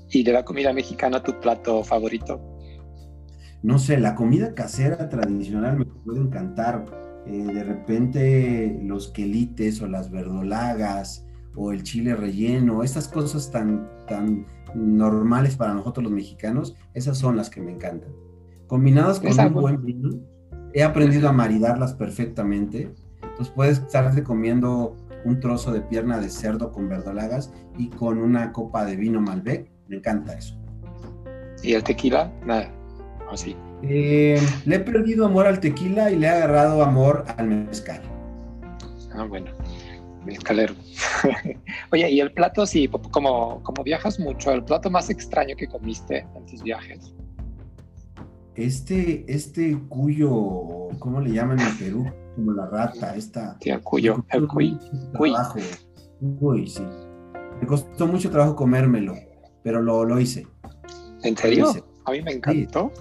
¿Y 0.09 0.23
de 0.23 0.33
la 0.33 0.43
comida 0.43 0.73
mexicana 0.73 1.21
tu 1.21 1.39
plato 1.39 1.83
favorito? 1.83 2.41
No 3.61 3.77
sé, 3.77 3.99
la 3.99 4.15
comida 4.15 4.55
casera 4.55 5.07
tradicional 5.07 5.77
me 5.77 5.85
puede 5.85 6.19
encantar. 6.19 6.83
Eh, 7.27 7.45
de 7.45 7.63
repente 7.63 8.79
los 8.81 9.09
quelites 9.09 9.79
o 9.83 9.87
las 9.87 10.09
verdolagas 10.09 11.23
o 11.53 11.71
el 11.71 11.83
chile 11.83 12.15
relleno, 12.15 12.81
estas 12.81 13.07
cosas 13.07 13.51
tan, 13.51 13.87
tan 14.07 14.47
normales 14.73 15.55
para 15.57 15.75
nosotros 15.75 16.05
los 16.05 16.11
mexicanos, 16.11 16.75
esas 16.95 17.19
son 17.19 17.37
las 17.37 17.51
que 17.51 17.61
me 17.61 17.73
encantan. 17.73 18.09
Combinadas 18.65 19.19
con 19.19 19.39
un 19.39 19.53
buen 19.53 19.85
vino, 19.85 20.09
he 20.73 20.81
aprendido 20.81 21.29
a 21.29 21.33
maridarlas 21.33 21.93
perfectamente. 21.93 22.95
Entonces 23.41 23.55
puedes 23.55 23.79
estarte 23.79 24.21
comiendo 24.21 24.95
un 25.25 25.39
trozo 25.39 25.71
de 25.71 25.81
pierna 25.81 26.19
de 26.19 26.29
cerdo 26.29 26.71
con 26.71 26.87
verdolagas 26.87 27.51
y 27.75 27.89
con 27.89 28.19
una 28.19 28.51
copa 28.51 28.85
de 28.85 28.95
vino 28.95 29.19
Malbec. 29.19 29.67
Me 29.87 29.95
encanta 29.95 30.33
eso. 30.33 30.55
¿Y 31.63 31.73
el 31.73 31.83
tequila? 31.83 32.31
Nada. 32.45 32.71
Así. 33.31 33.55
Eh, 33.81 34.39
le 34.65 34.75
he 34.75 34.79
perdido 34.79 35.25
amor 35.25 35.47
al 35.47 35.59
tequila 35.59 36.11
y 36.11 36.17
le 36.17 36.27
he 36.27 36.29
agarrado 36.29 36.83
amor 36.83 37.25
al 37.35 37.47
mezcal. 37.47 38.03
Ah, 39.15 39.23
bueno. 39.23 39.49
Mezcalero. 40.23 40.75
Oye, 41.91 42.11
y 42.11 42.19
el 42.19 42.31
plato, 42.31 42.67
sí, 42.67 42.87
como, 43.09 43.63
como 43.63 43.83
viajas 43.83 44.19
mucho, 44.19 44.51
el 44.51 44.63
plato 44.63 44.91
más 44.91 45.09
extraño 45.09 45.55
que 45.55 45.65
comiste 45.65 46.27
en 46.35 46.45
tus 46.45 46.61
viajes. 46.61 47.11
Este, 48.55 49.25
este 49.33 49.79
cuyo, 49.87 50.89
¿cómo 50.99 51.21
le 51.21 51.31
llaman 51.31 51.59
en 51.59 51.77
Perú? 51.77 52.05
Como 52.35 52.51
la 52.53 52.67
rata, 52.67 53.15
esta. 53.15 53.57
El 53.61 53.81
cuyo, 53.81 54.25
el 54.29 54.47
cuy. 54.47 54.77
Uy, 56.19 56.67
sí. 56.67 56.83
Me 57.59 57.67
costó 57.67 58.07
mucho 58.07 58.29
trabajo 58.29 58.55
comérmelo, 58.55 59.15
pero 59.63 59.81
lo, 59.81 60.03
lo 60.03 60.19
hice. 60.19 60.47
¿En 61.23 61.37
serio? 61.37 61.71
A 62.05 62.11
mí 62.11 62.21
me 62.21 62.33
encantó. 62.33 62.91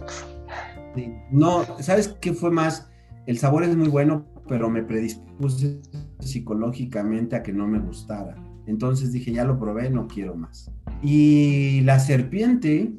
No, 1.31 1.65
¿sabes 1.81 2.09
qué 2.21 2.33
fue 2.33 2.51
más? 2.51 2.91
El 3.27 3.39
sabor 3.39 3.65
es 3.65 3.77
muy 3.77 3.89
bueno, 3.89 4.27
pero 4.49 4.69
me 4.69 4.83
predispuse 4.83 5.81
psicológicamente 6.19 7.37
a 7.37 7.43
que 7.43 7.53
no 7.53 7.67
me 7.67 7.79
gustara. 7.79 8.37
Entonces 8.67 9.13
dije, 9.13 9.33
ya 9.33 9.45
lo 9.45 9.59
probé, 9.59 9.91
no 9.91 10.07
quiero 10.07 10.35
más. 10.35 10.71
Y 11.03 11.81
la 11.83 11.99
serpiente 11.99 12.93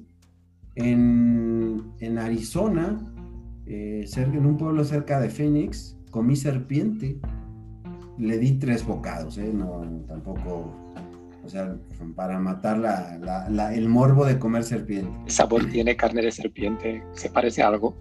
en, 0.76 1.92
en 2.00 2.18
Arizona, 2.18 3.00
eh, 3.66 4.06
en 4.16 4.46
un 4.46 4.58
pueblo 4.58 4.84
cerca 4.84 5.20
de 5.20 5.30
Phoenix, 5.30 5.98
comí 6.10 6.36
serpiente. 6.36 7.20
Le 8.18 8.38
di 8.38 8.60
tres 8.60 8.86
bocados, 8.86 9.38
¿eh? 9.38 9.52
no, 9.54 9.82
tampoco, 10.08 10.76
o 11.44 11.50
sea, 11.50 11.76
para 12.16 12.40
matar 12.40 12.78
la, 12.78 13.74
el 13.74 13.90
morbo 13.90 14.26
de 14.26 14.38
comer 14.38 14.64
serpiente. 14.64 15.12
¿El 15.26 15.32
sabor 15.32 15.66
tiene 15.66 15.96
carne 15.96 16.22
de 16.22 16.32
serpiente? 16.32 17.04
¿Se 17.14 17.30
parece 17.30 17.64
a 17.64 17.70
algo? 17.70 17.96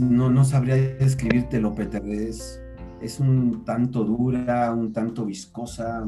No, 0.00 0.30
no, 0.30 0.44
sabría 0.44 0.76
describírtelo, 0.76 1.74
Peter. 1.74 2.04
Es, 2.06 2.60
es 3.00 3.20
un 3.20 3.64
tanto 3.64 4.04
dura, 4.04 4.72
un 4.72 4.92
tanto 4.92 5.24
viscosa. 5.24 6.04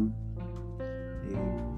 Eh, 0.80 1.75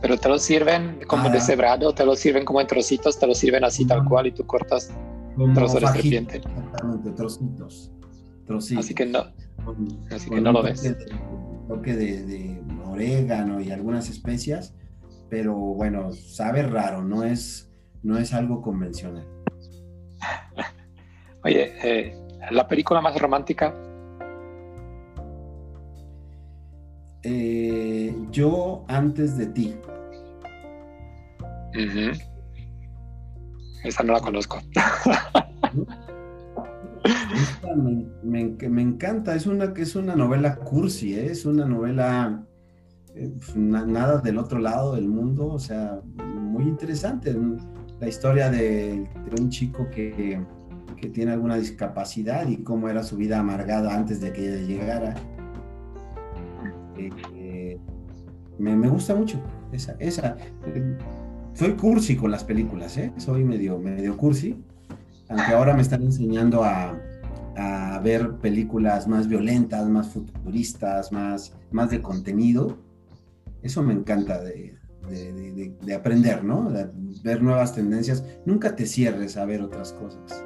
Pero 0.00 0.16
te 0.16 0.28
lo 0.28 0.38
sirven 0.38 1.00
como 1.06 1.28
deshebrado, 1.30 1.92
te 1.92 2.04
lo 2.04 2.14
sirven 2.14 2.44
como 2.44 2.60
en 2.60 2.66
trocitos, 2.66 3.18
te 3.18 3.26
lo 3.26 3.34
sirven 3.34 3.64
así 3.64 3.86
tal 3.86 4.04
cual 4.04 4.28
y 4.28 4.32
tú 4.32 4.46
cortas 4.46 4.92
un 5.36 5.54
trozo 5.54 5.80
de 5.80 5.86
serpiente. 5.88 6.36
Exactamente, 6.36 7.10
trocitos. 7.12 7.92
trocitos. 8.46 8.84
Así 8.84 8.94
que 8.94 9.06
no, 9.06 9.24
así 10.10 10.30
que 10.30 10.40
no 10.40 10.52
lo 10.52 10.62
ves. 10.62 10.82
Un 10.82 11.66
toque 11.68 11.94
de, 11.94 12.24
de, 12.24 12.62
orégano 12.86 13.60
y 13.60 13.70
algunas 13.70 14.08
especias, 14.08 14.74
pero 15.28 15.54
bueno, 15.54 16.12
sabe 16.12 16.62
raro, 16.62 17.04
no 17.04 17.24
es, 17.24 17.70
no 18.02 18.18
es 18.18 18.32
algo 18.32 18.62
convencional. 18.62 19.26
Oye, 21.44 21.72
eh, 21.82 22.16
¿la 22.50 22.66
película 22.66 23.00
más 23.00 23.20
romántica? 23.20 23.74
Eh, 27.22 27.67
yo 28.30 28.84
antes 28.88 29.36
de 29.36 29.46
ti. 29.46 29.74
Esa 33.84 34.02
no 34.02 34.14
la 34.14 34.20
conozco. 34.20 34.58
me, 38.24 38.82
encanta, 38.82 39.34
es 39.34 39.46
una, 39.46 39.72
es 39.76 39.96
una 39.96 40.16
novela 40.16 40.56
cursi, 40.56 41.14
¿eh? 41.14 41.30
es 41.30 41.46
una 41.46 41.64
novela 41.64 42.44
nada 43.54 44.18
del 44.18 44.38
otro 44.38 44.58
lado 44.58 44.94
del 44.94 45.08
mundo, 45.08 45.46
o 45.46 45.58
sea, 45.58 46.00
muy 46.16 46.64
interesante. 46.64 47.34
La 48.00 48.08
historia 48.08 48.50
de 48.50 49.08
un 49.38 49.50
chico 49.50 49.88
que, 49.90 50.40
que 51.00 51.08
tiene 51.08 51.32
alguna 51.32 51.56
discapacidad 51.56 52.48
y 52.48 52.62
cómo 52.62 52.88
era 52.88 53.02
su 53.02 53.16
vida 53.16 53.38
amargada 53.38 53.94
antes 53.94 54.20
de 54.20 54.32
que 54.32 54.48
ella 54.48 54.66
llegara. 54.66 55.14
Eh, 56.96 57.10
me, 58.58 58.88
gusta 58.88 59.14
mucho 59.14 59.40
esa. 59.72 59.96
esa. 59.98 60.36
soy 61.54 61.72
cursi 61.72 62.16
con 62.16 62.30
las 62.30 62.44
películas, 62.44 62.96
¿eh? 62.96 63.12
soy 63.16 63.44
medio, 63.44 63.78
medio 63.78 64.16
cursi, 64.16 64.56
aunque 65.28 65.52
ahora 65.52 65.74
me 65.74 65.82
están 65.82 66.02
enseñando 66.02 66.64
a, 66.64 66.98
a 67.56 68.00
ver 68.00 68.36
películas 68.36 69.08
más 69.08 69.28
violentas, 69.28 69.88
más 69.88 70.08
futuristas, 70.08 71.12
más, 71.12 71.54
más 71.70 71.90
de 71.90 72.00
contenido. 72.00 72.78
Eso 73.62 73.82
me 73.82 73.92
encanta 73.92 74.40
de, 74.40 74.76
de, 75.08 75.74
de, 75.80 75.94
aprender, 75.94 76.44
¿no? 76.44 76.72
ver 77.24 77.42
nuevas 77.42 77.74
tendencias. 77.74 78.24
Nunca 78.46 78.76
te 78.76 78.86
cierres 78.86 79.36
a 79.36 79.44
ver 79.44 79.62
otras 79.62 79.92
cosas. 79.92 80.44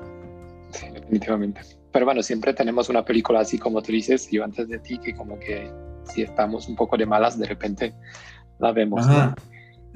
Sí, 0.70 0.86
definitivamente. 0.92 1.60
Pero 1.92 2.06
bueno, 2.06 2.22
siempre 2.22 2.54
tenemos 2.54 2.88
una 2.88 3.04
película 3.04 3.40
así 3.40 3.58
como 3.58 3.82
tú 3.82 3.92
dices, 3.92 4.28
yo 4.30 4.42
antes 4.44 4.68
de 4.68 4.78
ti, 4.78 4.98
que 4.98 5.14
como 5.14 5.38
que 5.38 5.70
si 6.04 6.22
estamos 6.22 6.68
un 6.68 6.76
poco 6.76 6.96
de 6.96 7.06
malas, 7.06 7.38
de 7.38 7.46
repente 7.46 7.94
la 8.58 8.72
vemos. 8.72 9.06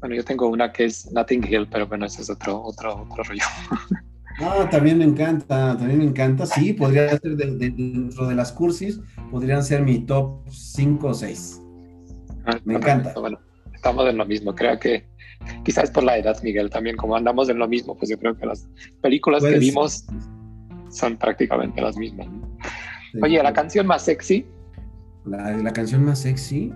bueno, 0.00 0.14
yo 0.14 0.24
tengo 0.24 0.48
una 0.48 0.72
que 0.72 0.84
es 0.86 1.10
Nothing 1.12 1.44
Hill, 1.48 1.68
pero 1.70 1.86
bueno, 1.86 2.06
ese 2.06 2.22
es 2.22 2.30
otro, 2.30 2.62
otro, 2.62 3.06
otro 3.08 3.24
rollo. 3.24 3.44
Ah, 4.40 4.68
también 4.68 4.98
me 4.98 5.04
encanta, 5.04 5.76
también 5.76 5.98
me 5.98 6.04
encanta. 6.06 6.44
Sí, 6.44 6.72
podría 6.72 7.08
ser 7.10 7.36
dentro 7.36 8.26
de 8.26 8.34
las 8.34 8.50
cursis, 8.50 9.00
podrían 9.30 9.62
ser 9.62 9.82
mi 9.82 10.00
top 10.00 10.48
5 10.50 11.06
o 11.06 11.14
6. 11.14 11.62
Ah, 12.46 12.58
me 12.64 12.74
encanta. 12.74 13.14
Bueno, 13.14 13.38
estamos 13.72 14.08
en 14.08 14.16
lo 14.16 14.26
mismo. 14.26 14.54
Creo 14.54 14.78
que 14.78 15.06
quizás 15.64 15.90
por 15.90 16.02
la 16.02 16.18
edad, 16.18 16.36
Miguel, 16.42 16.68
también 16.68 16.96
como 16.96 17.16
andamos 17.16 17.48
en 17.48 17.58
lo 17.58 17.68
mismo, 17.68 17.96
pues 17.96 18.10
yo 18.10 18.18
creo 18.18 18.36
que 18.36 18.46
las 18.46 18.68
películas 19.00 19.42
que 19.42 19.58
vimos 19.58 20.04
son 20.90 21.16
prácticamente 21.16 21.80
las 21.80 21.96
mismas. 21.96 22.26
Oye, 23.22 23.42
la 23.42 23.52
canción 23.52 23.86
más 23.86 24.02
sexy. 24.02 24.46
La, 25.24 25.72
canción 25.72 26.04
más 26.04 26.20
sexy. 26.20 26.72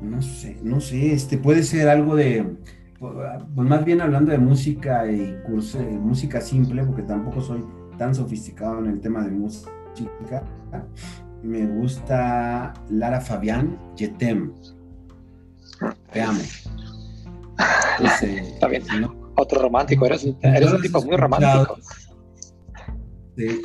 No 0.00 0.20
sé, 0.22 0.58
no 0.62 0.80
sé, 0.80 1.12
este 1.12 1.38
puede 1.38 1.62
ser 1.62 1.88
algo 1.88 2.14
de, 2.14 2.46
pues 2.98 3.68
más 3.68 3.84
bien 3.84 4.00
hablando 4.00 4.30
de 4.30 4.38
música 4.38 5.10
y 5.10 5.36
curso, 5.44 5.78
música 5.78 6.40
simple, 6.40 6.84
porque 6.84 7.02
tampoco 7.02 7.40
soy 7.40 7.64
tan 7.98 8.14
sofisticado 8.14 8.78
en 8.78 8.86
el 8.86 9.00
tema 9.00 9.24
de 9.24 9.30
música. 9.30 9.70
me 11.42 11.66
gusta 11.66 12.74
Lara 12.90 13.20
Fabián, 13.20 13.78
Yetem. 13.96 14.52
Te 16.12 16.22
amo. 16.22 16.40
Está 18.22 18.68
bien. 18.68 18.82
Otro 19.34 19.62
romántico, 19.62 20.06
eres 20.06 20.24
un 20.24 20.82
tipo 20.82 21.02
muy 21.02 21.16
romántico. 21.16 21.78
Sí. 23.36 23.62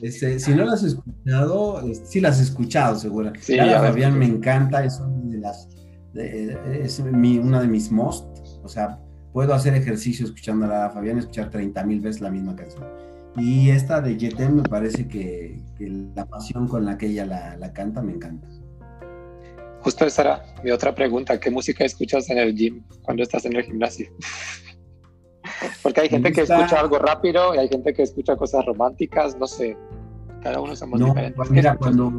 Este, 0.00 0.40
si 0.40 0.52
no 0.52 0.64
las 0.64 0.82
has 0.82 0.94
escuchado, 0.94 1.82
sí 2.04 2.20
las 2.20 2.36
has 2.36 2.48
escuchado, 2.48 2.98
seguro. 2.98 3.32
Sí, 3.40 3.54
Lara 3.54 3.80
Fabián 3.80 4.18
me 4.18 4.26
encanta, 4.26 4.84
es 4.84 4.98
una 4.98 5.30
de 5.30 5.38
las, 5.38 5.68
es 6.14 7.00
mi, 7.00 7.38
una 7.38 7.60
de 7.60 7.68
mis 7.68 7.92
most, 7.92 8.26
o 8.64 8.68
sea, 8.68 8.98
puedo 9.32 9.54
hacer 9.54 9.74
ejercicio 9.74 10.26
escuchando 10.26 10.66
a 10.66 10.68
Lara 10.68 10.90
Fabián, 10.90 11.18
escuchar 11.18 11.50
30 11.50 11.84
mil 11.84 12.00
veces 12.00 12.20
la 12.20 12.30
misma 12.30 12.56
canción. 12.56 12.84
Y 13.36 13.70
esta 13.70 14.00
de 14.00 14.16
Yetem 14.16 14.56
me 14.56 14.62
parece 14.62 15.08
que, 15.08 15.62
la 16.14 16.26
pasión 16.26 16.68
con 16.68 16.84
la 16.84 16.98
que 16.98 17.06
ella 17.06 17.24
la, 17.24 17.72
canta 17.72 18.02
me 18.02 18.12
encanta. 18.12 18.46
Justo 19.80 20.04
esa 20.04 20.22
era 20.22 20.42
mi 20.62 20.70
otra 20.70 20.94
pregunta, 20.94 21.40
¿qué 21.40 21.50
música 21.50 21.84
escuchas 21.84 22.28
en 22.28 22.38
el 22.38 22.54
gym 22.54 22.84
cuando 23.02 23.22
estás 23.22 23.44
en 23.46 23.56
el 23.56 23.64
gimnasio? 23.64 24.08
Porque 25.82 26.02
hay 26.02 26.08
gente 26.08 26.32
que 26.32 26.42
escucha 26.42 26.80
algo 26.80 26.98
rápido 26.98 27.54
y 27.54 27.58
hay 27.58 27.68
gente 27.68 27.92
que 27.92 28.02
escucha 28.02 28.36
cosas 28.36 28.64
románticas, 28.64 29.36
no 29.38 29.46
sé, 29.46 29.76
cada 30.42 30.60
uno 30.60 30.74
somos 30.74 31.00
no, 31.00 31.06
diferentes. 31.06 31.36
Pues 31.36 31.50
mira, 31.50 31.76
cuando, 31.76 32.12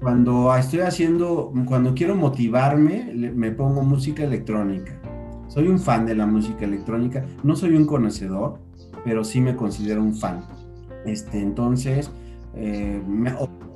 cuando 0.00 0.54
estoy 0.56 0.80
haciendo, 0.80 1.52
cuando 1.66 1.94
quiero 1.94 2.14
motivarme, 2.14 3.12
me 3.14 3.50
pongo 3.52 3.82
música 3.82 4.24
electrónica. 4.24 5.00
Soy 5.48 5.68
un 5.68 5.78
fan 5.78 6.06
de 6.06 6.14
la 6.14 6.26
música 6.26 6.64
electrónica, 6.64 7.24
no 7.42 7.54
soy 7.54 7.76
un 7.76 7.86
conocedor, 7.86 8.58
pero 9.04 9.24
sí 9.24 9.40
me 9.40 9.54
considero 9.54 10.02
un 10.02 10.14
fan. 10.14 10.44
Este, 11.04 11.38
entonces, 11.38 12.10
eh, 12.54 13.00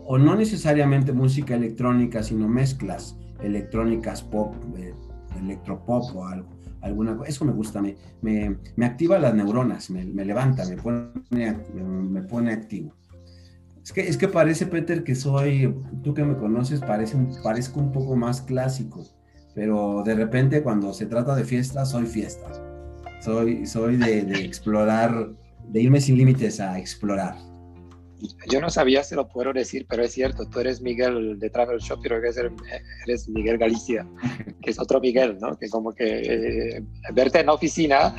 o, 0.06 0.18
no 0.18 0.34
necesariamente 0.34 1.12
música 1.12 1.54
electrónica, 1.54 2.22
sino 2.22 2.48
mezclas 2.48 3.16
electrónicas 3.40 4.22
pop, 4.22 4.54
eh, 4.76 4.92
electropop 5.38 6.16
o 6.16 6.26
algo. 6.26 6.48
Alguna, 6.82 7.18
eso 7.26 7.44
me 7.44 7.52
gusta, 7.52 7.82
me, 7.82 7.96
me, 8.22 8.86
activa 8.86 9.18
las 9.18 9.34
neuronas, 9.34 9.90
me, 9.90 10.24
levanta, 10.24 10.64
me 10.66 10.76
pone, 10.76 11.10
me, 11.30 12.22
pone 12.22 12.52
activo. 12.52 12.94
Es 13.82 13.92
que, 13.92 14.00
es 14.02 14.16
que 14.16 14.28
parece, 14.28 14.66
Peter, 14.66 15.04
que 15.04 15.14
soy, 15.14 15.74
tú 16.02 16.14
que 16.14 16.24
me 16.24 16.36
conoces, 16.36 16.80
parece 16.80 17.18
parezco 17.42 17.80
un 17.80 17.92
poco 17.92 18.16
más 18.16 18.40
clásico, 18.40 19.04
pero 19.54 20.02
de 20.04 20.14
repente 20.14 20.62
cuando 20.62 20.92
se 20.92 21.06
trata 21.06 21.34
de 21.34 21.44
fiesta, 21.44 21.84
soy 21.84 22.06
fiesta. 22.06 22.50
Soy, 23.20 23.66
soy 23.66 23.96
de, 23.96 24.22
de 24.22 24.44
explorar 24.44 25.28
de 25.68 25.82
irme 25.82 26.00
sin 26.00 26.16
límites 26.16 26.60
a 26.60 26.78
explorar. 26.78 27.49
Yo 28.50 28.60
no 28.60 28.70
sabía 28.70 29.02
si 29.02 29.14
lo 29.14 29.28
puedo 29.28 29.52
decir, 29.52 29.86
pero 29.88 30.02
es 30.02 30.12
cierto, 30.12 30.46
tú 30.48 30.60
eres 30.60 30.80
Miguel 30.80 31.38
de 31.38 31.50
Travel 31.50 31.78
Shop, 31.78 32.00
pero 32.02 32.16
eres, 32.16 32.36
eres 33.06 33.28
Miguel 33.28 33.58
Galicia, 33.58 34.06
que 34.62 34.70
es 34.70 34.78
otro 34.78 35.00
Miguel, 35.00 35.38
¿no? 35.40 35.56
Que 35.58 35.68
como 35.68 35.92
que 35.92 36.76
eh, 36.76 36.84
verte 37.12 37.40
en 37.40 37.46
la 37.46 37.54
oficina 37.54 38.14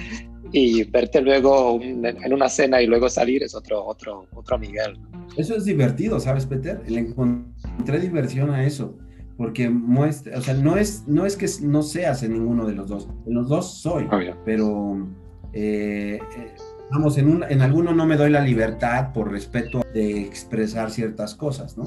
y 0.51 0.83
verte 0.85 1.21
luego 1.21 1.79
en 1.81 2.33
una 2.33 2.49
cena 2.49 2.81
y 2.81 2.87
luego 2.87 3.09
salir 3.09 3.43
es 3.43 3.55
otro, 3.55 3.85
otro, 3.85 4.25
otro 4.33 4.57
Miguel. 4.57 4.99
Eso 5.37 5.55
es 5.55 5.65
divertido, 5.65 6.19
¿sabes, 6.19 6.45
Peter? 6.45 6.81
Le 6.87 6.99
encontré 6.99 7.99
diversión 7.99 8.51
a 8.51 8.65
eso, 8.65 8.97
porque 9.37 9.69
muestra, 9.69 10.37
o 10.37 10.41
sea, 10.41 10.53
no 10.53 10.77
es, 10.77 11.03
no 11.07 11.25
es 11.25 11.35
que 11.37 11.47
no 11.61 11.83
seas 11.83 12.23
en 12.23 12.33
ninguno 12.33 12.65
de 12.65 12.73
los 12.73 12.89
dos, 12.89 13.07
en 13.25 13.33
los 13.33 13.47
dos 13.47 13.79
soy, 13.79 14.07
pero... 14.45 15.07
Eh, 15.53 16.17
eh, 16.37 16.55
vamos, 16.91 17.17
en, 17.17 17.29
un, 17.29 17.43
en 17.43 17.61
alguno 17.61 17.93
no 17.93 18.05
me 18.05 18.17
doy 18.17 18.29
la 18.29 18.41
libertad 18.41 19.13
por 19.13 19.31
respeto 19.31 19.81
de 19.93 20.21
expresar 20.21 20.91
ciertas 20.91 21.35
cosas, 21.35 21.77
¿no? 21.77 21.85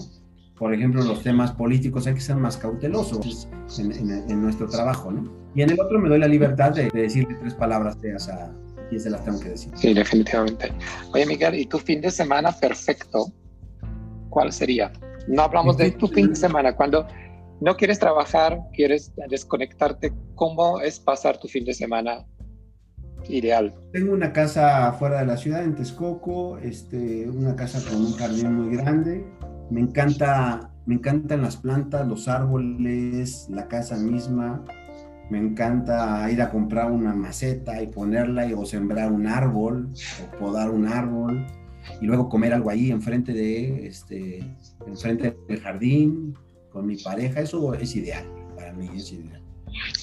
Por 0.59 0.73
ejemplo, 0.73 1.03
los 1.03 1.23
temas 1.23 1.53
políticos 1.53 2.07
hay 2.07 2.15
que 2.15 2.21
ser 2.21 2.37
más 2.37 2.57
cautelosos 2.57 3.49
en, 3.79 4.43
nuestro 4.43 4.69
trabajo, 4.69 5.11
¿no? 5.11 5.31
Y 5.55 5.63
en 5.63 5.71
el 5.71 5.81
otro 5.81 5.99
me 5.99 6.09
doy 6.09 6.19
la 6.19 6.29
libertad 6.29 6.73
de, 6.73 6.91
decirle 6.91 7.37
tres 7.41 7.55
palabras 7.55 7.97
feas 8.01 8.29
a 8.29 8.53
y 8.91 8.99
se 8.99 9.11
las 9.11 9.25
tengo 9.25 9.41
que 9.41 9.51
decir. 9.51 9.73
Sí, 9.77 9.95
definitivamente. 9.95 10.73
Oye, 11.13 11.27
Miguel, 11.27 11.55
¿y 11.57 11.67
tu 11.67 11.79
fin 11.79 12.01
de 12.01 12.11
semana 12.11 12.53
perfecto? 12.53 13.27
¿Cuál 14.31 14.53
sería? 14.53 14.93
No 15.27 15.43
hablamos 15.43 15.77
de 15.77 15.91
tu 15.93 16.07
fin 16.07 16.31
de 16.31 16.37
semana, 16.37 16.77
cuando 16.77 17.07
no 17.61 17.77
quieres 17.77 17.99
trabajar, 17.99 18.61
quieres 18.75 19.13
desconectarte, 19.29 20.13
¿cómo 20.35 20.81
es 20.81 21.01
pasar 21.01 21.39
tu 21.39 21.49
fin 21.49 21.65
de 21.65 21.75
semana 21.75 22.25
ideal. 23.29 23.75
Tengo 23.93 24.13
una 24.13 24.33
casa 24.33 24.93
fuera 24.93 25.21
de 25.21 25.27
la 25.27 25.37
ciudad, 25.37 25.65
en 25.65 25.75
Texcoco, 25.75 26.59
este, 26.59 27.29
una 27.29 27.57
casa 27.57 27.81
con 27.89 28.01
un 28.01 28.13
jardín 28.13 28.55
muy 28.55 28.77
grande. 28.77 29.25
Me 29.71 29.81
encanta, 29.81 30.71
me 30.87 30.95
encantan 30.97 31.43
las 31.43 31.57
plantas, 31.57 32.07
los 32.07 32.29
árboles, 32.29 33.47
la 33.51 33.69
casa 33.69 33.97
misma. 33.97 34.65
Me 35.31 35.39
encanta 35.39 36.31
ir 36.31 36.43
a 36.43 36.51
comprar 36.51 36.91
una 36.91 37.15
maceta 37.15 37.83
y 37.83 37.87
ponerla 37.87 38.47
y, 38.47 38.53
o 38.53 38.65
sembrar 38.67 39.11
un 39.11 39.27
árbol 39.27 39.91
o 40.23 40.39
podar 40.39 40.71
un 40.71 40.87
árbol 40.87 41.47
y 42.01 42.07
luego 42.07 42.29
comer 42.29 42.53
algo 42.53 42.71
ahí 42.71 42.91
enfrente 42.91 43.33
de 43.33 43.87
este 43.87 44.57
enfrente 44.87 45.37
del 45.49 45.61
jardín 45.61 46.35
con 46.71 46.87
mi 46.87 46.97
pareja. 46.97 47.41
Eso 47.41 47.73
es 47.75 47.97
ideal 47.97 48.25
para 48.55 48.73
mí, 48.73 48.89
es 48.95 49.13
ideal. 49.13 49.44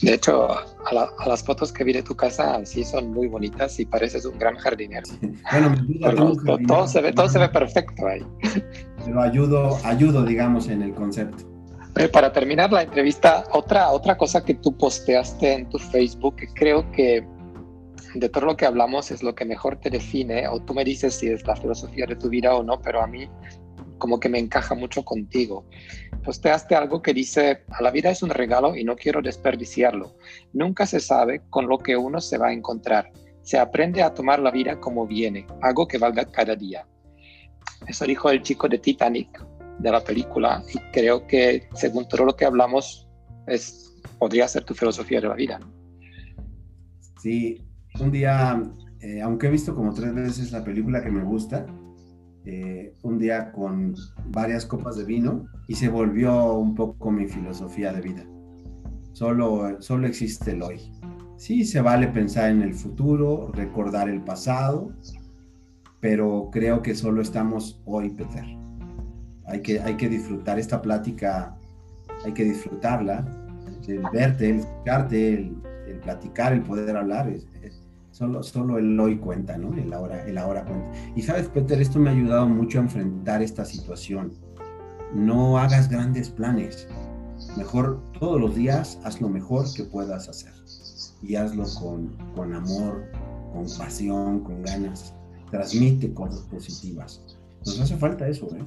De 0.01 0.13
hecho, 0.13 0.49
a, 0.51 1.27
las 1.27 1.43
fotos 1.43 1.71
que 1.71 1.83
vi 1.83 1.93
de 1.93 2.03
tu 2.03 2.15
casa 2.15 2.63
sí 2.65 2.83
son 2.83 3.11
muy 3.11 3.27
bonitas 3.27 3.79
y 3.79 3.85
pareces 3.85 4.25
un 4.25 4.37
gran 4.37 4.55
jardinero. 4.57 5.07
Bueno, 5.99 6.35
todo, 6.67 6.87
se 6.87 7.01
ve, 7.01 7.13
todo 7.13 7.29
se 7.29 7.39
ve 7.39 7.49
perfecto 7.49 8.07
ahí. 8.07 8.25
Pero 9.05 9.21
ayudo, 9.21 9.77
ayudo, 9.83 10.23
digamos, 10.23 10.67
en 10.67 10.81
el 10.81 10.93
concepto. 10.93 11.45
Eh, 11.95 12.07
para 12.07 12.31
terminar 12.31 12.71
la 12.71 12.83
entrevista, 12.83 13.43
otra, 13.51 13.89
otra 13.89 14.17
cosa 14.17 14.43
que 14.43 14.53
tú 14.55 14.75
posteaste 14.77 15.53
en 15.53 15.69
tu 15.69 15.77
Facebook, 15.77 16.37
que 16.37 16.47
creo 16.47 16.89
que 16.91 17.25
de 18.15 18.29
todo 18.29 18.45
lo 18.45 18.57
que 18.57 18.65
hablamos 18.65 19.11
es 19.11 19.23
lo 19.23 19.35
que 19.35 19.45
mejor 19.45 19.77
te 19.77 19.89
define, 19.89 20.47
o 20.47 20.59
tú 20.61 20.73
me 20.73 20.83
dices 20.83 21.15
si 21.15 21.27
es 21.27 21.45
la 21.45 21.55
filosofía 21.55 22.05
de 22.05 22.15
tu 22.15 22.29
vida 22.29 22.55
o 22.55 22.63
no, 22.63 22.81
pero 22.81 23.01
a 23.01 23.07
mí 23.07 23.29
como 24.01 24.19
que 24.19 24.29
me 24.29 24.39
encaja 24.39 24.73
mucho 24.73 25.05
contigo. 25.05 25.63
Posteaste 26.23 26.73
algo 26.73 27.03
que 27.03 27.13
dice, 27.13 27.63
a 27.69 27.83
la 27.83 27.91
vida 27.91 28.09
es 28.09 28.23
un 28.23 28.31
regalo 28.31 28.75
y 28.75 28.83
no 28.83 28.95
quiero 28.95 29.21
desperdiciarlo. 29.21 30.15
Nunca 30.53 30.87
se 30.87 30.99
sabe 30.99 31.43
con 31.51 31.67
lo 31.67 31.77
que 31.77 31.95
uno 31.95 32.19
se 32.19 32.39
va 32.39 32.47
a 32.47 32.51
encontrar. 32.51 33.11
Se 33.43 33.59
aprende 33.59 34.01
a 34.01 34.11
tomar 34.11 34.39
la 34.39 34.49
vida 34.49 34.79
como 34.79 35.05
viene, 35.05 35.45
algo 35.61 35.87
que 35.87 35.99
valga 35.99 36.25
cada 36.25 36.55
día. 36.55 36.87
Eso 37.87 38.05
dijo 38.05 38.31
el 38.31 38.41
chico 38.41 38.67
de 38.67 38.79
Titanic, 38.79 39.45
de 39.77 39.91
la 39.91 40.03
película, 40.03 40.63
y 40.73 40.79
creo 40.91 41.27
que 41.27 41.69
según 41.75 42.07
todo 42.07 42.25
lo 42.25 42.35
que 42.35 42.45
hablamos, 42.45 43.07
es, 43.45 43.95
podría 44.17 44.47
ser 44.47 44.63
tu 44.63 44.73
filosofía 44.73 45.21
de 45.21 45.27
la 45.27 45.35
vida. 45.35 45.59
Sí, 47.19 47.63
un 47.99 48.11
día, 48.11 48.59
eh, 48.99 49.21
aunque 49.21 49.45
he 49.45 49.51
visto 49.51 49.75
como 49.75 49.93
tres 49.93 50.11
veces 50.15 50.51
la 50.51 50.63
película 50.63 51.03
que 51.03 51.11
me 51.11 51.23
gusta, 51.23 51.67
eh, 52.45 52.95
un 53.03 53.19
día 53.19 53.51
con 53.51 53.95
varias 54.27 54.65
copas 54.65 54.97
de 54.97 55.05
vino 55.05 55.45
y 55.67 55.75
se 55.75 55.89
volvió 55.89 56.55
un 56.55 56.73
poco 56.73 57.11
mi 57.11 57.27
filosofía 57.27 57.93
de 57.93 58.01
vida. 58.01 58.25
Solo, 59.13 59.81
solo 59.81 60.07
existe 60.07 60.51
el 60.51 60.63
hoy. 60.63 60.81
Sí, 61.37 61.65
se 61.65 61.81
vale 61.81 62.07
pensar 62.07 62.51
en 62.51 62.61
el 62.61 62.73
futuro, 62.73 63.51
recordar 63.53 64.09
el 64.09 64.21
pasado, 64.21 64.91
pero 65.99 66.49
creo 66.51 66.81
que 66.81 66.95
solo 66.95 67.21
estamos 67.21 67.81
hoy, 67.85 68.09
Peter. 68.09 68.45
Hay 69.45 69.61
que, 69.61 69.79
hay 69.79 69.95
que 69.95 70.09
disfrutar 70.09 70.59
esta 70.59 70.81
plática, 70.81 71.57
hay 72.25 72.33
que 72.33 72.43
disfrutarla, 72.43 73.25
el 73.87 74.03
verte, 74.13 74.49
el 74.49 74.59
escucharte, 74.59 75.33
el, 75.33 75.99
platicar, 76.01 76.53
el 76.53 76.61
poder 76.61 76.95
hablar. 76.95 77.29
es, 77.29 77.80
Solo, 78.21 78.43
solo 78.43 78.77
el 78.77 78.99
hoy 78.99 79.17
cuenta, 79.17 79.57
¿no? 79.57 79.73
El 79.73 79.91
ahora, 79.91 80.23
el 80.27 80.37
ahora 80.37 80.63
cuenta. 80.63 80.91
Y 81.15 81.23
sabes, 81.23 81.47
Peter, 81.47 81.81
esto 81.81 81.97
me 81.97 82.11
ha 82.11 82.13
ayudado 82.13 82.47
mucho 82.47 82.77
a 82.77 82.83
enfrentar 82.83 83.41
esta 83.41 83.65
situación. 83.65 84.31
No 85.11 85.57
hagas 85.57 85.89
grandes 85.89 86.29
planes. 86.29 86.87
Mejor 87.57 87.99
todos 88.19 88.39
los 88.39 88.53
días 88.53 88.99
haz 89.05 89.19
lo 89.21 89.27
mejor 89.27 89.65
que 89.73 89.85
puedas 89.85 90.29
hacer. 90.29 90.53
Y 91.23 91.33
hazlo 91.33 91.65
con, 91.79 92.15
con 92.35 92.53
amor, 92.53 93.11
con 93.53 93.65
pasión, 93.75 94.41
con 94.41 94.61
ganas. 94.61 95.15
Transmite 95.49 96.13
cosas 96.13 96.41
positivas. 96.41 97.23
Nos 97.65 97.79
hace 97.79 97.97
falta 97.97 98.27
eso, 98.27 98.55
¿eh? 98.55 98.63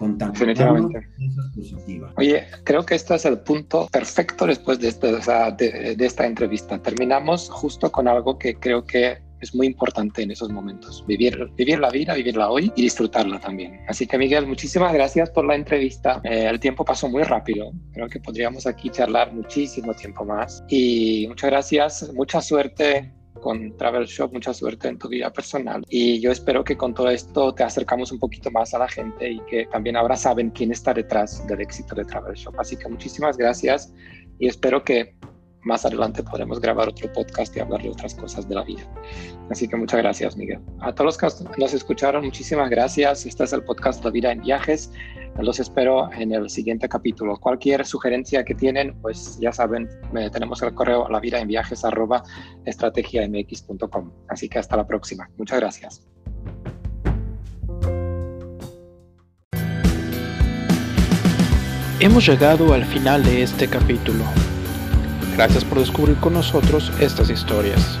Definitivamente. 0.00 1.06
Oye, 2.16 2.46
creo 2.64 2.84
que 2.84 2.94
este 2.94 3.14
es 3.14 3.24
el 3.26 3.38
punto 3.40 3.86
perfecto 3.92 4.46
después 4.46 4.78
de, 4.78 4.88
este, 4.88 5.12
de, 5.12 6.06
esta 6.06 6.26
entrevista. 6.26 6.80
Terminamos 6.80 7.50
justo 7.50 7.92
con 7.92 8.08
algo 8.08 8.38
que 8.38 8.54
creo 8.54 8.84
que 8.84 9.18
es 9.40 9.54
muy 9.54 9.66
importante 9.66 10.22
en 10.22 10.30
esos 10.30 10.50
momentos. 10.50 11.04
Vivir, 11.06 11.50
vivir 11.56 11.78
la 11.78 11.90
vida, 11.90 12.14
vivirla 12.14 12.50
hoy 12.50 12.72
y 12.76 12.82
disfrutarla 12.82 13.40
también. 13.40 13.80
Así 13.88 14.06
que 14.06 14.18
Miguel, 14.18 14.46
muchísimas 14.46 14.92
gracias 14.92 15.30
por 15.30 15.46
la 15.46 15.54
entrevista. 15.54 16.20
Eh, 16.24 16.46
el 16.48 16.60
tiempo 16.60 16.84
pasó 16.84 17.08
muy 17.08 17.22
rápido. 17.22 17.72
Creo 17.92 18.08
que 18.08 18.20
podríamos 18.20 18.66
aquí 18.66 18.90
charlar 18.90 19.32
muchísimo 19.32 19.94
tiempo 19.94 20.24
más. 20.24 20.62
Y 20.68 21.26
muchas 21.28 21.50
gracias, 21.50 22.12
mucha 22.14 22.40
suerte 22.40 23.12
con 23.40 23.76
Travel 23.76 24.06
Shop, 24.06 24.32
mucha 24.32 24.54
suerte 24.54 24.88
en 24.88 24.98
tu 24.98 25.08
vida 25.08 25.32
personal. 25.32 25.84
Y 25.88 26.20
yo 26.20 26.30
espero 26.30 26.62
que 26.64 26.76
con 26.76 26.94
todo 26.94 27.10
esto 27.10 27.54
te 27.54 27.62
acercamos 27.62 28.12
un 28.12 28.18
poquito 28.18 28.50
más 28.50 28.74
a 28.74 28.78
la 28.78 28.88
gente 28.88 29.30
y 29.30 29.40
que 29.40 29.66
también 29.66 29.96
ahora 29.96 30.16
saben 30.16 30.50
quién 30.50 30.72
está 30.72 30.94
detrás 30.94 31.46
del 31.46 31.60
éxito 31.60 31.94
de 31.94 32.04
Travel 32.04 32.34
Shop. 32.34 32.54
Así 32.58 32.76
que 32.76 32.88
muchísimas 32.88 33.36
gracias 33.36 33.92
y 34.38 34.46
espero 34.46 34.84
que 34.84 35.14
más 35.62 35.84
adelante 35.84 36.22
podremos 36.22 36.60
grabar 36.60 36.88
otro 36.88 37.12
podcast 37.12 37.56
y 37.56 37.60
hablar 37.60 37.82
de 37.82 37.90
otras 37.90 38.14
cosas 38.14 38.48
de 38.48 38.54
la 38.54 38.64
vida. 38.64 38.82
Así 39.50 39.68
que 39.68 39.76
muchas 39.76 40.00
gracias, 40.00 40.36
Miguel. 40.36 40.60
A 40.80 40.92
todos 40.92 41.18
los 41.20 41.44
que 41.44 41.44
nos 41.58 41.74
escucharon, 41.74 42.24
muchísimas 42.24 42.70
gracias. 42.70 43.26
Este 43.26 43.44
es 43.44 43.52
el 43.52 43.62
podcast 43.62 44.04
La 44.04 44.10
Vida 44.10 44.32
en 44.32 44.40
Viajes. 44.40 44.90
Los 45.38 45.60
espero 45.60 46.10
en 46.12 46.32
el 46.32 46.50
siguiente 46.50 46.88
capítulo. 46.88 47.36
Cualquier 47.38 47.86
sugerencia 47.86 48.44
que 48.44 48.54
tienen, 48.54 48.94
pues 49.00 49.38
ya 49.40 49.52
saben, 49.52 49.88
tenemos 50.32 50.62
el 50.62 50.74
correo 50.74 51.08
la 51.08 51.20
vida 51.20 51.38
en 51.38 51.48
viajes 51.48 51.82
estrategiamx.com. 52.64 54.10
Así 54.28 54.48
que 54.48 54.58
hasta 54.58 54.76
la 54.76 54.86
próxima. 54.86 55.30
Muchas 55.36 55.60
gracias. 55.60 56.06
Hemos 62.00 62.26
llegado 62.26 62.72
al 62.72 62.86
final 62.86 63.22
de 63.24 63.42
este 63.42 63.68
capítulo. 63.68 64.24
Gracias 65.40 65.64
por 65.64 65.78
descubrir 65.78 66.16
con 66.18 66.34
nosotros 66.34 66.92
estas 67.00 67.30
historias. 67.30 67.98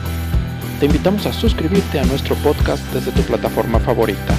Te 0.78 0.84
invitamos 0.84 1.24
a 1.24 1.32
suscribirte 1.32 1.98
a 1.98 2.04
nuestro 2.04 2.34
podcast 2.34 2.84
desde 2.92 3.12
tu 3.12 3.22
plataforma 3.22 3.80
favorita. 3.80 4.34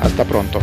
Hasta 0.00 0.24
pronto. 0.24 0.58